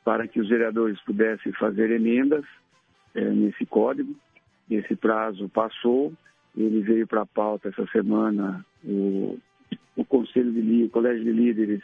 para 0.04 0.28
que 0.28 0.40
os 0.40 0.50
vereadores 0.50 1.00
pudessem 1.02 1.52
fazer 1.54 1.92
emendas 1.92 2.44
é, 3.16 3.22
nesse 3.22 3.66
código. 3.66 4.16
Esse 4.70 4.96
prazo 4.96 5.50
passou, 5.50 6.14
ele 6.56 6.82
veio 6.82 7.08
para 7.08 7.22
a 7.22 7.26
pauta 7.26 7.70
essa 7.70 7.86
semana. 7.88 8.66
O, 8.84 9.40
o 9.96 10.06
Conselho 10.06 10.52
de 10.52 10.84
o 10.84 10.90
Colégio 10.90 11.24
de 11.24 11.32
Líderes 11.32 11.82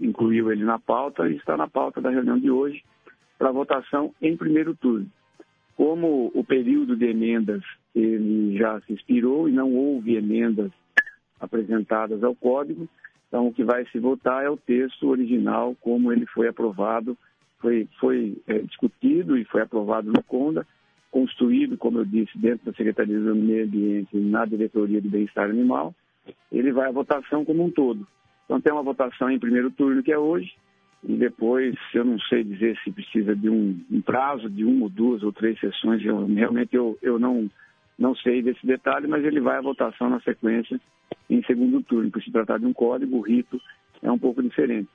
incluiu 0.00 0.50
ele 0.52 0.64
na 0.64 0.78
pauta 0.78 1.28
e 1.28 1.36
está 1.36 1.56
na 1.56 1.68
pauta 1.68 2.00
da 2.00 2.10
reunião 2.10 2.38
de 2.38 2.50
hoje 2.50 2.82
para 3.38 3.52
votação 3.52 4.12
em 4.20 4.36
primeiro 4.36 4.74
turno. 4.74 5.06
Como 5.76 6.30
o 6.34 6.42
período 6.42 6.96
de 6.96 7.06
emendas 7.06 7.62
ele 7.94 8.58
já 8.58 8.80
se 8.82 8.92
expirou 8.92 9.48
e 9.48 9.52
não 9.52 9.72
houve 9.74 10.16
emendas 10.16 10.72
apresentadas 11.40 12.22
ao 12.24 12.34
código, 12.34 12.88
então 13.28 13.46
o 13.46 13.52
que 13.52 13.62
vai 13.62 13.86
se 13.86 13.98
votar 13.98 14.44
é 14.44 14.50
o 14.50 14.56
texto 14.56 15.08
original 15.08 15.76
como 15.80 16.12
ele 16.12 16.26
foi 16.26 16.48
aprovado, 16.48 17.16
foi, 17.58 17.88
foi 18.00 18.36
é, 18.46 18.58
discutido 18.58 19.36
e 19.36 19.44
foi 19.44 19.62
aprovado 19.62 20.10
no 20.10 20.22
CONDA, 20.22 20.66
construído, 21.10 21.76
como 21.76 21.98
eu 21.98 22.04
disse, 22.04 22.36
dentro 22.36 22.66
da 22.66 22.76
Secretaria 22.76 23.18
do 23.18 23.34
Meio 23.34 23.64
Ambiente, 23.64 24.16
na 24.16 24.44
Diretoria 24.44 25.00
de 25.00 25.08
Bem-Estar 25.08 25.48
Animal, 25.48 25.94
ele 26.52 26.72
vai 26.72 26.88
à 26.88 26.92
votação 26.92 27.44
como 27.44 27.64
um 27.64 27.70
todo. 27.70 28.06
Então 28.44 28.60
tem 28.60 28.72
uma 28.72 28.82
votação 28.82 29.30
em 29.30 29.38
primeiro 29.38 29.70
turno, 29.70 30.02
que 30.02 30.12
é 30.12 30.18
hoje, 30.18 30.54
e 31.04 31.16
depois 31.16 31.76
eu 31.94 32.04
não 32.04 32.18
sei 32.20 32.42
dizer 32.42 32.76
se 32.82 32.90
precisa 32.90 33.34
de 33.34 33.48
um, 33.48 33.78
um 33.90 34.00
prazo 34.00 34.48
de 34.50 34.64
uma 34.64 34.84
ou 34.84 34.88
duas 34.88 35.22
ou 35.22 35.32
três 35.32 35.58
sessões, 35.60 36.04
eu, 36.04 36.26
realmente 36.26 36.74
eu, 36.74 36.98
eu 37.00 37.18
não, 37.18 37.48
não 37.98 38.14
sei 38.16 38.42
desse 38.42 38.66
detalhe, 38.66 39.06
mas 39.06 39.24
ele 39.24 39.40
vai 39.40 39.58
à 39.58 39.60
votação 39.60 40.10
na 40.10 40.20
sequência 40.20 40.80
em 41.30 41.42
segundo 41.44 41.82
turno, 41.82 42.10
por 42.10 42.22
se 42.22 42.32
tratar 42.32 42.58
de 42.58 42.66
um 42.66 42.72
código, 42.72 43.16
o 43.16 43.20
rito 43.20 43.60
é 44.02 44.10
um 44.10 44.18
pouco 44.18 44.42
diferente. 44.42 44.88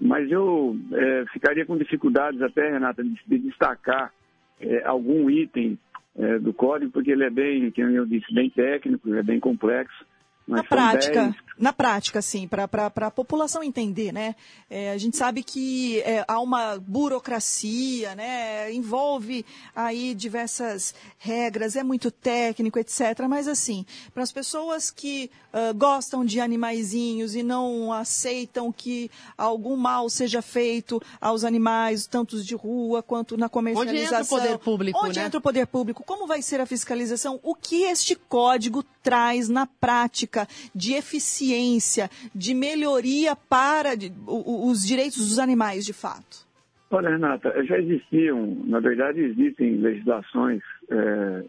Mas 0.00 0.30
eu 0.30 0.76
é, 0.92 1.24
ficaria 1.32 1.66
com 1.66 1.76
dificuldades 1.76 2.40
até, 2.40 2.70
Renata, 2.70 3.02
de, 3.02 3.18
de 3.26 3.38
destacar 3.38 4.12
é, 4.60 4.84
algum 4.84 5.28
item 5.28 5.78
é, 6.16 6.38
do 6.38 6.52
código, 6.52 6.92
porque 6.92 7.10
ele 7.10 7.24
é 7.24 7.30
bem, 7.30 7.70
como 7.72 7.88
eu 7.88 8.06
disse, 8.06 8.32
bem 8.32 8.48
técnico, 8.50 9.12
é 9.14 9.22
bem 9.22 9.40
complexo 9.40 10.06
na 10.48 10.64
prática, 10.64 11.24
10... 11.24 11.34
na 11.58 11.72
prática, 11.72 12.22
sim, 12.22 12.48
para 12.48 12.64
a 12.96 13.10
população 13.10 13.62
entender, 13.62 14.12
né? 14.12 14.34
É, 14.70 14.90
a 14.90 14.98
gente 14.98 15.16
sabe 15.16 15.42
que 15.42 16.00
é, 16.00 16.24
há 16.26 16.40
uma 16.40 16.78
burocracia, 16.78 18.14
né? 18.14 18.72
Envolve 18.72 19.44
aí 19.76 20.14
diversas 20.14 20.94
regras, 21.18 21.76
é 21.76 21.82
muito 21.82 22.10
técnico, 22.10 22.78
etc. 22.78 23.26
Mas 23.28 23.46
assim, 23.46 23.84
para 24.14 24.22
as 24.22 24.32
pessoas 24.32 24.90
que 24.90 25.30
uh, 25.52 25.74
gostam 25.74 26.24
de 26.24 26.40
animaizinhos 26.40 27.34
e 27.34 27.42
não 27.42 27.92
aceitam 27.92 28.72
que 28.72 29.10
algum 29.36 29.76
mal 29.76 30.08
seja 30.08 30.42
feito 30.42 31.00
aos 31.20 31.44
animais, 31.44 32.06
tanto 32.06 32.42
de 32.42 32.54
rua 32.54 33.02
quanto 33.02 33.36
na 33.36 33.48
comercialização. 33.48 33.98
Onde 33.98 34.14
entra 34.14 34.22
o 34.22 34.28
poder 34.28 34.58
público, 34.58 34.98
Onde 35.04 35.18
né? 35.18 35.26
entra 35.26 35.38
o 35.38 35.42
poder 35.42 35.66
público? 35.66 36.04
Como 36.04 36.26
vai 36.26 36.42
ser 36.42 36.60
a 36.60 36.66
fiscalização? 36.66 37.40
O 37.42 37.54
que 37.54 37.82
este 37.82 38.14
código 38.14 38.84
traz 39.02 39.48
na 39.48 39.66
prática? 39.66 40.48
de 40.74 40.94
eficiência, 40.94 42.08
de 42.34 42.54
melhoria 42.54 43.34
para 43.36 43.90
os 44.26 44.86
direitos 44.86 45.28
dos 45.28 45.38
animais, 45.38 45.84
de 45.84 45.92
fato? 45.92 46.46
Olha, 46.90 47.10
Renata, 47.10 47.52
já 47.64 47.78
existiam, 47.78 48.56
na 48.64 48.80
verdade, 48.80 49.20
existem 49.20 49.76
legislações 49.76 50.62
é, 50.90 51.44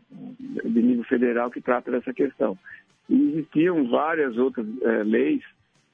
de 0.65 0.81
nível 0.81 1.05
federal 1.05 1.49
que 1.49 1.61
tratam 1.61 1.93
dessa 1.93 2.13
questão. 2.13 2.57
E 3.09 3.29
existiam 3.31 3.89
várias 3.89 4.37
outras 4.37 4.65
é, 4.83 5.03
leis 5.03 5.41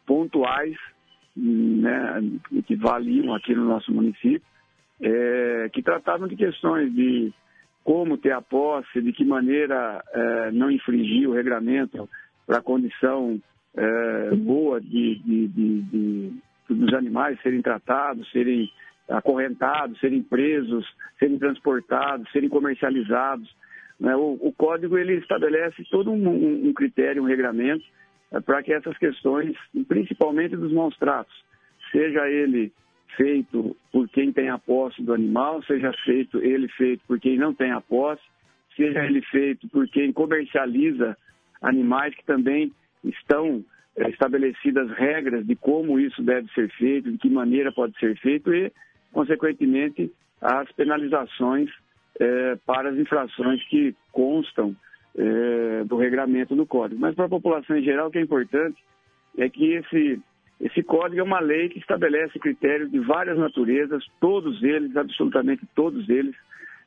pontuais 0.05 0.76
né, 1.36 2.22
que 2.66 2.76
valiam 2.76 3.34
aqui 3.34 3.53
no 3.53 3.66
nosso 3.66 3.91
município, 3.91 4.41
é, 5.01 5.70
que 5.74 5.82
tratavam 5.82 6.28
de 6.28 6.36
questões 6.36 6.93
de 6.93 7.34
como 7.84 8.18
ter 8.18 8.32
a 8.32 8.41
posse, 8.41 9.01
de 9.01 9.11
que 9.13 9.24
maneira 9.24 10.03
é, 10.11 10.51
não 10.51 10.72
infringir 10.72 11.30
o 11.30 11.34
regramento 11.34 12.09
para 12.47 12.57
a 12.57 12.61
condição 12.61 13.39
é, 13.76 14.36
boa 14.36 14.80
de, 14.80 15.16
de, 15.20 15.47
de, 15.47 16.34
dos 16.70 16.93
animais 16.93 17.39
serem 17.41 17.61
tratados, 17.61 18.30
serem 18.32 18.72
acorrentados, 19.09 19.99
serem 19.99 20.24
presos, 20.24 20.86
serem 21.20 21.38
transportados, 21.38 22.32
serem 22.32 22.49
comercializados. 22.49 23.47
Né? 24.00 24.16
O, 24.16 24.54
código 24.58 24.98
ele 24.98 25.16
estabelece 25.16 25.84
todo 25.89 26.12
um, 26.12 26.74
critério, 26.74 27.24
um 27.24 27.28
regramento 27.28 27.84
é, 28.32 28.39
para 28.39 28.62
que 28.62 28.74
essas 28.74 28.98
questões, 28.98 29.56
principalmente 29.88 30.56
dos 30.56 30.72
maus 30.72 30.96
tratos, 30.98 31.34
seja 31.91 32.28
ele 32.30 32.74
feito 33.16 33.76
por 33.91 34.10
quem 34.10 34.32
tem 34.32 34.50
a 34.50 34.58
posse 34.58 35.02
do 35.02 35.14
animal, 35.14 35.64
seja 35.64 35.93
feito 36.04 36.39
ele 36.43 36.68
feito 36.70 37.02
por 37.08 37.20
quem 37.20 37.38
não 37.38 37.54
tem 37.54 37.72
a 37.72 37.80
posse, 37.80 38.24
seja 38.76 39.06
ele 39.06 39.22
feito 39.22 39.68
por 39.70 39.88
quem 39.88 40.12
comercializa 40.12 41.18
animais 41.62 42.14
que 42.16 42.26
também 42.26 42.74
estão 43.04 43.64
é, 43.96 44.10
estabelecidas 44.10 44.91
regras 44.91 45.46
de 45.46 45.56
como 45.56 46.00
isso 46.00 46.22
deve 46.22 46.52
ser 46.54 46.70
feito, 46.72 47.12
de 47.12 47.18
que 47.18 47.30
maneira 47.30 47.72
pode 47.72 47.98
ser 47.98 48.18
feito 48.18 48.54
e, 48.54 48.72
consequentemente, 49.14 50.12
as 50.41 50.70
penalizações 50.74 51.70
é, 52.20 52.55
para 52.66 52.89
as 52.89 52.97
infrações 52.97 53.63
que 53.68 53.95
constam 54.11 54.76
é, 55.18 55.84
do 55.86 55.97
regramento 55.97 56.55
do 56.55 56.66
código. 56.66 56.99
Mas 56.99 57.16
para 57.16 57.26
a 57.26 57.30
população 57.30 57.78
em 57.78 57.84
geral, 57.84 58.07
o 58.07 58.11
que 58.11 58.18
é 58.18 58.22
importante 58.22 58.78
é 59.38 59.49
que 59.49 59.74
esse, 59.74 60.22
esse 60.59 60.84
código 60.84 61.20
é 61.20 61.24
uma 61.24 61.39
lei 61.39 61.70
que 61.70 61.80
estabelece 61.80 62.39
critérios 62.39 62.91
de 62.91 62.99
várias 62.99 63.38
naturezas, 63.38 64.05
todos 64.20 64.61
eles, 64.63 64.95
absolutamente 64.95 65.66
todos 65.76 66.07
eles, 66.09 66.36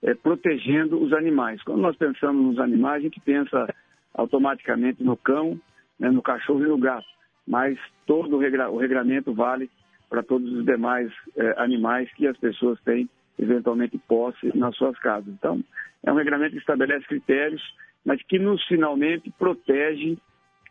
é, 0.03 0.15
protegendo 0.15 1.03
os 1.03 1.13
animais. 1.13 1.63
Quando 1.63 1.81
nós 1.81 1.97
pensamos 1.97 2.45
nos 2.45 2.59
animais, 2.59 2.97
a 2.97 3.05
gente 3.05 3.21
pensa 3.21 3.75
automaticamente 4.15 5.03
no 5.03 5.17
cão, 5.17 5.61
né, 5.99 6.11
no 6.11 6.23
cachorro 6.23 6.65
e 6.65 6.69
no 6.69 6.79
gato, 6.79 7.07
mas 7.47 7.79
todo 8.07 8.37
o, 8.37 8.39
regra, 8.39 8.71
o 8.71 8.79
regramento 8.79 9.33
vale 9.33 9.71
para 10.09 10.23
todos 10.23 10.51
os 10.53 10.65
demais 10.65 11.13
é, 11.37 11.55
animais 11.63 12.11
que 12.15 12.27
as 12.27 12.37
pessoas 12.37 12.81
têm 12.83 13.09
eventualmente 13.39 13.99
posse 13.99 14.57
nas 14.57 14.77
suas 14.77 14.99
casas. 14.99 15.29
Então, 15.29 15.63
é 16.03 16.13
um 16.13 16.17
regramento 16.17 16.53
que 16.53 16.59
estabelece 16.59 17.07
critérios, 17.07 17.63
mas 18.05 18.23
que 18.23 18.39
nos 18.39 18.65
finalmente 18.67 19.31
protege 19.39 20.19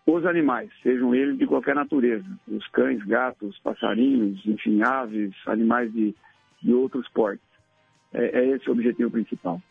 os 0.05 0.25
animais, 0.25 0.69
sejam 0.81 1.13
eles 1.13 1.37
de 1.37 1.45
qualquer 1.45 1.75
natureza, 1.75 2.25
os 2.47 2.65
cães, 2.67 3.03
gatos, 3.03 3.59
passarinhos, 3.59 4.39
enfim, 4.45 4.81
aves, 4.81 5.33
animais 5.45 5.91
de, 5.91 6.15
de 6.61 6.73
outros 6.73 7.07
portes. 7.09 7.45
É, 8.13 8.39
é 8.39 8.47
esse 8.55 8.69
o 8.69 8.71
objetivo 8.71 9.11
principal. 9.11 9.61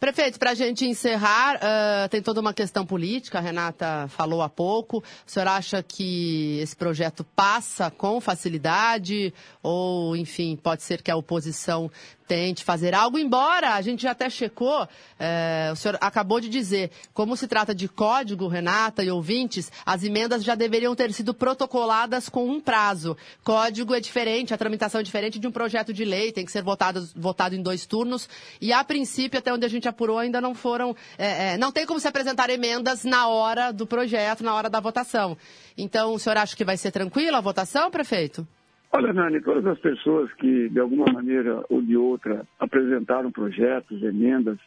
Prefeito, 0.00 0.38
para 0.38 0.52
a 0.52 0.54
gente 0.54 0.86
encerrar, 0.86 1.56
uh, 1.56 2.08
tem 2.08 2.22
toda 2.22 2.40
uma 2.40 2.54
questão 2.54 2.86
política, 2.86 3.38
a 3.38 3.40
Renata 3.40 4.06
falou 4.06 4.42
há 4.42 4.48
pouco. 4.48 4.98
O 4.98 5.02
senhor 5.26 5.48
acha 5.48 5.82
que 5.82 6.60
esse 6.60 6.76
projeto 6.76 7.24
passa 7.34 7.90
com 7.90 8.20
facilidade? 8.20 9.34
Ou, 9.60 10.16
enfim, 10.16 10.56
pode 10.56 10.84
ser 10.84 11.02
que 11.02 11.10
a 11.10 11.16
oposição 11.16 11.90
tente 12.28 12.62
fazer 12.62 12.94
algo, 12.94 13.18
embora 13.18 13.74
a 13.74 13.80
gente 13.80 14.02
já 14.02 14.10
até 14.10 14.28
checou, 14.28 14.86
é, 15.18 15.70
o 15.72 15.76
senhor 15.76 15.96
acabou 15.98 16.38
de 16.40 16.48
dizer, 16.50 16.90
como 17.14 17.34
se 17.36 17.48
trata 17.48 17.74
de 17.74 17.88
código, 17.88 18.46
Renata 18.46 19.02
e 19.02 19.10
ouvintes, 19.10 19.72
as 19.84 20.04
emendas 20.04 20.44
já 20.44 20.54
deveriam 20.54 20.94
ter 20.94 21.10
sido 21.14 21.32
protocoladas 21.32 22.28
com 22.28 22.46
um 22.46 22.60
prazo. 22.60 23.16
Código 23.42 23.94
é 23.94 24.00
diferente, 24.00 24.52
a 24.52 24.58
tramitação 24.58 25.00
é 25.00 25.04
diferente 25.04 25.38
de 25.38 25.46
um 25.46 25.50
projeto 25.50 25.92
de 25.92 26.04
lei, 26.04 26.30
tem 26.30 26.44
que 26.44 26.52
ser 26.52 26.62
votado, 26.62 27.08
votado 27.16 27.54
em 27.54 27.62
dois 27.62 27.86
turnos, 27.86 28.28
e 28.60 28.72
a 28.72 28.84
princípio, 28.84 29.38
até 29.38 29.52
onde 29.52 29.64
a 29.64 29.70
gente 29.70 29.88
apurou, 29.88 30.18
ainda 30.18 30.40
não 30.40 30.54
foram, 30.54 30.94
é, 31.16 31.54
é, 31.54 31.56
não 31.56 31.72
tem 31.72 31.86
como 31.86 31.98
se 31.98 32.06
apresentar 32.06 32.50
emendas 32.50 33.04
na 33.04 33.26
hora 33.28 33.72
do 33.72 33.86
projeto, 33.86 34.44
na 34.44 34.54
hora 34.54 34.68
da 34.68 34.80
votação. 34.80 35.36
Então, 35.78 36.12
o 36.12 36.18
senhor 36.18 36.36
acha 36.36 36.54
que 36.54 36.64
vai 36.64 36.76
ser 36.76 36.90
tranquila 36.90 37.38
a 37.38 37.40
votação, 37.40 37.90
prefeito? 37.90 38.46
Olha, 38.90 39.12
Nani, 39.12 39.40
todas 39.42 39.66
as 39.66 39.78
pessoas 39.78 40.32
que, 40.34 40.68
de 40.70 40.80
alguma 40.80 41.06
maneira 41.12 41.62
ou 41.68 41.82
de 41.82 41.96
outra, 41.96 42.46
apresentaram 42.58 43.30
projetos, 43.30 44.02
emendas, 44.02 44.58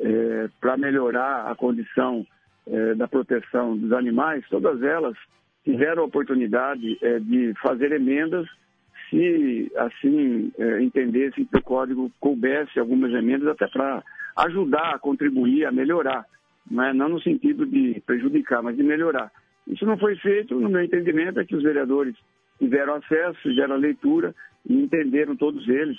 é, 0.00 0.48
para 0.60 0.76
melhorar 0.76 1.50
a 1.50 1.54
condição 1.54 2.26
é, 2.66 2.94
da 2.94 3.06
proteção 3.06 3.76
dos 3.76 3.92
animais, 3.92 4.44
todas 4.48 4.82
elas 4.82 5.16
tiveram 5.64 6.02
a 6.02 6.06
oportunidade 6.06 6.98
é, 7.02 7.18
de 7.20 7.54
fazer 7.62 7.92
emendas 7.92 8.46
se, 9.08 9.70
assim, 9.76 10.52
é, 10.58 10.82
entendessem 10.82 11.44
que 11.44 11.56
o 11.56 11.62
código 11.62 12.10
coubesse 12.18 12.78
algumas 12.78 13.12
emendas 13.12 13.48
até 13.48 13.66
para 13.68 14.02
ajudar 14.36 14.98
contribuir, 15.00 15.64
a 15.64 15.72
melhorar. 15.72 16.24
Não, 16.70 16.84
é? 16.84 16.92
não 16.92 17.08
no 17.08 17.20
sentido 17.20 17.66
de 17.66 18.00
prejudicar, 18.06 18.62
mas 18.62 18.76
de 18.76 18.82
melhorar. 18.82 19.30
Isso 19.66 19.84
não 19.84 19.98
foi 19.98 20.16
feito, 20.16 20.58
no 20.58 20.68
meu 20.68 20.82
entendimento, 20.82 21.38
é 21.38 21.44
que 21.44 21.54
os 21.54 21.62
vereadores 21.62 22.14
tiveram 22.60 22.94
acesso, 22.94 23.40
fizeram 23.42 23.76
leitura 23.76 24.34
e 24.68 24.74
entenderam 24.74 25.34
todos 25.34 25.66
eles, 25.66 25.98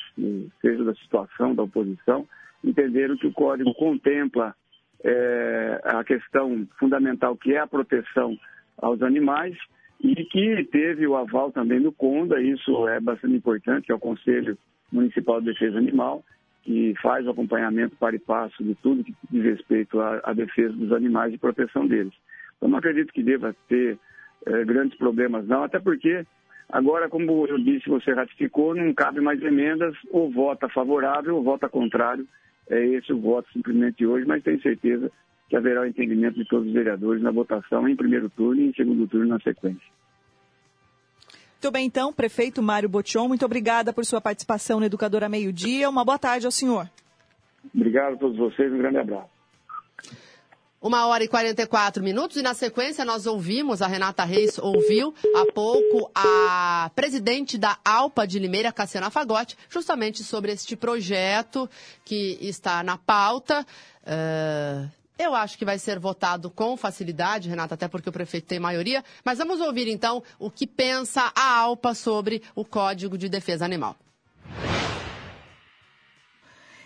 seja 0.62 0.84
da 0.84 0.94
situação, 0.94 1.56
da 1.56 1.64
oposição, 1.64 2.28
entenderam 2.64 3.18
que 3.18 3.28
o 3.28 3.34
código 3.34 3.74
contempla 3.74 4.56
é, 5.04 5.82
a 5.84 6.04
questão 6.04 6.68
fundamental 6.80 7.36
que 7.36 7.54
é 7.54 7.60
a 7.60 7.68
proteção 7.68 8.38
aos 8.78 9.02
animais 9.02 9.58
e 10.00 10.16
que 10.26 10.64
teve 10.72 11.08
o 11.08 11.16
aval 11.16 11.52
também 11.52 11.82
do 11.82 11.92
CONDA, 11.92 12.40
isso 12.42 12.88
é 12.88 13.00
bastante 13.00 13.36
importante, 13.36 13.86
que 13.86 13.92
é 13.92 13.96
o 13.96 14.00
Conselho 14.00 14.58
Municipal 14.92 15.40
de 15.40 15.48
Defesa 15.48 15.80
Animal, 15.80 16.24
que 16.64 16.94
faz 17.02 17.26
o 17.26 17.32
acompanhamento 17.32 17.96
para 17.96 18.16
e 18.16 18.20
passo 18.20 18.64
de 18.64 18.76
tudo 18.76 19.04
que 19.04 19.16
diz 19.32 19.44
respeito 19.44 20.00
à, 20.00 20.22
à 20.24 20.34
defesa 20.34 20.74
dos 20.74 20.92
animais 20.92 21.34
e 21.34 21.38
proteção 21.40 21.88
deles. 21.88 22.14
Então, 22.58 22.70
não 22.70 22.78
acredito 22.78 23.12
que 23.12 23.24
deva 23.24 23.56
ter 23.68 23.98
é, 24.46 24.64
grandes 24.66 24.98
problemas, 24.98 25.48
não, 25.48 25.64
até 25.64 25.80
porque 25.80 26.26
Agora, 26.72 27.10
como 27.10 27.46
eu 27.48 27.58
disse, 27.58 27.90
você 27.90 28.14
ratificou, 28.14 28.74
não 28.74 28.94
cabe 28.94 29.20
mais 29.20 29.42
emendas, 29.42 29.94
ou 30.10 30.32
vota 30.32 30.70
favorável 30.70 31.36
ou 31.36 31.44
vota 31.44 31.68
contrário. 31.68 32.26
É 32.70 32.80
esse 32.86 33.12
o 33.12 33.20
voto 33.20 33.52
simplesmente 33.52 34.06
hoje, 34.06 34.26
mas 34.26 34.42
tenho 34.42 34.62
certeza 34.62 35.12
que 35.50 35.58
haverá 35.58 35.82
o 35.82 35.86
entendimento 35.86 36.36
de 36.36 36.48
todos 36.48 36.68
os 36.68 36.74
vereadores 36.74 37.22
na 37.22 37.30
votação 37.30 37.90
em 37.90 37.96
primeiro 37.96 38.30
turno 38.30 38.62
e 38.62 38.70
em 38.70 38.74
segundo 38.74 39.06
turno 39.06 39.28
na 39.28 39.40
sequência. 39.40 39.86
Muito 41.62 41.74
bem, 41.74 41.86
então, 41.86 42.14
prefeito 42.14 42.64
Mário 42.64 42.88
Botion, 42.88 43.28
muito 43.28 43.46
obrigada 43.46 43.92
por 43.92 44.06
sua 44.06 44.22
participação 44.22 44.80
no 44.80 44.86
Educadora 44.86 45.28
Meio 45.28 45.52
Dia. 45.52 45.90
Uma 45.90 46.06
boa 46.06 46.18
tarde 46.18 46.46
ao 46.46 46.52
senhor. 46.52 46.90
Obrigado 47.76 48.14
a 48.14 48.18
todos 48.18 48.38
vocês, 48.38 48.72
um 48.72 48.78
grande 48.78 48.98
abraço. 48.98 49.30
Uma 50.82 51.06
hora 51.06 51.24
e 51.24 51.28
44 51.28 52.04
minutos 52.04 52.38
e 52.38 52.42
na 52.42 52.56
sequência 52.56 53.06
nós 53.06 53.28
ouvimos, 53.28 53.84
a 53.84 53.88
Renata 53.88 54.24
Reis 54.24 54.58
ouviu 54.58 55.14
há 55.36 55.52
pouco 55.54 56.10
a 56.16 56.90
presidente 56.96 57.56
da 57.56 57.78
Alpa 57.86 58.26
de 58.26 58.40
Limeira, 58.40 58.72
Cassiana 58.72 59.12
Fagotti, 59.12 59.56
justamente 59.70 60.24
sobre 60.24 60.52
este 60.52 60.76
projeto 60.76 61.70
que 62.04 62.36
está 62.42 62.82
na 62.82 62.98
pauta. 62.98 63.64
Uh, 64.02 64.90
eu 65.20 65.36
acho 65.36 65.56
que 65.56 65.64
vai 65.64 65.78
ser 65.78 66.00
votado 66.00 66.50
com 66.50 66.76
facilidade, 66.76 67.48
Renata, 67.48 67.76
até 67.76 67.88
porque 67.88 68.10
o 68.10 68.12
prefeito 68.12 68.48
tem 68.48 68.60
maioria. 68.60 69.06
Mas 69.24 69.38
vamos 69.38 69.62
ouvir 69.62 69.88
então 69.88 70.24
o 70.40 70.50
que 70.50 70.66
pensa 70.66 71.32
a 71.36 71.60
Alpa 71.60 71.94
sobre 71.94 72.42
o 72.56 72.66
Código 72.66 73.20
de 73.20 73.30
Defesa 73.30 73.64
Animal. 73.64 73.96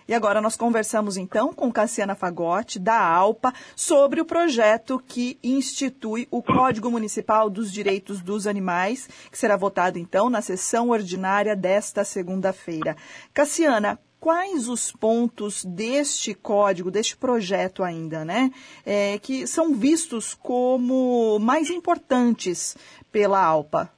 E 0.08 0.14
agora 0.14 0.40
nós 0.40 0.56
conversamos 0.56 1.18
então 1.18 1.52
com 1.52 1.72
Cassiana 1.72 2.14
Fagotti, 2.14 2.78
da 2.78 3.00
ALPA, 3.00 3.52
sobre 3.76 4.22
o 4.22 4.26
projeto 4.26 5.02
que 5.08 5.40
institui 5.44 6.28
o 6.30 6.44
Código 6.44 6.92
Municipal 6.92 7.50
dos 7.50 7.72
Direitos 7.72 8.22
dos 8.22 8.46
Animais, 8.46 9.10
que 9.32 9.38
será 9.38 9.58
votado 9.58 9.98
então 9.98 10.30
na 10.30 10.42
sessão 10.42 10.90
ordinária 10.90 11.56
desta 11.56 12.04
segunda-feira. 12.04 12.96
Cassiana, 13.34 14.00
quais 14.20 14.68
os 14.68 14.92
pontos 14.92 15.66
deste 15.66 16.36
código, 16.36 16.92
deste 16.92 17.18
projeto 17.18 17.84
ainda, 17.84 18.24
né, 18.24 18.52
é, 18.86 19.18
que 19.18 19.48
são 19.48 19.74
vistos 19.74 20.36
como 20.36 21.40
mais 21.40 21.72
importantes 21.72 22.78
pela 23.12 23.44
ALPA? 23.44 23.92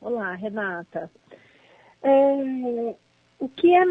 Olá, 0.00 0.34
Renata. 0.34 1.10
É, 2.02 2.94
o 3.38 3.48
que 3.48 3.74
é 3.74 3.84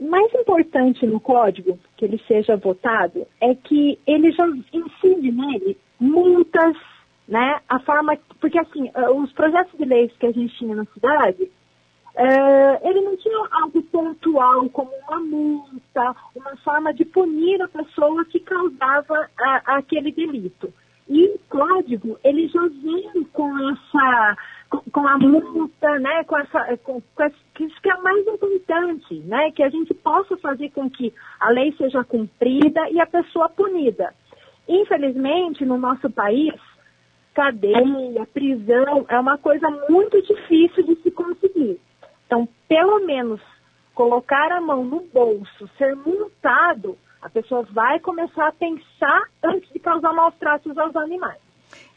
mais 0.00 0.32
importante 0.34 1.06
no 1.06 1.20
código 1.20 1.78
que 1.96 2.04
ele 2.04 2.20
seja 2.26 2.56
votado 2.56 3.26
é 3.40 3.54
que 3.54 3.98
ele 4.06 4.32
já 4.32 4.46
incide 4.72 5.30
nele 5.30 5.78
multas, 5.98 6.76
né? 7.28 7.60
A 7.68 7.78
forma, 7.80 8.18
porque 8.40 8.58
assim, 8.58 8.90
eh, 8.94 9.10
os 9.10 9.32
projetos 9.32 9.76
de 9.78 9.84
leis 9.84 10.12
que 10.18 10.26
a 10.26 10.32
gente 10.32 10.56
tinha 10.56 10.74
na 10.74 10.84
cidade, 10.86 11.44
uh, 11.44 12.88
ele 12.88 13.00
não 13.00 13.16
tinha 13.16 13.48
algo 13.62 13.82
pontual 13.84 14.68
como 14.70 14.90
uma 15.08 15.20
multa, 15.20 16.16
uma 16.34 16.56
forma 16.58 16.92
de 16.92 17.04
punir 17.04 17.62
a 17.62 17.68
pessoa 17.68 18.24
que 18.24 18.40
causava 18.40 19.30
a, 19.38 19.76
aquele 19.76 20.12
delito. 20.12 20.72
E 21.08 21.26
o 21.26 21.38
código, 21.48 22.18
ele 22.24 22.48
já 22.48 22.66
vem 22.66 23.24
com 23.32 23.70
essa 23.70 24.36
com 24.90 25.06
a 25.06 25.18
multa, 25.18 25.98
né, 26.00 26.24
com 26.24 26.36
essa, 26.36 26.76
com, 26.78 27.00
com 27.00 27.22
isso 27.62 27.80
que 27.80 27.88
é 27.88 27.94
o 27.94 28.02
mais 28.02 28.26
importante, 28.26 29.14
né, 29.20 29.52
que 29.52 29.62
a 29.62 29.68
gente 29.68 29.94
possa 29.94 30.36
fazer 30.38 30.70
com 30.70 30.90
que 30.90 31.14
a 31.38 31.50
lei 31.50 31.72
seja 31.78 32.02
cumprida 32.02 32.90
e 32.90 33.00
a 33.00 33.06
pessoa 33.06 33.48
punida. 33.48 34.12
Infelizmente, 34.68 35.64
no 35.64 35.78
nosso 35.78 36.10
país, 36.10 36.54
cadeia, 37.32 38.26
prisão 38.32 39.04
é 39.08 39.18
uma 39.18 39.38
coisa 39.38 39.70
muito 39.88 40.20
difícil 40.22 40.84
de 40.84 40.96
se 40.96 41.10
conseguir. 41.10 41.78
Então, 42.26 42.48
pelo 42.66 43.00
menos 43.06 43.40
colocar 43.94 44.50
a 44.50 44.60
mão 44.60 44.84
no 44.84 45.00
bolso, 45.12 45.68
ser 45.78 45.94
multado, 45.94 46.98
a 47.22 47.28
pessoa 47.28 47.62
vai 47.70 48.00
começar 48.00 48.48
a 48.48 48.52
pensar 48.52 49.28
antes 49.42 49.72
de 49.72 49.78
causar 49.78 50.12
maus 50.12 50.34
tratos 50.36 50.76
aos 50.76 50.96
animais. 50.96 51.43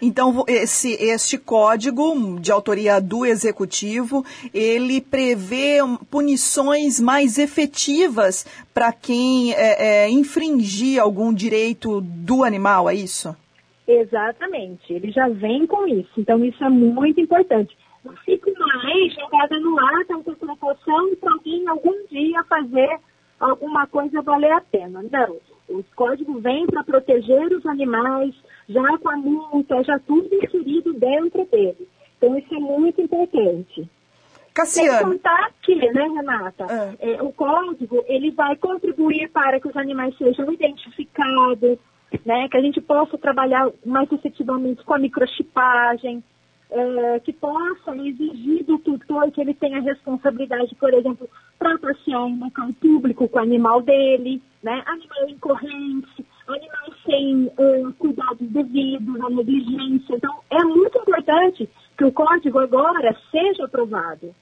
Então, 0.01 0.43
esse, 0.47 0.93
este 0.93 1.37
código 1.39 2.39
de 2.39 2.51
autoria 2.51 3.01
do 3.01 3.25
executivo, 3.25 4.23
ele 4.53 5.01
prevê 5.01 5.79
punições 6.11 6.99
mais 6.99 7.39
efetivas 7.39 8.45
para 8.73 8.93
quem 8.93 9.53
é, 9.53 10.05
é, 10.05 10.09
infringir 10.09 11.01
algum 11.01 11.33
direito 11.33 11.99
do 12.01 12.43
animal, 12.43 12.87
é 12.87 12.93
isso? 12.93 13.35
Exatamente, 13.87 14.93
ele 14.93 15.11
já 15.11 15.29
vem 15.29 15.65
com 15.65 15.87
isso. 15.87 16.11
Então, 16.17 16.45
isso 16.45 16.63
é 16.63 16.69
muito 16.69 17.19
importante. 17.19 17.75
Não 18.05 18.15
fica 18.17 18.51
uma 18.51 18.83
lei 18.83 19.09
jogada 19.09 19.59
no 19.59 19.79
ar, 19.79 20.05
com 20.05 20.21
precaução, 20.21 21.15
para 21.15 21.31
alguém 21.31 21.67
algum 21.67 22.05
dia 22.07 22.43
fazer 22.43 22.99
alguma 23.39 23.87
coisa 23.87 24.21
valer 24.21 24.51
a 24.51 24.61
pena. 24.61 25.03
Não. 25.11 25.37
Os 25.69 25.85
códigos 25.95 26.41
vêm 26.41 26.65
para 26.65 26.83
proteger 26.83 27.51
os 27.53 27.65
animais, 27.65 28.33
já 28.69 28.97
com 28.97 29.09
a 29.09 29.17
multa, 29.17 29.83
já 29.83 29.99
tudo 29.99 30.33
inserido 30.33 30.93
dentro 30.93 31.45
dele. 31.45 31.87
Então, 32.17 32.37
isso 32.37 32.53
é 32.53 32.59
muito 32.59 33.01
importante. 33.01 33.89
Cassiano. 34.53 34.97
Sem 34.97 35.07
contar 35.07 35.51
que, 35.61 35.75
né, 35.75 36.07
Renata, 36.15 36.65
ah. 36.67 36.93
é, 36.99 37.21
o 37.21 37.31
código, 37.31 38.03
ele 38.07 38.31
vai 38.31 38.55
contribuir 38.55 39.29
para 39.29 39.59
que 39.59 39.67
os 39.67 39.77
animais 39.77 40.17
sejam 40.17 40.51
identificados, 40.51 41.77
né, 42.25 42.47
que 42.49 42.57
a 42.57 42.61
gente 42.61 42.81
possa 42.81 43.17
trabalhar 43.17 43.69
mais 43.85 44.11
efetivamente 44.11 44.83
com 44.83 44.95
a 44.95 44.99
microchipagem, 44.99 46.23
é, 46.69 47.19
que 47.21 47.31
possa 47.33 47.95
exigir 47.95 48.63
do 48.65 48.77
tutor 48.79 49.31
que 49.31 49.41
ele 49.41 49.53
tenha 49.53 49.81
responsabilidade, 49.81 50.75
por 50.75 50.93
exemplo, 50.93 51.29
para 51.57 51.77
passear 51.77 52.27
em 52.27 52.39
local 52.39 52.69
público 52.81 53.27
com 53.29 53.39
o 53.39 53.41
animal 53.41 53.81
dele, 53.81 54.41
né? 54.61 54.83
animal 54.85 55.29
incorrente, 55.29 56.25
animal 56.47 56.93
sem 57.05 57.45
uh, 57.45 57.93
cuidados 57.93 58.47
devidos, 58.49 59.35
negligência. 59.35 60.15
Então, 60.15 60.39
é 60.49 60.63
muito 60.63 60.97
importante 60.99 61.69
que 61.97 62.05
o 62.05 62.11
código 62.11 62.59
agora 62.59 63.15
seja 63.31 63.65
aprovado. 63.65 64.35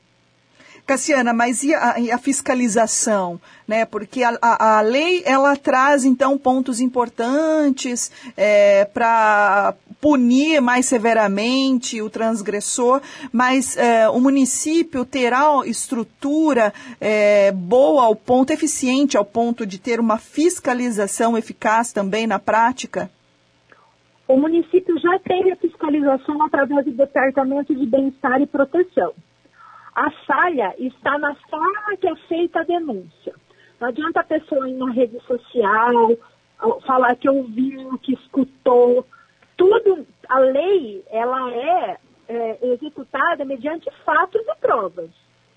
Cassiana, 0.85 1.33
mas 1.33 1.63
e 1.63 1.73
a, 1.73 1.99
e 1.99 2.11
a 2.11 2.17
fiscalização? 2.17 3.39
Né? 3.67 3.85
Porque 3.85 4.21
a, 4.23 4.37
a, 4.39 4.77
a, 4.77 4.81
lei 4.81 5.23
ela 5.25 5.55
traz 5.55 6.05
então 6.05 6.37
pontos 6.37 6.79
importantes 6.79 8.11
é, 8.37 8.85
para 8.85 9.73
punir 9.99 10.61
mais 10.61 10.85
severamente 10.85 12.01
o 12.01 12.09
transgressor, 12.09 13.01
mas 13.33 13.75
é, 13.75 14.07
o 14.07 14.19
município 14.19 15.03
terá 15.03 15.45
estrutura 15.65 16.71
é, 17.01 17.51
boa 17.51 18.03
ao 18.03 18.15
ponto, 18.15 18.51
eficiente 18.51 19.17
ao 19.17 19.25
ponto 19.25 19.65
de 19.65 19.79
ter 19.79 19.99
uma 19.99 20.19
fiscalização 20.19 21.35
eficaz 21.35 21.91
também 21.91 22.27
na 22.27 22.37
prática? 22.37 23.09
O 24.27 24.37
município 24.37 24.99
já 24.99 25.17
tem 25.19 25.51
a 25.51 25.55
fiscalização 25.55 26.41
através 26.43 26.85
do 26.85 26.91
Departamento 26.91 27.73
de 27.73 27.85
Bem-Estar 27.85 28.41
e 28.41 28.47
Proteção. 28.47 29.13
A 29.95 30.11
falha 30.27 30.75
está 30.77 31.17
na 31.17 31.33
forma 31.49 31.95
que 31.99 32.07
é 32.07 32.15
feita 32.27 32.59
a 32.59 32.63
denúncia. 32.63 33.33
Não 33.79 33.87
adianta 33.87 34.19
a 34.19 34.25
pessoa 34.25 34.69
ir 34.69 34.73
na 34.73 34.91
rede 34.91 35.17
social, 35.21 36.17
falar 36.85 37.15
que 37.15 37.29
ouviu, 37.29 37.97
que 37.99 38.13
escutou. 38.13 39.05
Tudo, 39.55 40.05
a 40.27 40.39
lei, 40.39 41.01
ela 41.09 41.49
é, 41.53 41.97
é 42.27 42.67
executada 42.73 43.45
mediante 43.45 43.89
fatos 44.03 44.41
e 44.41 44.55
provas. 44.59 45.09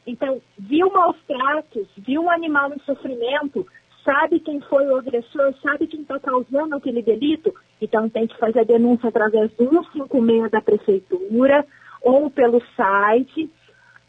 Então, 0.07 0.41
viu 0.57 0.91
maus 0.91 1.17
tratos, 1.27 1.89
viu 1.97 2.23
um 2.23 2.31
animal 2.31 2.73
em 2.73 2.79
sofrimento, 2.81 3.67
sabe 4.05 4.39
quem 4.41 4.61
foi 4.61 4.87
o 4.87 4.97
agressor, 4.97 5.53
sabe 5.61 5.89
quem 5.89 6.03
está 6.03 6.19
causando 6.21 6.77
aquele 6.77 7.03
delito, 7.03 7.53
então 7.83 8.09
tem 8.09 8.27
que 8.27 8.39
fazer 8.39 8.61
a 8.61 8.65
denúncia 8.65 9.09
através 9.09 9.51
do 9.55 9.69
156 9.69 10.51
da 10.51 10.63
prefeitura 10.63 11.67
ou 12.01 12.31
pelo 12.31 12.63
site 12.77 13.51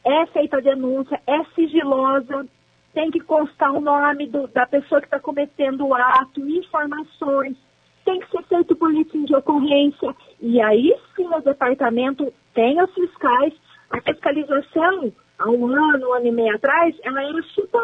é 0.04 0.26
feita 0.28 0.58
a 0.58 0.62
denúncia, 0.62 1.20
é 1.28 1.44
sigilosa, 1.56 2.48
tem 2.94 3.12
que 3.12 3.20
constar 3.20 3.72
o 3.72 3.82
nome 3.82 4.28
do, 4.28 4.48
da 4.48 4.66
pessoa 4.66 5.02
que 5.02 5.08
está 5.08 5.20
cometendo 5.20 5.86
o 5.86 5.94
ato, 5.94 6.48
informações, 6.48 7.56
tem 8.04 8.20
que 8.20 8.32
ser 8.32 8.44
feito 8.44 8.76
boletim 8.76 9.26
de 9.26 9.36
ocorrência. 9.36 10.16
E 10.42 10.62
aí 10.62 10.96
sim 11.16 11.28
o 11.28 11.42
departamento 11.42 12.34
tem 12.54 12.82
os 12.82 12.94
fiscais, 12.94 13.54
a 13.92 14.02
fiscalização 14.02 15.14
há 15.38 15.50
um 15.50 15.68
ano, 15.68 16.10
um 16.10 16.14
ano 16.14 16.28
e 16.28 16.32
meio 16.32 16.56
atrás, 16.56 16.96
ela 17.04 17.24
era 17.24 17.42
super 17.44 17.82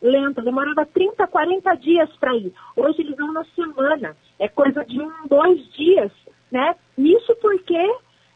lenta, 0.00 0.42
demorava 0.42 0.86
30, 0.86 1.26
40 1.26 1.74
dias 1.74 2.10
para 2.16 2.34
ir. 2.36 2.52
Hoje 2.76 3.02
eles 3.02 3.16
vão 3.16 3.32
na 3.32 3.44
semana, 3.44 4.16
é 4.38 4.48
coisa 4.48 4.84
de 4.84 5.00
um, 5.00 5.10
dois 5.28 5.68
dias, 5.72 6.12
né? 6.50 6.74
Isso 6.96 7.36
porque 7.36 7.76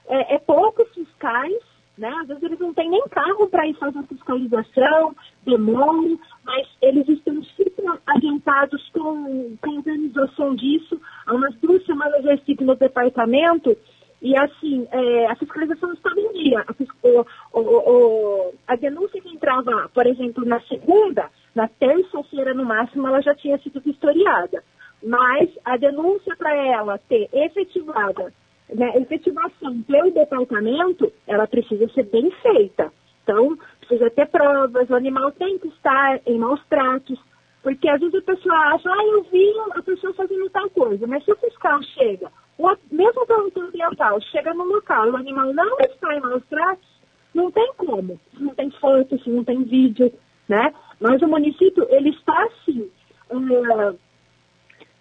é, 0.08 0.34
é 0.34 0.38
poucos 0.38 0.88
fiscais 0.92 1.62
né? 1.98 2.08
Às 2.22 2.28
vezes 2.28 2.42
eles 2.42 2.58
não 2.58 2.72
têm 2.72 2.90
nem 2.90 3.02
carro 3.08 3.48
para 3.48 3.66
ir 3.66 3.74
fazer 3.74 4.02
fiscalização, 4.04 5.14
demora, 5.44 6.16
mas 6.44 6.68
eles 6.80 7.08
estão 7.08 7.42
super 7.42 7.70
adiantados 8.06 8.88
com, 8.90 9.56
com 9.60 9.70
a 9.70 9.74
organização 9.74 10.54
disso. 10.54 11.00
Há 11.26 11.34
umas 11.34 11.54
duas 11.56 11.84
semanas 11.84 12.24
eu 12.24 12.34
estive 12.34 12.64
no 12.64 12.74
departamento 12.74 13.76
e 14.22 14.36
assim, 14.36 14.86
é, 14.90 15.26
a 15.26 15.36
fiscalização 15.36 15.92
estava 15.92 16.20
em 16.20 16.32
dia. 16.32 16.64
A, 16.66 17.08
o, 17.08 17.26
o, 17.52 17.60
o, 17.60 18.54
a 18.66 18.76
denúncia 18.76 19.20
que 19.20 19.30
entrava, 19.34 19.90
por 19.94 20.06
exemplo, 20.06 20.44
na 20.44 20.60
segunda, 20.62 21.30
na 21.54 21.66
terça-feira 21.68 22.52
no 22.52 22.64
máximo, 22.64 23.06
ela 23.08 23.22
já 23.22 23.34
tinha 23.34 23.58
sido 23.58 23.80
vistoriada. 23.80 24.62
Mas 25.02 25.48
a 25.64 25.78
denúncia 25.78 26.36
para 26.36 26.54
ela 26.54 26.98
ter 26.98 27.28
efetivada 27.32 28.32
né, 28.74 28.92
efetivação 28.96 29.82
pelo 29.82 30.10
departamento, 30.10 31.12
ela 31.26 31.46
precisa 31.46 31.88
ser 31.88 32.04
bem 32.04 32.30
feita. 32.42 32.92
Então, 33.22 33.56
precisa 33.80 34.10
ter 34.10 34.26
provas, 34.26 34.88
o 34.88 34.94
animal 34.94 35.30
tem 35.32 35.58
que 35.58 35.68
estar 35.68 36.20
em 36.26 36.38
maus 36.38 36.60
tratos, 36.68 37.18
porque 37.62 37.88
às 37.88 38.00
vezes 38.00 38.14
a 38.14 38.22
pessoa 38.22 38.56
acha, 38.74 38.88
ah, 38.88 39.04
eu 39.12 39.22
vi 39.24 39.52
a 39.72 39.82
pessoa 39.82 40.14
fazendo 40.14 40.48
tal 40.50 40.68
coisa, 40.70 41.06
mas 41.06 41.24
se 41.24 41.32
o 41.32 41.36
fiscal 41.36 41.82
chega, 41.82 42.30
ou 42.58 42.76
mesmo 42.90 43.26
pelo 43.26 43.52
ambiental, 43.56 44.20
chega 44.20 44.52
no 44.54 44.64
local 44.64 45.06
e 45.06 45.10
o 45.10 45.16
animal 45.16 45.52
não 45.52 45.78
está 45.80 46.14
em 46.14 46.20
maus 46.20 46.42
tratos, 46.48 46.88
não 47.34 47.50
tem 47.50 47.72
como. 47.76 48.20
Se 48.36 48.42
não 48.42 48.54
tem 48.54 48.70
foto, 48.72 49.18
se 49.22 49.30
não 49.30 49.44
tem 49.44 49.62
vídeo, 49.62 50.12
né? 50.48 50.72
Mas 50.98 51.22
o 51.22 51.28
município, 51.28 51.86
ele 51.90 52.10
está, 52.10 52.44
assim, 52.44 52.90
uh, 53.30 53.98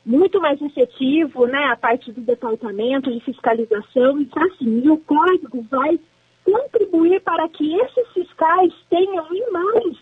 muito 0.05 0.39
mais 0.39 0.61
efetivo, 0.61 1.45
né, 1.45 1.65
a 1.65 1.75
parte 1.75 2.11
do 2.11 2.21
departamento 2.21 3.11
de 3.11 3.19
fiscalização, 3.21 4.19
então 4.19 4.43
assim, 4.43 4.81
e 4.83 4.89
o 4.89 4.97
código 4.97 5.61
vai 5.69 5.99
contribuir 6.43 7.21
para 7.21 7.47
que 7.49 7.75
esses 7.75 8.07
fiscais 8.13 8.73
tenham 8.89 9.27
mais 9.51 9.97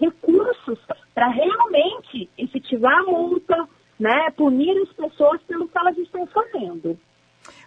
recursos 0.00 0.78
para 1.14 1.28
realmente 1.28 2.28
efetivar 2.38 3.00
a 3.00 3.02
multa, 3.04 3.68
né, 3.98 4.30
punir 4.30 4.76
as 4.78 4.92
pessoas 4.92 5.42
pelo 5.42 5.68
que 5.68 5.78
elas 5.78 5.98
estão 5.98 6.26
fazendo. 6.28 6.98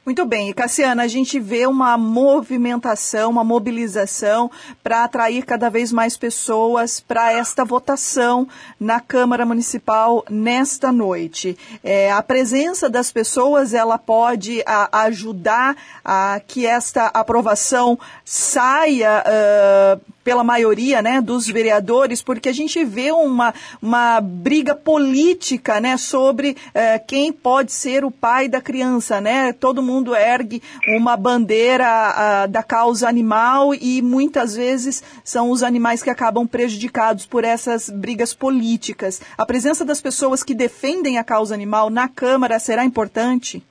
Muito 0.05 0.25
bem, 0.25 0.49
e 0.49 0.53
Cassiana, 0.53 1.03
a 1.03 1.07
gente 1.07 1.39
vê 1.39 1.65
uma 1.65 1.97
movimentação, 1.97 3.31
uma 3.31 3.43
mobilização 3.43 4.51
para 4.83 5.05
atrair 5.05 5.45
cada 5.45 5.69
vez 5.69 5.93
mais 5.93 6.17
pessoas 6.17 6.99
para 6.99 7.31
esta 7.31 7.63
votação 7.63 8.45
na 8.77 8.99
Câmara 8.99 9.45
Municipal 9.45 10.25
nesta 10.29 10.91
noite. 10.91 11.57
É, 11.81 12.11
a 12.11 12.21
presença 12.21 12.89
das 12.89 13.13
pessoas 13.13 13.73
ela 13.73 13.97
pode 13.97 14.61
a, 14.65 15.03
ajudar 15.03 15.73
a 16.03 16.41
que 16.45 16.65
esta 16.65 17.05
aprovação 17.05 17.97
saia 18.25 19.23
uh, 19.25 20.13
pela 20.23 20.43
maioria 20.43 21.01
né, 21.01 21.21
dos 21.21 21.47
vereadores, 21.47 22.21
porque 22.21 22.49
a 22.49 22.53
gente 22.53 22.83
vê 22.83 23.11
uma, 23.11 23.53
uma 23.81 24.21
briga 24.21 24.73
política 24.73 25.81
né, 25.81 25.97
sobre 25.97 26.55
eh, 26.73 26.97
quem 26.99 27.31
pode 27.33 27.73
ser 27.73 28.05
o 28.05 28.11
pai 28.11 28.47
da 28.47 28.61
criança. 28.61 29.19
Né? 29.19 29.51
Todo 29.51 29.83
mundo 29.83 29.92
ergue 30.15 30.61
uma 30.95 31.15
bandeira 31.17 31.85
a, 31.85 32.47
da 32.47 32.63
causa 32.63 33.07
animal 33.07 33.73
e 33.75 34.01
muitas 34.01 34.55
vezes 34.55 35.03
são 35.23 35.51
os 35.51 35.61
animais 35.61 36.01
que 36.01 36.09
acabam 36.09 36.47
prejudicados 36.47 37.25
por 37.25 37.43
essas 37.43 37.89
brigas 37.89 38.33
políticas. 38.33 39.21
A 39.37 39.45
presença 39.45 39.85
das 39.85 40.01
pessoas 40.01 40.43
que 40.43 40.55
defendem 40.55 41.17
a 41.17 41.23
causa 41.23 41.53
animal 41.53 41.89
na 41.89 42.07
Câmara 42.07 42.57
será 42.59 42.85
importante? 42.85 43.63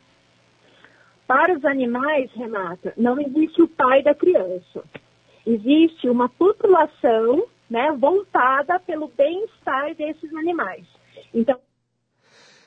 Para 1.26 1.56
os 1.56 1.64
animais, 1.64 2.30
Renata, 2.34 2.92
não 2.96 3.18
existe 3.20 3.62
o 3.62 3.68
pai 3.68 4.02
da 4.02 4.14
criança 4.14 4.82
existe 5.46 6.08
uma 6.08 6.28
população 6.28 7.44
né, 7.68 7.92
voltada 7.92 8.78
pelo 8.80 9.08
bem-estar 9.08 9.94
desses 9.94 10.32
animais. 10.34 10.86
Então, 11.32 11.58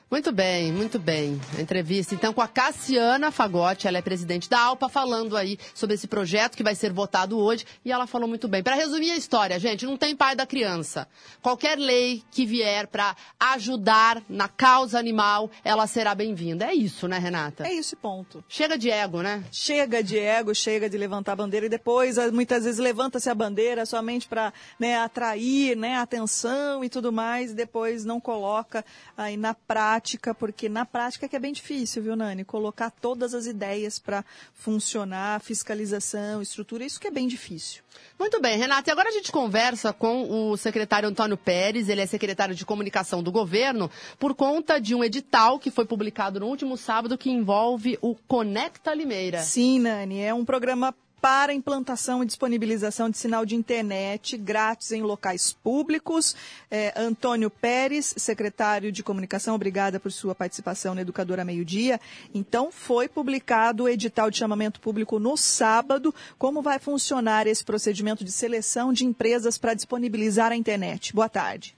Muito 0.08 0.30
bem, 0.30 0.72
muito 0.72 1.00
bem. 1.00 1.40
A 1.58 1.60
entrevista 1.60 2.14
então 2.14 2.32
com 2.32 2.40
a 2.40 2.46
Cassiana 2.46 3.32
Fagotti, 3.32 3.88
ela 3.88 3.98
é 3.98 4.00
presidente 4.00 4.48
da 4.48 4.60
ALPA, 4.60 4.88
falando 4.88 5.36
aí 5.36 5.58
sobre 5.74 5.96
esse 5.96 6.06
projeto 6.06 6.56
que 6.56 6.62
vai 6.62 6.76
ser 6.76 6.92
votado 6.92 7.36
hoje 7.36 7.66
e 7.84 7.90
ela 7.90 8.06
falou 8.06 8.28
muito 8.28 8.46
bem. 8.46 8.62
Para 8.62 8.76
resumir 8.76 9.10
a 9.10 9.16
história, 9.16 9.58
gente, 9.58 9.84
não 9.84 9.96
tem 9.96 10.14
pai 10.14 10.36
da 10.36 10.46
criança. 10.46 11.08
Qualquer 11.42 11.76
lei 11.76 12.22
que 12.30 12.46
vier 12.46 12.86
para 12.86 13.16
ajudar 13.38 14.22
na 14.28 14.46
causa 14.46 14.96
animal, 14.96 15.50
ela 15.64 15.88
será 15.88 16.14
bem-vinda. 16.14 16.66
É 16.66 16.72
isso, 16.72 17.08
né, 17.08 17.18
Renata? 17.18 17.66
É 17.66 17.72
isso, 17.72 17.96
ponto. 17.96 18.44
Chega 18.48 18.78
de 18.78 18.88
ego, 18.88 19.22
né? 19.22 19.42
Chega 19.50 20.04
de 20.04 20.16
ego, 20.16 20.54
chega 20.54 20.88
de 20.88 20.96
levantar 20.96 21.32
a 21.32 21.36
bandeira 21.36 21.66
e 21.66 21.68
depois, 21.68 22.16
ah, 22.16 22.30
muitas 22.30 22.62
vezes, 22.62 22.78
levanta-se 22.78 23.28
a 23.28 23.34
bandeira 23.34 23.84
somente 23.84 24.28
para 24.28 24.52
né, 24.78 24.98
atrair 24.98 25.76
né, 25.76 25.96
atenção 25.96 26.84
e 26.84 26.88
tudo 26.88 27.10
mais, 27.10 27.50
e 27.50 27.54
depois 27.54 28.04
não 28.04 28.20
coloca 28.20 28.84
aí 29.16 29.36
na 29.36 29.52
prática 29.52 29.95
prática, 29.96 30.34
porque 30.34 30.68
na 30.68 30.84
prática 30.84 31.24
é 31.24 31.28
que 31.28 31.36
é 31.36 31.38
bem 31.38 31.52
difícil, 31.52 32.02
viu, 32.02 32.14
Nani? 32.14 32.44
Colocar 32.44 32.90
todas 32.90 33.32
as 33.32 33.46
ideias 33.46 33.98
para 33.98 34.22
funcionar, 34.52 35.40
fiscalização, 35.40 36.42
estrutura, 36.42 36.84
isso 36.84 37.00
que 37.00 37.06
é 37.06 37.10
bem 37.10 37.26
difícil. 37.26 37.82
Muito 38.18 38.38
bem, 38.40 38.58
Renata. 38.58 38.90
E 38.90 38.92
agora 38.92 39.08
a 39.08 39.12
gente 39.12 39.32
conversa 39.32 39.94
com 39.94 40.50
o 40.50 40.56
secretário 40.56 41.08
Antônio 41.08 41.36
Pérez, 41.36 41.88
ele 41.88 42.02
é 42.02 42.06
secretário 42.06 42.54
de 42.54 42.66
comunicação 42.66 43.22
do 43.22 43.32
governo, 43.32 43.90
por 44.18 44.34
conta 44.34 44.78
de 44.78 44.94
um 44.94 45.02
edital 45.02 45.58
que 45.58 45.70
foi 45.70 45.86
publicado 45.86 46.40
no 46.40 46.46
último 46.46 46.76
sábado 46.76 47.16
que 47.16 47.30
envolve 47.30 47.98
o 48.02 48.14
Conecta 48.14 48.92
Limeira. 48.92 49.40
Sim, 49.42 49.80
Nani, 49.80 50.20
é 50.20 50.34
um 50.34 50.44
programa 50.44 50.94
para 51.20 51.52
implantação 51.52 52.22
e 52.22 52.26
disponibilização 52.26 53.10
de 53.10 53.18
sinal 53.18 53.44
de 53.44 53.56
internet 53.56 54.36
grátis 54.36 54.92
em 54.92 55.02
locais 55.02 55.52
públicos. 55.52 56.36
É, 56.70 56.92
Antônio 56.96 57.50
Pérez, 57.50 58.14
secretário 58.16 58.92
de 58.92 59.02
Comunicação, 59.02 59.54
obrigada 59.54 59.98
por 59.98 60.12
sua 60.12 60.34
participação 60.34 60.94
na 60.94 61.00
Educadora 61.00 61.44
Meio 61.44 61.64
Dia. 61.64 61.98
Então, 62.34 62.70
foi 62.70 63.08
publicado 63.08 63.84
o 63.84 63.88
edital 63.88 64.30
de 64.30 64.38
chamamento 64.38 64.80
público 64.80 65.18
no 65.18 65.36
sábado. 65.36 66.14
Como 66.38 66.62
vai 66.62 66.78
funcionar 66.78 67.46
esse 67.46 67.64
procedimento 67.64 68.24
de 68.24 68.32
seleção 68.32 68.92
de 68.92 69.04
empresas 69.04 69.58
para 69.58 69.74
disponibilizar 69.74 70.52
a 70.52 70.56
internet? 70.56 71.14
Boa 71.14 71.28
tarde. 71.28 71.74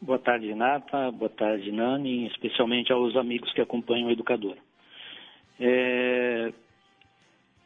Boa 0.00 0.18
tarde, 0.18 0.46
Renata. 0.46 1.10
Boa 1.10 1.28
tarde, 1.28 1.72
Nani, 1.72 2.28
especialmente 2.28 2.92
aos 2.92 3.16
amigos 3.16 3.52
que 3.52 3.60
acompanham 3.60 4.08
a 4.08 4.12
Educadora. 4.12 4.58
É, 5.60 6.52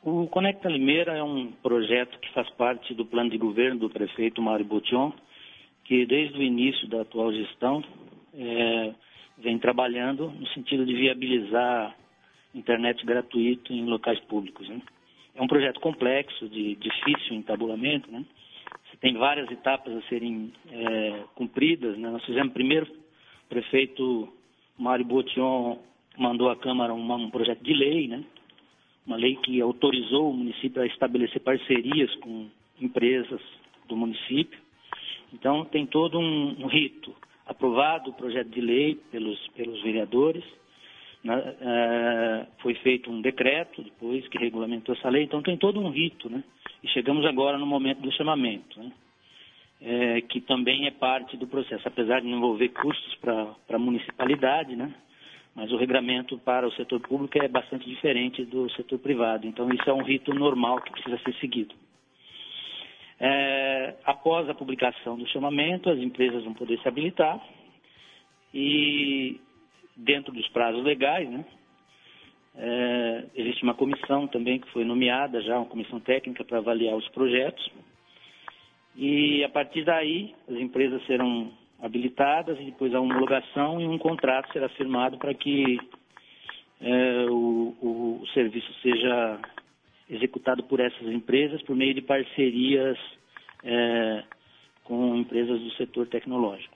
o 0.02 0.26
Conecta 0.26 0.68
Limeira 0.68 1.12
é 1.12 1.22
um 1.22 1.52
projeto 1.62 2.18
que 2.18 2.32
faz 2.32 2.48
parte 2.50 2.92
do 2.92 3.06
plano 3.06 3.30
de 3.30 3.38
governo 3.38 3.78
do 3.78 3.90
prefeito 3.90 4.42
Mário 4.42 4.64
Botion, 4.64 5.12
que 5.84 6.04
desde 6.06 6.38
o 6.38 6.42
início 6.42 6.88
da 6.88 7.02
atual 7.02 7.32
gestão 7.32 7.84
é, 8.34 8.92
vem 9.38 9.58
trabalhando 9.58 10.28
no 10.30 10.46
sentido 10.48 10.84
de 10.84 10.94
viabilizar 10.94 11.96
internet 12.54 13.04
gratuito 13.06 13.72
em 13.72 13.84
locais 13.86 14.18
públicos. 14.20 14.68
Né? 14.68 14.80
É 15.36 15.42
um 15.42 15.46
projeto 15.46 15.80
complexo, 15.80 16.48
de 16.48 16.74
difícil 16.76 17.36
entabulamento, 17.36 18.10
né? 18.10 18.24
Tem 19.00 19.14
várias 19.14 19.50
etapas 19.50 19.96
a 19.96 20.02
serem 20.02 20.52
é, 20.70 21.24
cumpridas. 21.34 21.98
Né? 21.98 22.08
Nós 22.08 22.24
fizemos 22.24 22.52
primeiro, 22.52 22.86
o 22.86 23.48
prefeito 23.48 24.32
Mário 24.78 25.04
Botion 25.04 25.78
mandou 26.16 26.50
à 26.50 26.56
Câmara 26.56 26.94
um, 26.94 27.12
um 27.12 27.30
projeto 27.30 27.64
de 27.64 27.72
lei, 27.72 28.06
né? 28.06 28.22
Uma 29.06 29.16
lei 29.16 29.36
que 29.36 29.60
autorizou 29.60 30.30
o 30.30 30.34
município 30.34 30.82
a 30.82 30.86
estabelecer 30.86 31.40
parcerias 31.40 32.14
com 32.16 32.48
empresas 32.80 33.40
do 33.88 33.96
município. 33.96 34.58
Então, 35.32 35.64
tem 35.64 35.86
todo 35.86 36.18
um, 36.18 36.56
um 36.62 36.66
rito. 36.66 37.14
Aprovado 37.46 38.10
o 38.10 38.14
projeto 38.14 38.48
de 38.48 38.60
lei 38.60 38.94
pelos, 39.10 39.38
pelos 39.48 39.82
vereadores, 39.82 40.44
né, 41.24 41.56
é, 41.60 42.46
foi 42.58 42.74
feito 42.74 43.10
um 43.10 43.20
decreto 43.20 43.82
depois 43.82 44.26
que 44.28 44.38
regulamentou 44.38 44.94
essa 44.94 45.08
lei, 45.08 45.22
então 45.22 45.42
tem 45.42 45.56
todo 45.56 45.80
um 45.80 45.90
rito, 45.90 46.28
né? 46.28 46.42
E 46.82 46.88
chegamos 46.88 47.24
agora 47.24 47.58
no 47.58 47.66
momento 47.66 48.00
do 48.00 48.12
chamamento, 48.12 48.80
né? 48.80 48.92
É, 49.84 50.20
que 50.20 50.40
também 50.40 50.86
é 50.86 50.92
parte 50.92 51.36
do 51.36 51.46
processo, 51.46 51.86
apesar 51.86 52.20
de 52.20 52.28
não 52.28 52.38
envolver 52.38 52.68
custos 52.68 53.14
para 53.16 53.54
a 53.70 53.78
municipalidade, 53.78 54.76
né? 54.76 54.94
Mas 55.54 55.70
o 55.70 55.76
regramento 55.76 56.38
para 56.38 56.66
o 56.66 56.72
setor 56.72 57.00
público 57.00 57.38
é 57.38 57.48
bastante 57.48 57.88
diferente 57.88 58.44
do 58.44 58.70
setor 58.72 58.98
privado. 58.98 59.46
Então, 59.46 59.68
isso 59.70 59.88
é 59.88 59.92
um 59.92 60.02
rito 60.02 60.32
normal 60.32 60.80
que 60.80 60.92
precisa 60.92 61.18
ser 61.18 61.34
seguido. 61.34 61.74
É, 63.20 63.94
após 64.04 64.48
a 64.48 64.54
publicação 64.54 65.16
do 65.16 65.26
chamamento, 65.28 65.90
as 65.90 65.98
empresas 65.98 66.42
vão 66.42 66.54
poder 66.54 66.78
se 66.80 66.88
habilitar 66.88 67.40
e, 68.52 69.40
dentro 69.96 70.32
dos 70.32 70.48
prazos 70.48 70.82
legais, 70.82 71.30
né, 71.30 71.44
é, 72.54 73.24
existe 73.34 73.62
uma 73.62 73.74
comissão 73.74 74.26
também 74.26 74.58
que 74.58 74.70
foi 74.70 74.84
nomeada 74.84 75.40
já, 75.40 75.56
uma 75.56 75.66
comissão 75.66 76.00
técnica 76.00 76.44
para 76.44 76.58
avaliar 76.58 76.96
os 76.96 77.08
projetos. 77.10 77.70
E, 78.96 79.42
a 79.44 79.48
partir 79.48 79.84
daí, 79.84 80.34
as 80.48 80.56
empresas 80.56 81.04
serão 81.06 81.50
habilitadas 81.82 82.58
e 82.60 82.64
depois 82.66 82.94
a 82.94 83.00
homologação 83.00 83.80
e 83.80 83.86
um 83.86 83.98
contrato 83.98 84.52
será 84.52 84.68
firmado 84.70 85.18
para 85.18 85.34
que 85.34 85.78
é, 86.80 87.26
o, 87.28 87.74
o, 87.82 88.20
o, 88.22 88.26
serviço 88.28 88.72
seja 88.80 89.40
executado 90.08 90.62
por 90.62 90.78
essas 90.78 91.08
empresas 91.08 91.60
por 91.62 91.74
meio 91.74 91.92
de 91.92 92.00
parcerias 92.00 92.96
é, 93.64 94.22
com 94.84 95.16
empresas 95.16 95.60
do 95.60 95.70
setor 95.72 96.06
tecnológico. 96.06 96.74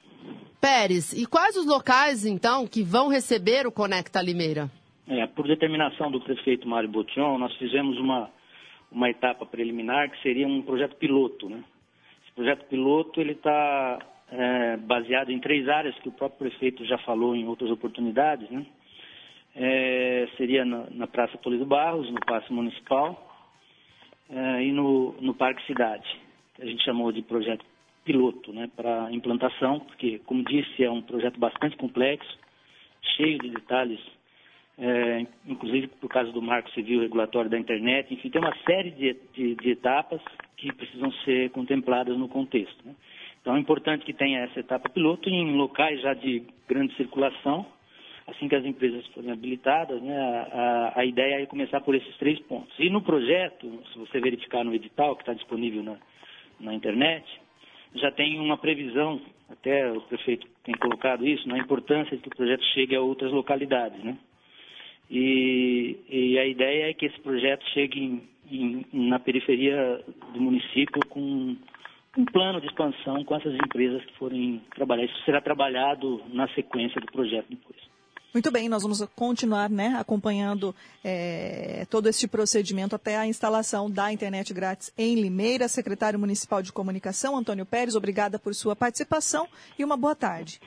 Pérez, 0.60 1.12
e 1.12 1.24
quais 1.26 1.56
os 1.56 1.66
locais, 1.66 2.24
então, 2.26 2.66
que 2.66 2.82
vão 2.82 3.08
receber 3.08 3.66
o 3.66 3.72
Conecta 3.72 4.20
Limeira? 4.20 4.68
É, 5.06 5.24
por 5.26 5.46
determinação 5.46 6.10
do 6.10 6.20
prefeito 6.20 6.66
Mário 6.66 6.88
Botion, 6.88 7.38
nós 7.38 7.54
fizemos 7.56 7.96
uma, 7.98 8.28
uma 8.90 9.08
etapa 9.08 9.46
preliminar 9.46 10.10
que 10.10 10.20
seria 10.22 10.48
um 10.48 10.62
projeto 10.62 10.96
piloto. 10.96 11.48
Né? 11.48 11.62
Esse 12.24 12.32
projeto 12.34 12.64
piloto 12.66 13.20
ele 13.20 13.32
está 13.32 13.98
é, 14.30 14.76
baseado 14.78 15.30
em 15.30 15.38
três 15.38 15.68
áreas 15.68 15.96
que 15.98 16.08
o 16.08 16.12
próprio 16.12 16.50
prefeito 16.50 16.84
já 16.84 16.98
falou 16.98 17.34
em 17.34 17.46
outras 17.46 17.70
oportunidades, 17.70 18.48
né? 18.50 18.66
É, 19.58 20.28
seria 20.36 20.64
na, 20.66 20.86
na, 20.90 21.06
Praça 21.06 21.38
Polido 21.38 21.64
Barros, 21.64 22.10
no 22.10 22.20
Paço 22.26 22.52
Municipal 22.52 23.48
é, 24.28 24.64
e 24.64 24.70
no, 24.70 25.12
no 25.20 25.34
Parque 25.34 25.64
Cidade. 25.66 26.06
A 26.60 26.66
gente 26.66 26.84
chamou 26.84 27.10
de 27.10 27.22
projeto 27.22 27.64
piloto 28.04 28.52
né, 28.52 28.70
para 28.76 29.10
implantação, 29.12 29.80
porque, 29.80 30.20
como 30.26 30.44
disse, 30.44 30.84
é 30.84 30.90
um 30.90 31.00
projeto 31.00 31.40
bastante 31.40 31.76
complexo, 31.76 32.38
cheio 33.16 33.38
de 33.38 33.48
detalhes, 33.48 34.00
é, 34.78 35.26
inclusive 35.46 35.88
por 35.88 36.08
causa 36.08 36.30
do 36.32 36.42
marco 36.42 36.70
civil 36.72 37.00
regulatório 37.00 37.50
da 37.50 37.58
internet. 37.58 38.12
Enfim, 38.12 38.28
tem 38.28 38.40
uma 38.40 38.54
série 38.64 38.90
de, 38.90 39.16
de, 39.32 39.54
de 39.54 39.70
etapas 39.70 40.20
que 40.56 40.72
precisam 40.72 41.10
ser 41.24 41.50
contempladas 41.50 42.16
no 42.16 42.28
contexto. 42.28 42.86
Né? 42.86 42.94
Então 43.46 43.54
é 43.54 43.60
importante 43.60 44.04
que 44.04 44.12
tenha 44.12 44.40
essa 44.40 44.58
etapa 44.58 44.88
piloto 44.88 45.30
em 45.30 45.54
locais 45.54 46.00
já 46.00 46.14
de 46.14 46.42
grande 46.66 46.92
circulação, 46.96 47.64
assim 48.26 48.48
que 48.48 48.56
as 48.56 48.64
empresas 48.64 49.06
forem 49.14 49.30
habilitadas, 49.30 50.02
né, 50.02 50.18
a, 50.52 50.94
a, 50.96 51.04
ideia 51.04 51.40
é 51.40 51.46
começar 51.46 51.80
por 51.80 51.94
esses 51.94 52.12
três 52.16 52.40
pontos. 52.40 52.76
E 52.76 52.90
no 52.90 53.02
projeto, 53.02 53.70
se 53.92 53.98
você 54.00 54.18
verificar 54.18 54.64
no 54.64 54.74
edital 54.74 55.14
que 55.14 55.22
está 55.22 55.32
disponível 55.32 55.84
na, 55.84 55.96
na 56.58 56.74
internet, 56.74 57.24
já 57.94 58.10
tem 58.10 58.40
uma 58.40 58.58
previsão, 58.58 59.20
até 59.48 59.92
o 59.92 60.00
prefeito 60.00 60.44
tem 60.64 60.74
colocado 60.74 61.24
isso, 61.24 61.48
na 61.48 61.56
importância 61.56 62.16
de 62.16 62.22
que 62.24 62.28
o 62.28 62.36
projeto 62.36 62.64
chegue 62.74 62.96
a 62.96 63.00
outras 63.00 63.30
localidades. 63.30 64.02
Né? 64.02 64.18
E, 65.08 65.96
e 66.08 66.36
a 66.36 66.44
ideia 66.44 66.90
é 66.90 66.94
que 66.94 67.06
esse 67.06 67.20
projeto 67.20 67.64
chegue 67.70 68.00
em, 68.00 68.28
em, 68.50 68.86
na 69.08 69.20
periferia 69.20 70.02
do 70.34 70.40
município 70.40 71.00
com 71.08 71.56
um 72.16 72.24
plano 72.24 72.60
de 72.60 72.66
expansão 72.66 73.22
com 73.24 73.36
essas 73.36 73.54
empresas 73.54 74.04
que 74.04 74.14
forem 74.14 74.62
trabalhar. 74.74 75.04
Isso 75.04 75.24
será 75.24 75.40
trabalhado 75.40 76.22
na 76.32 76.48
sequência 76.48 77.00
do 77.00 77.06
projeto 77.06 77.46
depois. 77.50 77.76
Muito 78.32 78.50
bem, 78.52 78.68
nós 78.68 78.82
vamos 78.82 79.02
continuar 79.16 79.70
né, 79.70 79.96
acompanhando 79.98 80.74
é, 81.02 81.86
todo 81.88 82.06
este 82.06 82.28
procedimento 82.28 82.94
até 82.94 83.16
a 83.16 83.26
instalação 83.26 83.90
da 83.90 84.12
internet 84.12 84.52
grátis 84.52 84.92
em 84.98 85.14
Limeira. 85.14 85.68
Secretário 85.68 86.18
Municipal 86.18 86.60
de 86.60 86.70
Comunicação, 86.70 87.36
Antônio 87.36 87.64
Pérez, 87.64 87.96
obrigada 87.96 88.38
por 88.38 88.54
sua 88.54 88.76
participação 88.76 89.48
e 89.78 89.84
uma 89.84 89.96
boa 89.96 90.14
tarde. 90.14 90.60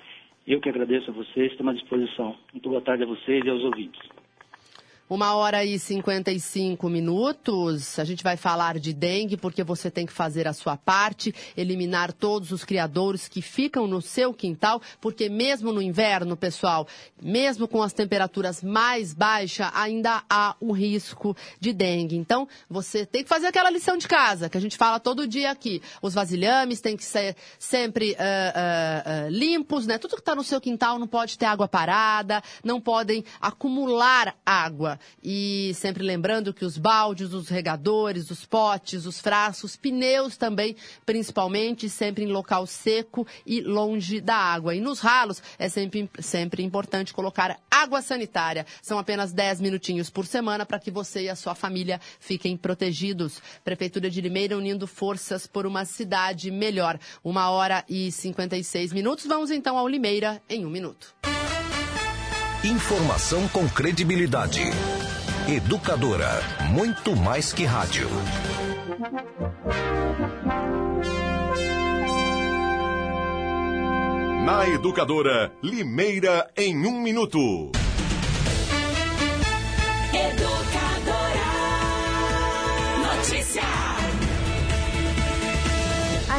Eu 0.48 0.60
que 0.60 0.70
agradeço 0.70 1.12
a 1.12 1.14
vocês, 1.14 1.52
estou 1.52 1.70
à 1.70 1.74
disposição. 1.74 2.36
Muito 2.52 2.70
boa 2.70 2.82
tarde 2.82 3.04
a 3.04 3.06
vocês 3.06 3.46
e 3.46 3.50
aos 3.50 3.64
ouvintes. 3.64 4.02
Uma 5.10 5.34
hora 5.34 5.66
e 5.66 5.80
55 5.80 6.88
minutos. 6.88 7.98
A 7.98 8.04
gente 8.04 8.24
vai 8.24 8.38
falar 8.38 8.78
de 8.78 8.94
dengue 8.94 9.38
porque 9.38 9.64
você 9.64 9.90
tem 9.90 10.06
que 10.06 10.14
fazer 10.14 10.48
a 10.48 10.54
sua 10.54 10.78
parte, 10.78 11.34
eliminar 11.58 12.14
todos 12.14 12.52
os 12.52 12.64
criadouros 12.64 13.28
que 13.28 13.42
ficam 13.42 13.88
no 13.88 14.04
seu 14.04 14.32
quintal, 14.32 14.80
porque 15.02 15.28
mesmo 15.28 15.72
no 15.72 15.82
inverno, 15.82 16.38
pessoal, 16.38 16.88
mesmo 17.20 17.68
com 17.68 17.82
as 17.82 17.92
temperaturas 17.92 18.62
mais 18.62 19.12
baixas, 19.12 19.72
ainda 19.74 20.22
há 20.30 20.56
o 20.60 20.72
risco 20.72 21.36
de 21.60 21.74
dengue. 21.74 22.16
Então, 22.16 22.48
você 22.70 23.04
tem 23.04 23.24
que 23.24 23.30
fazer 23.30 23.48
aquela 23.48 23.72
lição 23.72 23.98
de 23.98 24.08
casa 24.08 24.48
que 24.48 24.60
a 24.60 24.62
gente 24.62 24.78
fala 24.78 25.00
todo 25.00 25.28
dia 25.28 25.50
aqui. 25.50 25.82
Os 26.04 26.14
vasilhames 26.14 26.82
têm 26.82 26.96
que 26.96 27.04
ser 27.04 27.36
sempre 27.58 28.12
uh, 28.12 28.14
uh, 28.14 29.26
uh, 29.26 29.30
limpos, 29.32 29.88
né? 29.88 29.98
Tudo 29.98 30.14
que 30.14 30.22
está 30.22 30.36
no 30.36 30.44
seu 30.44 30.62
quintal 30.62 31.00
não 31.00 31.08
pode 31.08 31.36
ter 31.36 31.46
água 31.46 31.68
parada, 31.68 32.44
não 32.64 32.80
podem 32.80 33.26
acumular 33.42 34.36
água. 34.46 34.99
E 35.24 35.72
sempre 35.76 36.04
lembrando 36.04 36.54
que 36.54 36.66
os 36.66 36.78
baldes, 36.78 37.34
os 37.34 37.50
regadores, 37.50 38.30
os 38.30 38.46
potes, 38.46 39.06
os 39.06 39.20
frascos, 39.20 39.76
pneus 39.76 40.38
também, 40.38 40.76
principalmente, 41.06 41.90
sempre 41.90 42.24
em 42.24 42.28
local 42.28 42.66
seco 42.66 43.26
e 43.46 43.62
longe 43.62 44.20
da 44.22 44.36
água. 44.36 44.76
E 44.76 44.80
nos 44.80 45.00
ralos 45.00 45.42
é 45.58 45.70
sempre, 45.70 46.10
sempre 46.20 46.64
importante 46.64 47.14
colocar 47.14 47.60
água 47.70 48.02
sanitária. 48.02 48.66
São 48.82 48.98
apenas 48.98 49.32
10 49.32 49.62
minutinhos 49.62 50.10
por 50.10 50.26
semana 50.26 50.66
para 50.66 50.80
que 50.80 50.92
você 50.92 51.24
e 51.24 51.30
a 51.30 51.36
sua 51.36 51.56
família 51.56 52.00
fiquem 52.20 52.58
protegidos. 52.58 53.42
Prefeitura 53.64 54.10
de 54.10 54.22
Limeira 54.22 54.58
unindo 54.58 54.88
forças 54.88 55.48
por 55.48 55.66
uma 55.66 55.86
cidade 55.86 56.52
melhor. 56.52 57.00
Uma 57.24 57.50
hora 57.50 57.84
e 57.88 58.12
56 58.12 58.94
minutos. 58.94 59.26
Vamos 59.26 59.52
então 59.52 59.78
ao 59.78 59.88
Limeira 59.88 60.42
em 60.50 60.66
um 60.66 60.70
minuto. 60.70 61.16
Informação 62.64 63.48
com 63.48 63.70
credibilidade. 63.70 64.60
Educadora, 65.48 66.42
muito 66.70 67.16
mais 67.16 67.54
que 67.54 67.64
rádio. 67.64 68.10
Na 74.46 74.68
Educadora, 74.68 75.54
Limeira 75.64 76.52
em 76.58 76.86
um 76.86 77.02
minuto. 77.02 77.72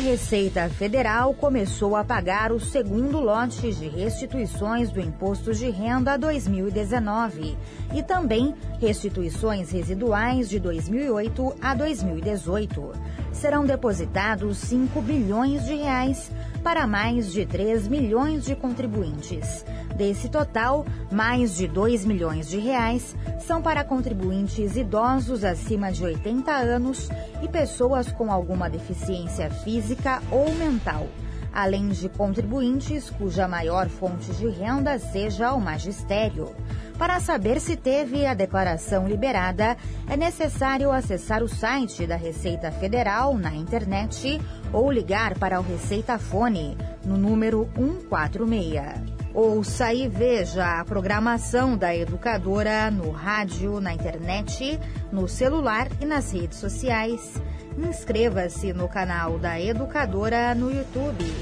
Receita 0.01 0.67
Federal 0.71 1.35
começou 1.35 1.95
a 1.95 2.03
pagar 2.03 2.53
o 2.53 2.59
segundo 2.59 3.21
lote 3.21 3.71
de 3.71 3.87
restituições 3.87 4.91
do 4.91 4.99
Imposto 4.99 5.53
de 5.53 5.69
Renda 5.69 6.17
2019 6.17 7.55
e 7.95 8.03
também 8.03 8.55
restituições 8.81 9.71
residuais 9.71 10.49
de 10.49 10.59
2008 10.59 11.55
a 11.61 11.75
2018. 11.75 12.93
Serão 13.31 13.67
depositados 13.67 14.57
5 14.57 15.03
bilhões 15.03 15.67
de 15.67 15.75
reais 15.75 16.33
para 16.65 16.87
mais 16.87 17.31
de 17.31 17.45
3 17.45 17.87
milhões 17.87 18.47
de 18.47 18.57
contribuintes. 18.57 19.67
Desse 19.95 20.29
total, 20.29 20.87
mais 21.11 21.57
de 21.57 21.67
2 21.67 22.05
milhões 22.05 22.49
de 22.49 22.59
reais 22.59 23.15
são 23.41 23.61
para 23.61 23.85
contribuintes 23.85 24.77
idosos 24.77 25.45
acima 25.45 25.93
de 25.93 26.05
80 26.05 26.51
anos 26.53 27.11
e 27.43 27.49
pessoas 27.49 28.11
com 28.11 28.33
alguma 28.33 28.71
deficiência 28.71 29.51
física 29.51 30.23
ou 30.31 30.55
mental, 30.55 31.07
além 31.53 31.89
de 31.89 32.09
contribuintes 32.09 33.11
cuja 33.11 33.49
maior 33.49 33.89
fonte 33.89 34.31
de 34.33 34.49
renda 34.49 34.99
seja 34.99 35.53
o 35.53 35.61
magistério. 35.61 36.55
Para 36.97 37.19
saber 37.19 37.61
se 37.61 37.77
teve 37.77 38.27
a 38.27 38.35
declaração 38.35 39.09
liberada, 39.09 39.77
é 40.07 40.17
necessário 40.17 40.93
acessar 40.93 41.43
o 41.43 41.49
site 41.49 42.07
da 42.07 42.17
Receita 42.17 42.71
Federal 42.71 43.37
na 43.37 43.55
internet 43.55 44.41
ou 44.71 44.93
ligar 44.93 45.39
para 45.39 45.59
o 45.59 45.63
Receita 45.63 46.19
Fone 46.19 46.77
no 47.05 47.17
número 47.17 47.67
146. 47.75 49.20
Ouça 49.33 49.95
e 49.95 50.09
veja 50.09 50.81
a 50.81 50.85
programação 50.85 51.77
da 51.77 51.95
educadora 51.95 52.91
no 52.91 53.13
rádio, 53.13 53.81
na 53.81 53.95
internet, 53.95 54.77
no 55.13 55.29
celular 55.29 55.87
e 56.01 56.05
nas 56.05 56.33
redes 56.33 56.59
sociais. 56.59 57.41
Inscreva-se 57.79 58.73
no 58.73 58.89
canal 58.89 59.39
da 59.39 59.61
Educadora 59.61 60.53
no 60.53 60.73
YouTube. 60.73 61.33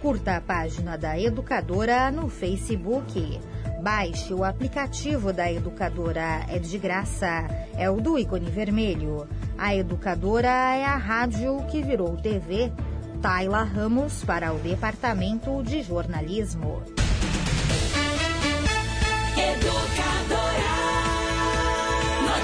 Curta 0.00 0.36
a 0.36 0.40
página 0.40 0.96
da 0.96 1.20
Educadora 1.20 2.10
no 2.10 2.30
Facebook. 2.30 3.38
Baixe 3.82 4.32
o 4.32 4.42
aplicativo 4.42 5.30
da 5.30 5.52
Educadora, 5.52 6.46
é 6.48 6.58
de 6.58 6.78
graça. 6.78 7.46
É 7.76 7.90
o 7.90 8.00
do 8.00 8.18
ícone 8.18 8.50
vermelho. 8.50 9.28
A 9.58 9.74
Educadora 9.74 10.48
é 10.48 10.86
a 10.86 10.96
rádio 10.96 11.62
que 11.70 11.82
virou 11.82 12.16
TV. 12.16 12.72
Taila 13.20 13.62
Ramos 13.62 14.24
para 14.24 14.50
o 14.54 14.58
Departamento 14.58 15.62
de 15.62 15.82
Jornalismo. 15.82 17.03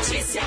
Notícia. 0.01 0.41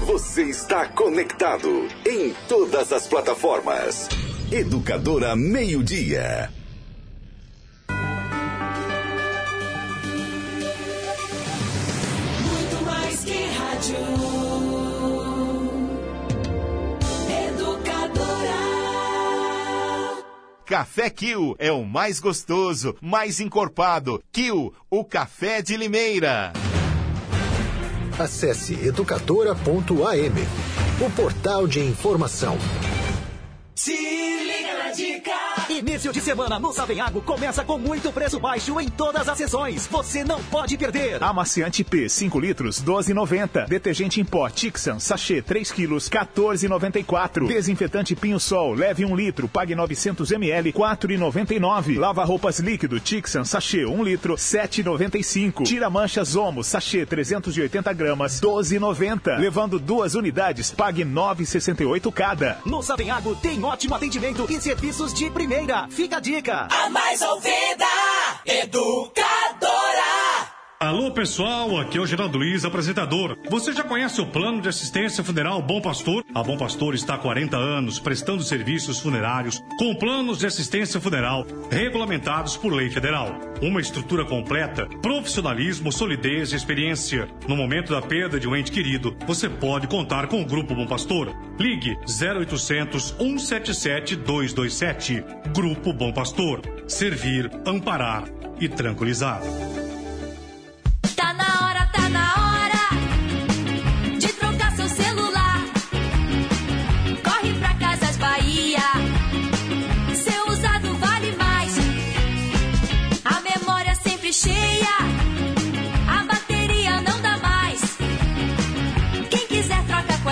Você 0.00 0.42
está 0.42 0.88
conectado 0.88 1.86
em 2.04 2.34
todas 2.48 2.92
as 2.92 3.06
plataformas. 3.06 4.08
Educadora 4.50 5.36
Meio 5.36 5.84
Dia. 5.84 6.50
Café 20.66 21.10
Kill 21.10 21.54
é 21.58 21.70
o 21.70 21.84
mais 21.84 22.18
gostoso, 22.18 22.96
mais 22.98 23.38
encorpado. 23.38 24.22
Kill, 24.32 24.72
o 24.88 25.04
café 25.04 25.60
de 25.60 25.76
Limeira. 25.76 26.54
Acesse 28.18 28.72
educadora.am, 28.72 31.04
o 31.04 31.10
portal 31.10 31.66
de 31.66 31.80
informação. 31.80 32.56
Se 33.74 33.92
liga 33.92 34.84
na 34.84 34.90
dica. 34.90 35.53
Início 35.68 36.12
de 36.12 36.20
semana 36.20 36.58
no 36.58 36.74
Savenhago 36.74 37.22
começa 37.22 37.64
com 37.64 37.78
muito 37.78 38.12
preço 38.12 38.38
baixo 38.38 38.78
em 38.78 38.88
todas 38.88 39.26
as 39.26 39.38
sessões. 39.38 39.86
Você 39.86 40.22
não 40.22 40.42
pode 40.44 40.76
perder. 40.76 41.22
Amaciante 41.22 41.82
P, 41.82 42.06
5 42.06 42.38
litros, 42.38 42.82
12,90. 42.82 43.66
Detergente 43.66 44.20
em 44.20 44.24
pó 44.24 44.50
Tixan, 44.50 44.98
sachê, 44.98 45.40
3 45.40 45.72
quilos, 45.72 46.10
14,94. 46.10 47.46
Desinfetante 47.48 48.14
Pinho 48.14 48.38
Sol, 48.38 48.74
leve 48.74 49.06
1 49.06 49.16
litro, 49.16 49.48
pague 49.48 49.74
900 49.74 50.30
ml, 50.32 50.70
4,99. 50.70 51.98
Lava 51.98 52.24
roupas 52.24 52.58
líquido 52.58 53.00
Tixan, 53.00 53.44
sachê, 53.44 53.86
1 53.86 54.02
litro, 54.04 54.34
7,95. 54.34 55.64
Tira 55.64 55.88
manchas 55.88 56.36
Omo, 56.36 56.62
sachê, 56.62 57.06
380 57.06 57.90
gramas, 57.94 58.38
12,90. 58.38 59.38
Levando 59.38 59.78
duas 59.78 60.14
unidades, 60.14 60.70
pague 60.70 61.04
9,68 61.04 62.12
cada. 62.12 62.58
No 62.66 62.82
Savenhago 62.82 63.34
tem 63.36 63.64
ótimo 63.64 63.94
atendimento 63.94 64.46
e 64.50 64.60
serviços 64.60 65.14
de 65.14 65.30
primeira. 65.30 65.53
Fica 65.88 66.16
a 66.16 66.20
dica. 66.20 66.68
A 66.68 66.90
mais 66.90 67.22
ouvida. 67.22 67.86
Educadora. 68.44 70.13
Alô 70.80 71.12
pessoal, 71.12 71.78
aqui 71.78 71.96
é 71.96 72.00
o 72.00 72.06
Geraldo 72.06 72.36
Luiz, 72.36 72.64
apresentador. 72.64 73.38
Você 73.48 73.72
já 73.72 73.84
conhece 73.84 74.20
o 74.20 74.26
plano 74.26 74.60
de 74.60 74.68
assistência 74.68 75.22
funeral 75.22 75.62
Bom 75.62 75.80
Pastor? 75.80 76.24
A 76.34 76.42
Bom 76.42 76.58
Pastor 76.58 76.94
está 76.94 77.14
há 77.14 77.18
40 77.18 77.56
anos 77.56 78.00
prestando 78.00 78.42
serviços 78.42 78.98
funerários 78.98 79.62
com 79.78 79.94
planos 79.94 80.38
de 80.38 80.46
assistência 80.46 81.00
funeral 81.00 81.46
regulamentados 81.70 82.56
por 82.56 82.72
lei 82.72 82.90
federal. 82.90 83.38
Uma 83.62 83.80
estrutura 83.80 84.24
completa, 84.24 84.86
profissionalismo, 85.00 85.92
solidez 85.92 86.52
e 86.52 86.56
experiência. 86.56 87.28
No 87.46 87.56
momento 87.56 87.92
da 87.92 88.02
perda 88.02 88.38
de 88.38 88.48
um 88.48 88.56
ente 88.56 88.72
querido, 88.72 89.16
você 89.26 89.48
pode 89.48 89.86
contar 89.86 90.26
com 90.26 90.42
o 90.42 90.46
Grupo 90.46 90.74
Bom 90.74 90.86
Pastor. 90.86 91.34
Ligue 91.58 91.96
0800 92.04 93.14
177 93.16 94.16
227. 94.16 95.24
Grupo 95.54 95.92
Bom 95.92 96.12
Pastor. 96.12 96.60
Servir, 96.88 97.50
amparar 97.64 98.24
e 98.60 98.68
tranquilizar. 98.68 99.40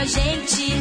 A 0.02 0.04
gente. 0.04 0.72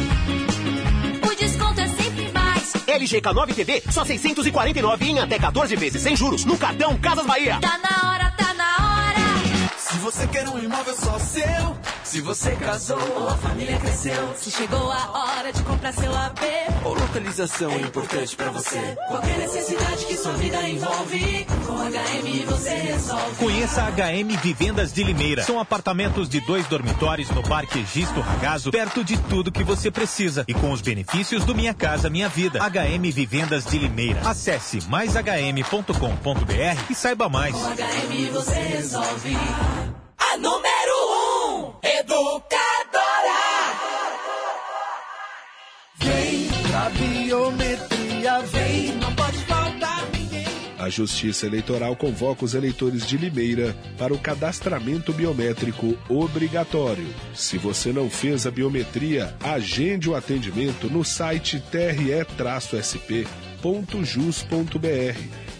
O 1.24 1.34
desconto 1.36 1.80
é 1.80 1.86
sempre 1.86 2.32
mais. 2.32 2.72
LG 2.88 3.20
K9 3.20 3.54
TV, 3.54 3.82
só 3.88 4.04
649 4.04 5.04
em 5.04 5.20
até 5.20 5.38
14 5.38 5.76
vezes 5.76 6.02
sem 6.02 6.16
juros 6.16 6.44
no 6.44 6.58
cartão 6.58 6.98
Casas 6.98 7.24
Bahia. 7.24 7.60
Tá 7.60 7.78
na 7.78 8.10
hora, 8.10 8.30
tá 8.32 8.52
na 8.54 8.64
hora. 8.64 9.70
Se 9.78 9.96
você 9.98 10.26
quer 10.26 10.48
um 10.48 10.58
imóvel 10.58 10.96
só 10.96 11.18
seu, 11.20 11.76
se 12.12 12.20
você 12.20 12.54
casou 12.56 13.00
ou 13.16 13.26
a 13.26 13.38
família 13.38 13.78
cresceu, 13.78 14.34
Se 14.36 14.50
chegou 14.50 14.92
a 14.92 15.10
hora 15.14 15.50
de 15.50 15.62
comprar 15.62 15.94
seu 15.94 16.14
AP. 16.14 16.40
ou 16.84 16.92
localização 16.92 17.72
é 17.72 17.80
importante 17.80 18.36
pra 18.36 18.50
você. 18.50 18.78
Qualquer 19.08 19.38
necessidade 19.38 20.04
que 20.04 20.14
sua 20.18 20.34
vida 20.34 20.60
envolve, 20.68 21.46
com 21.66 21.72
HM 21.72 22.44
você 22.44 22.68
resolve. 22.68 23.36
Conheça 23.36 23.84
a 23.84 23.90
HM 23.90 24.28
Vivendas 24.42 24.92
de 24.92 25.02
Limeira. 25.02 25.42
São 25.42 25.58
apartamentos 25.58 26.28
de 26.28 26.40
dois 26.40 26.66
dormitórios 26.66 27.30
no 27.30 27.42
Parque 27.42 27.78
Egisto 27.78 28.20
Ragazo, 28.20 28.70
perto 28.70 29.02
de 29.02 29.16
tudo 29.16 29.50
que 29.50 29.64
você 29.64 29.90
precisa 29.90 30.44
e 30.46 30.52
com 30.52 30.70
os 30.70 30.82
benefícios 30.82 31.46
do 31.46 31.54
Minha 31.54 31.72
Casa 31.72 32.10
Minha 32.10 32.28
Vida. 32.28 32.58
HM 32.58 33.10
Vivendas 33.10 33.64
de 33.64 33.78
Limeira. 33.78 34.20
Acesse 34.28 34.86
maishm.com.br 34.86 36.90
e 36.90 36.94
saiba 36.94 37.30
mais. 37.30 37.54
Com 37.54 37.70
HM 37.70 38.30
você 38.34 38.52
resolve. 38.52 39.34
A 40.32 40.36
número 40.36 40.60
1, 40.60 40.81
educadora. 41.82 43.42
Vem 45.96 46.48
pra 46.68 46.90
biometria, 46.90 48.40
vem, 48.42 48.92
não 48.96 49.12
pode 49.14 49.38
faltar 49.38 50.08
ninguém. 50.12 50.44
A 50.78 50.88
Justiça 50.88 51.46
Eleitoral 51.46 51.96
convoca 51.96 52.44
os 52.44 52.54
eleitores 52.54 53.04
de 53.06 53.16
Limeira 53.16 53.76
para 53.98 54.14
o 54.14 54.18
cadastramento 54.18 55.12
biométrico 55.12 55.98
obrigatório. 56.08 57.06
Se 57.34 57.58
você 57.58 57.92
não 57.92 58.08
fez 58.08 58.46
a 58.46 58.50
biometria, 58.50 59.34
agende 59.42 60.08
o 60.08 60.14
atendimento 60.14 60.88
no 60.88 61.04
site 61.04 61.60
tre-sp.jus.br 61.70 63.22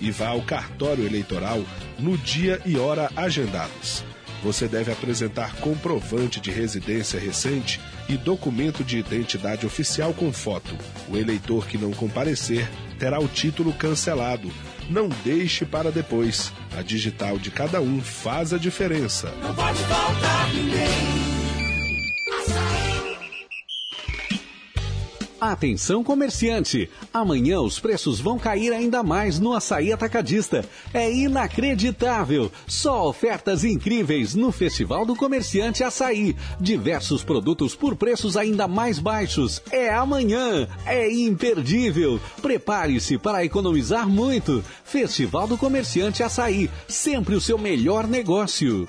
e 0.01 0.11
vá 0.11 0.29
ao 0.29 0.43
cartório 0.43 1.05
eleitoral 1.05 1.63
no 1.99 2.17
dia 2.19 2.61
e 2.65 2.77
hora 2.77 3.11
agendados. 3.15 4.05
Você 4.43 4.67
deve 4.67 4.91
apresentar 4.91 5.55
comprovante 5.57 6.41
de 6.41 6.51
residência 6.51 7.19
recente 7.19 7.81
e 8.09 8.17
documento 8.17 8.83
de 8.83 8.99
identidade 8.99 9.65
oficial 9.65 10.13
com 10.13 10.33
foto. 10.33 10.77
O 11.09 11.17
eleitor 11.17 11.67
que 11.67 11.79
não 11.79 11.93
comparecer 11.93 12.69
terá 12.99 13.21
o 13.21 13.29
título 13.29 13.73
cancelado. 13.73 14.51
Não 14.91 15.09
deixe 15.25 15.65
para 15.65 15.93
depois. 15.93 16.53
A 16.77 16.83
digital 16.83 17.39
de 17.39 17.51
cada 17.51 17.81
um 17.81 18.01
faz 18.01 18.53
a 18.53 18.59
diferença. 18.59 19.33
Não 19.43 19.55
pode 19.55 19.79
faltar 19.85 20.53
ninguém. 20.53 21.42
Atenção 25.43 26.05
comerciante! 26.05 26.89
Amanhã 27.13 27.61
os 27.61 27.81
preços 27.81 28.21
vão 28.21 28.39
cair 28.39 28.73
ainda 28.73 29.03
mais 29.03 29.41
no 29.41 29.53
Açaí 29.53 29.93
Atacadista. 29.93 30.65
É 30.95 31.13
inacreditável! 31.13 32.49
Só 32.65 33.09
ofertas 33.09 33.65
incríveis 33.65 34.37
no 34.37 34.53
Festival 34.53 35.05
do 35.05 35.17
Comerciante 35.17 35.83
Açaí. 35.83 36.37
Diversos 36.61 37.25
produtos 37.25 37.75
por 37.75 37.97
preços 37.97 38.37
ainda 38.37 38.69
mais 38.69 39.01
baixos. 39.01 39.61
É 39.73 39.93
amanhã! 39.93 40.69
É 40.87 41.11
imperdível! 41.11 42.21
Prepare-se 42.41 43.19
para 43.19 43.45
economizar 43.45 44.09
muito. 44.09 44.65
Festival 44.85 45.49
do 45.49 45.59
Comerciante 45.59 46.23
Açaí. 46.23 46.71
Sempre 46.87 47.35
o 47.35 47.41
seu 47.41 47.59
melhor 47.59 48.07
negócio. 48.07 48.89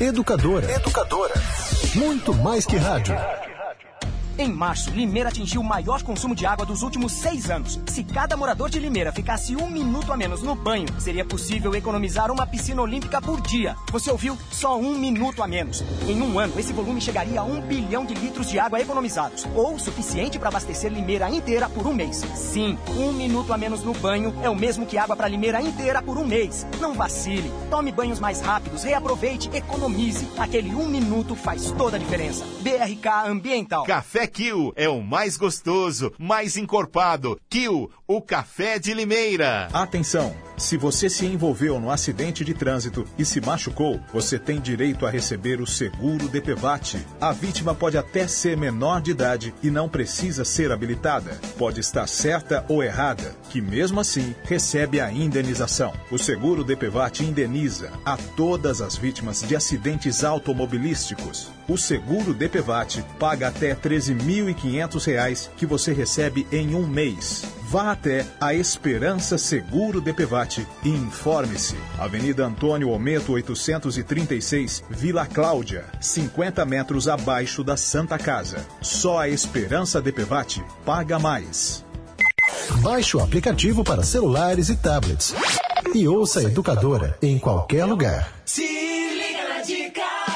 Educadora. 0.00 0.70
Educadora. 0.70 1.34
Muito 1.94 2.34
mais 2.34 2.66
que 2.66 2.76
rádio. 2.76 3.14
Em 4.36 4.52
março, 4.52 4.90
Limeira 4.90 5.28
atingiu 5.28 5.60
o 5.60 5.64
maior 5.64 6.02
consumo 6.02 6.34
de 6.34 6.44
água 6.44 6.66
dos 6.66 6.82
últimos 6.82 7.12
seis 7.12 7.50
anos. 7.50 7.78
Se 7.86 8.02
cada 8.02 8.36
morador 8.36 8.68
de 8.68 8.80
Limeira 8.80 9.12
ficasse 9.12 9.54
um 9.54 9.70
minuto 9.70 10.12
a 10.12 10.16
menos 10.16 10.42
no 10.42 10.56
banho, 10.56 10.88
seria 10.98 11.24
possível 11.24 11.72
economizar 11.72 12.32
uma 12.32 12.44
piscina 12.44 12.82
olímpica 12.82 13.22
por 13.22 13.40
dia. 13.40 13.76
Você 13.92 14.10
ouviu? 14.10 14.36
Só 14.50 14.76
um 14.76 14.98
minuto 14.98 15.40
a 15.40 15.46
menos. 15.46 15.84
Em 16.08 16.20
um 16.20 16.36
ano, 16.36 16.58
esse 16.58 16.72
volume 16.72 17.00
chegaria 17.00 17.40
a 17.40 17.44
um 17.44 17.60
bilhão 17.60 18.04
de 18.04 18.14
litros 18.14 18.48
de 18.48 18.58
água 18.58 18.80
economizados, 18.80 19.46
ou 19.54 19.78
suficiente 19.78 20.36
para 20.36 20.48
abastecer 20.48 20.92
Limeira 20.92 21.30
inteira 21.30 21.68
por 21.68 21.86
um 21.86 21.94
mês. 21.94 22.16
Sim, 22.34 22.76
um 22.96 23.12
minuto 23.12 23.52
a 23.52 23.56
menos 23.56 23.84
no 23.84 23.94
banho 23.94 24.34
é 24.42 24.50
o 24.50 24.56
mesmo 24.56 24.84
que 24.84 24.98
água 24.98 25.14
para 25.14 25.28
Limeira 25.28 25.62
inteira 25.62 26.02
por 26.02 26.18
um 26.18 26.26
mês. 26.26 26.66
Não 26.80 26.92
vacile. 26.92 27.52
Tome 27.70 27.92
banhos 27.92 28.18
mais 28.18 28.40
rápidos, 28.40 28.82
reaproveite, 28.82 29.48
economize. 29.54 30.26
Aquele 30.36 30.74
um 30.74 30.88
minuto 30.88 31.36
faz 31.36 31.70
toda 31.70 31.96
a 31.96 32.00
diferença. 32.00 32.44
BRK 32.62 33.28
Ambiental. 33.28 33.84
Café 33.84 34.23
Kill 34.26 34.72
é 34.76 34.88
o 34.88 35.00
mais 35.00 35.36
gostoso, 35.36 36.12
mais 36.18 36.56
encorpado. 36.56 37.38
Kill, 37.48 37.90
o 38.06 38.22
café 38.22 38.78
de 38.78 38.94
Limeira. 38.94 39.68
Atenção! 39.72 40.34
Se 40.56 40.76
você 40.76 41.10
se 41.10 41.26
envolveu 41.26 41.80
no 41.80 41.90
acidente 41.90 42.44
de 42.44 42.54
trânsito 42.54 43.04
e 43.18 43.24
se 43.24 43.40
machucou, 43.40 44.00
você 44.12 44.38
tem 44.38 44.60
direito 44.60 45.04
a 45.04 45.10
receber 45.10 45.60
o 45.60 45.66
seguro 45.66 46.28
DPVAT. 46.28 47.04
A 47.20 47.32
vítima 47.32 47.74
pode 47.74 47.98
até 47.98 48.28
ser 48.28 48.56
menor 48.56 49.02
de 49.02 49.10
idade 49.10 49.52
e 49.62 49.70
não 49.70 49.88
precisa 49.88 50.44
ser 50.44 50.70
habilitada. 50.70 51.40
Pode 51.58 51.80
estar 51.80 52.06
certa 52.06 52.64
ou 52.68 52.84
errada, 52.84 53.34
que 53.50 53.60
mesmo 53.60 53.98
assim 53.98 54.34
recebe 54.44 55.00
a 55.00 55.12
indenização. 55.12 55.92
O 56.10 56.18
seguro 56.18 56.62
DPVAT 56.62 57.24
indeniza 57.24 57.90
a 58.04 58.16
todas 58.16 58.80
as 58.80 58.96
vítimas 58.96 59.42
de 59.42 59.56
acidentes 59.56 60.22
automobilísticos. 60.22 61.50
O 61.68 61.76
seguro 61.76 62.32
DPVAT 62.32 63.02
paga 63.18 63.48
até 63.48 63.72
R$ 63.72 63.78
13.500 63.82 65.50
que 65.56 65.66
você 65.66 65.92
recebe 65.92 66.46
em 66.52 66.74
um 66.74 66.86
mês. 66.86 67.42
Vá 67.66 67.92
até 67.92 68.26
a 68.40 68.52
Esperança 68.54 69.38
Seguro 69.38 70.00
DPVAT 70.00 70.66
e 70.84 70.88
informe-se. 70.88 71.76
Avenida 71.98 72.46
Antônio 72.46 72.90
Ometo 72.90 73.32
836, 73.32 74.84
Vila 74.90 75.26
Cláudia, 75.26 75.86
50 76.00 76.64
metros 76.64 77.08
abaixo 77.08 77.64
da 77.64 77.76
Santa 77.76 78.18
Casa. 78.18 78.64
Só 78.82 79.18
a 79.18 79.28
Esperança 79.28 80.00
DPVAT 80.00 80.62
paga 80.84 81.18
mais. 81.18 81.84
Baixe 82.82 83.16
o 83.16 83.20
aplicativo 83.20 83.82
para 83.82 84.02
celulares 84.02 84.68
e 84.68 84.76
tablets. 84.76 85.34
E 85.94 86.06
ouça 86.06 86.40
a 86.40 86.44
educadora 86.44 87.16
em 87.22 87.38
qualquer 87.38 87.84
lugar. 87.84 88.32
Dica. 88.44 88.73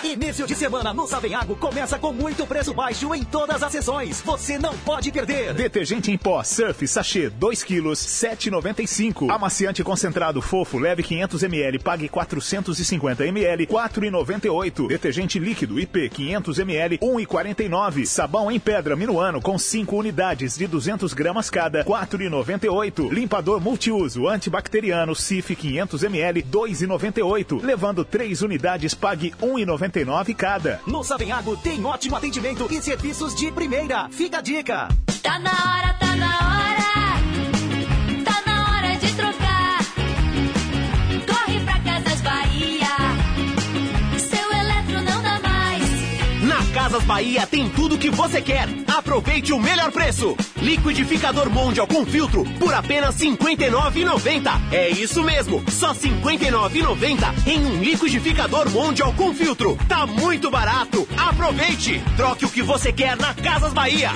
Início 0.08 0.46
de 0.46 0.54
semana 0.54 0.94
no 0.94 1.06
Savenhago 1.06 1.54
começa 1.56 1.98
com 1.98 2.14
muito 2.14 2.46
preço 2.46 2.72
baixo 2.72 3.14
em 3.14 3.22
todas 3.24 3.62
as 3.62 3.70
sessões. 3.70 4.22
Você 4.22 4.58
não 4.58 4.74
pode 4.78 5.12
perder. 5.12 5.52
Detergente 5.52 6.10
em 6.10 6.16
pó 6.16 6.42
Surf 6.42 6.88
Sachê 6.88 7.28
2 7.28 7.62
kg 7.62 7.90
7,95. 7.90 9.30
Amaciante 9.30 9.84
concentrado 9.84 10.40
fofo 10.40 10.78
leve 10.78 11.02
500 11.02 11.42
ml 11.42 11.78
pague 11.80 12.08
450 12.08 13.26
ml 13.26 13.66
4,98. 13.66 14.88
Detergente 14.88 15.38
líquido 15.38 15.78
IP 15.78 16.08
500 16.08 16.58
ml 16.58 16.98
1,49. 17.00 18.06
Sabão 18.06 18.50
em 18.50 18.58
pedra 18.58 18.96
Minuano 18.96 19.42
com 19.42 19.58
5 19.58 19.94
unidades 19.94 20.56
de 20.56 20.66
200 20.66 21.12
gramas 21.12 21.50
cada 21.50 21.84
4,98. 21.84 23.12
Limpador 23.12 23.60
multiuso 23.60 24.26
antibacteriano 24.26 25.14
Cif 25.14 25.54
500 25.54 26.02
ml 26.02 26.42
2,98. 26.44 27.62
Levando 27.62 28.06
3 28.06 28.40
unidades 28.40 28.94
pague 28.94 29.34
1,99 29.42 29.98
cada. 30.34 30.80
No 30.86 31.02
Savenhago 31.04 31.56
tem 31.56 31.84
ótimo 31.84 32.16
atendimento 32.16 32.66
e 32.70 32.82
serviços 32.82 33.34
de 33.34 33.50
primeira. 33.52 34.08
Fica 34.10 34.38
a 34.38 34.40
dica. 34.40 34.88
Tá 35.22 35.38
na 35.38 35.50
hora, 35.50 35.94
tá 35.94 36.16
na 36.16 36.26
hora. 36.26 37.07
Casas 46.68 47.02
Bahia 47.04 47.46
tem 47.46 47.68
tudo 47.68 47.98
que 47.98 48.10
você 48.10 48.40
quer. 48.40 48.68
Aproveite 48.86 49.52
o 49.52 49.58
melhor 49.58 49.90
preço. 49.90 50.36
Liquidificador 50.56 51.50
Mondial 51.50 51.86
com 51.86 52.04
filtro 52.04 52.44
por 52.58 52.72
apenas 52.74 53.20
R$ 53.20 53.30
59,90. 53.30 54.72
É 54.72 54.88
isso 54.90 55.22
mesmo, 55.22 55.64
só 55.70 55.92
R$ 55.92 55.98
59,90 55.98 57.46
em 57.46 57.58
um 57.64 57.82
liquidificador 57.82 58.70
Mondial 58.70 59.12
com 59.14 59.34
filtro. 59.34 59.78
Tá 59.88 60.06
muito 60.06 60.50
barato. 60.50 61.08
Aproveite. 61.16 62.02
Troque 62.16 62.44
o 62.44 62.50
que 62.50 62.62
você 62.62 62.92
quer 62.92 63.16
na 63.16 63.34
Casas 63.34 63.72
Bahia. 63.72 64.10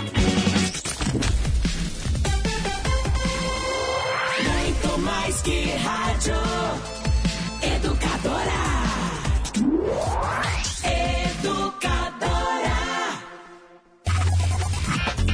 Muito 4.42 4.98
mais 4.98 5.42
que 5.42 5.70
rádio. 5.76 6.34
Educadora. 7.62 8.72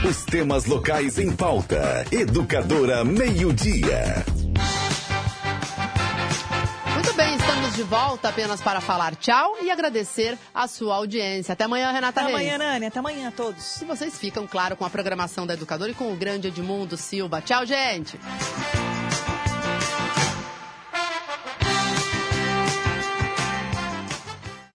Os 0.05 0.25
temas 0.25 0.65
locais 0.65 1.19
em 1.19 1.35
pauta. 1.35 2.05
Educadora 2.13 3.05
Meio-Dia. 3.05 4.25
Muito 6.95 7.13
bem, 7.15 7.35
estamos 7.35 7.75
de 7.75 7.83
volta 7.83 8.29
apenas 8.29 8.61
para 8.61 8.81
falar 8.81 9.17
tchau 9.17 9.57
e 9.61 9.71
agradecer 9.71 10.39
a 10.55 10.69
sua 10.69 10.95
audiência. 10.97 11.53
Até 11.53 11.65
amanhã, 11.65 11.91
Renata 11.91 12.21
Até 12.21 12.31
Reis. 12.33 12.35
amanhã, 12.35 12.59
Nani. 12.59 12.87
Até 12.87 12.99
amanhã 13.01 13.29
a 13.29 13.33
todos. 13.33 13.83
E 13.83 13.85
vocês 13.85 14.17
ficam, 14.17 14.47
claro, 14.47 14.77
com 14.77 14.85
a 14.85 14.91
programação 14.91 15.47
da 15.47 15.55
Educadora 15.55 15.91
e 15.91 15.95
com 15.95 16.13
o 16.13 16.17
grande 16.17 16.49
Edmundo 16.49 16.97
Silva. 16.97 17.41
Tchau, 17.41 17.67
gente! 17.67 18.19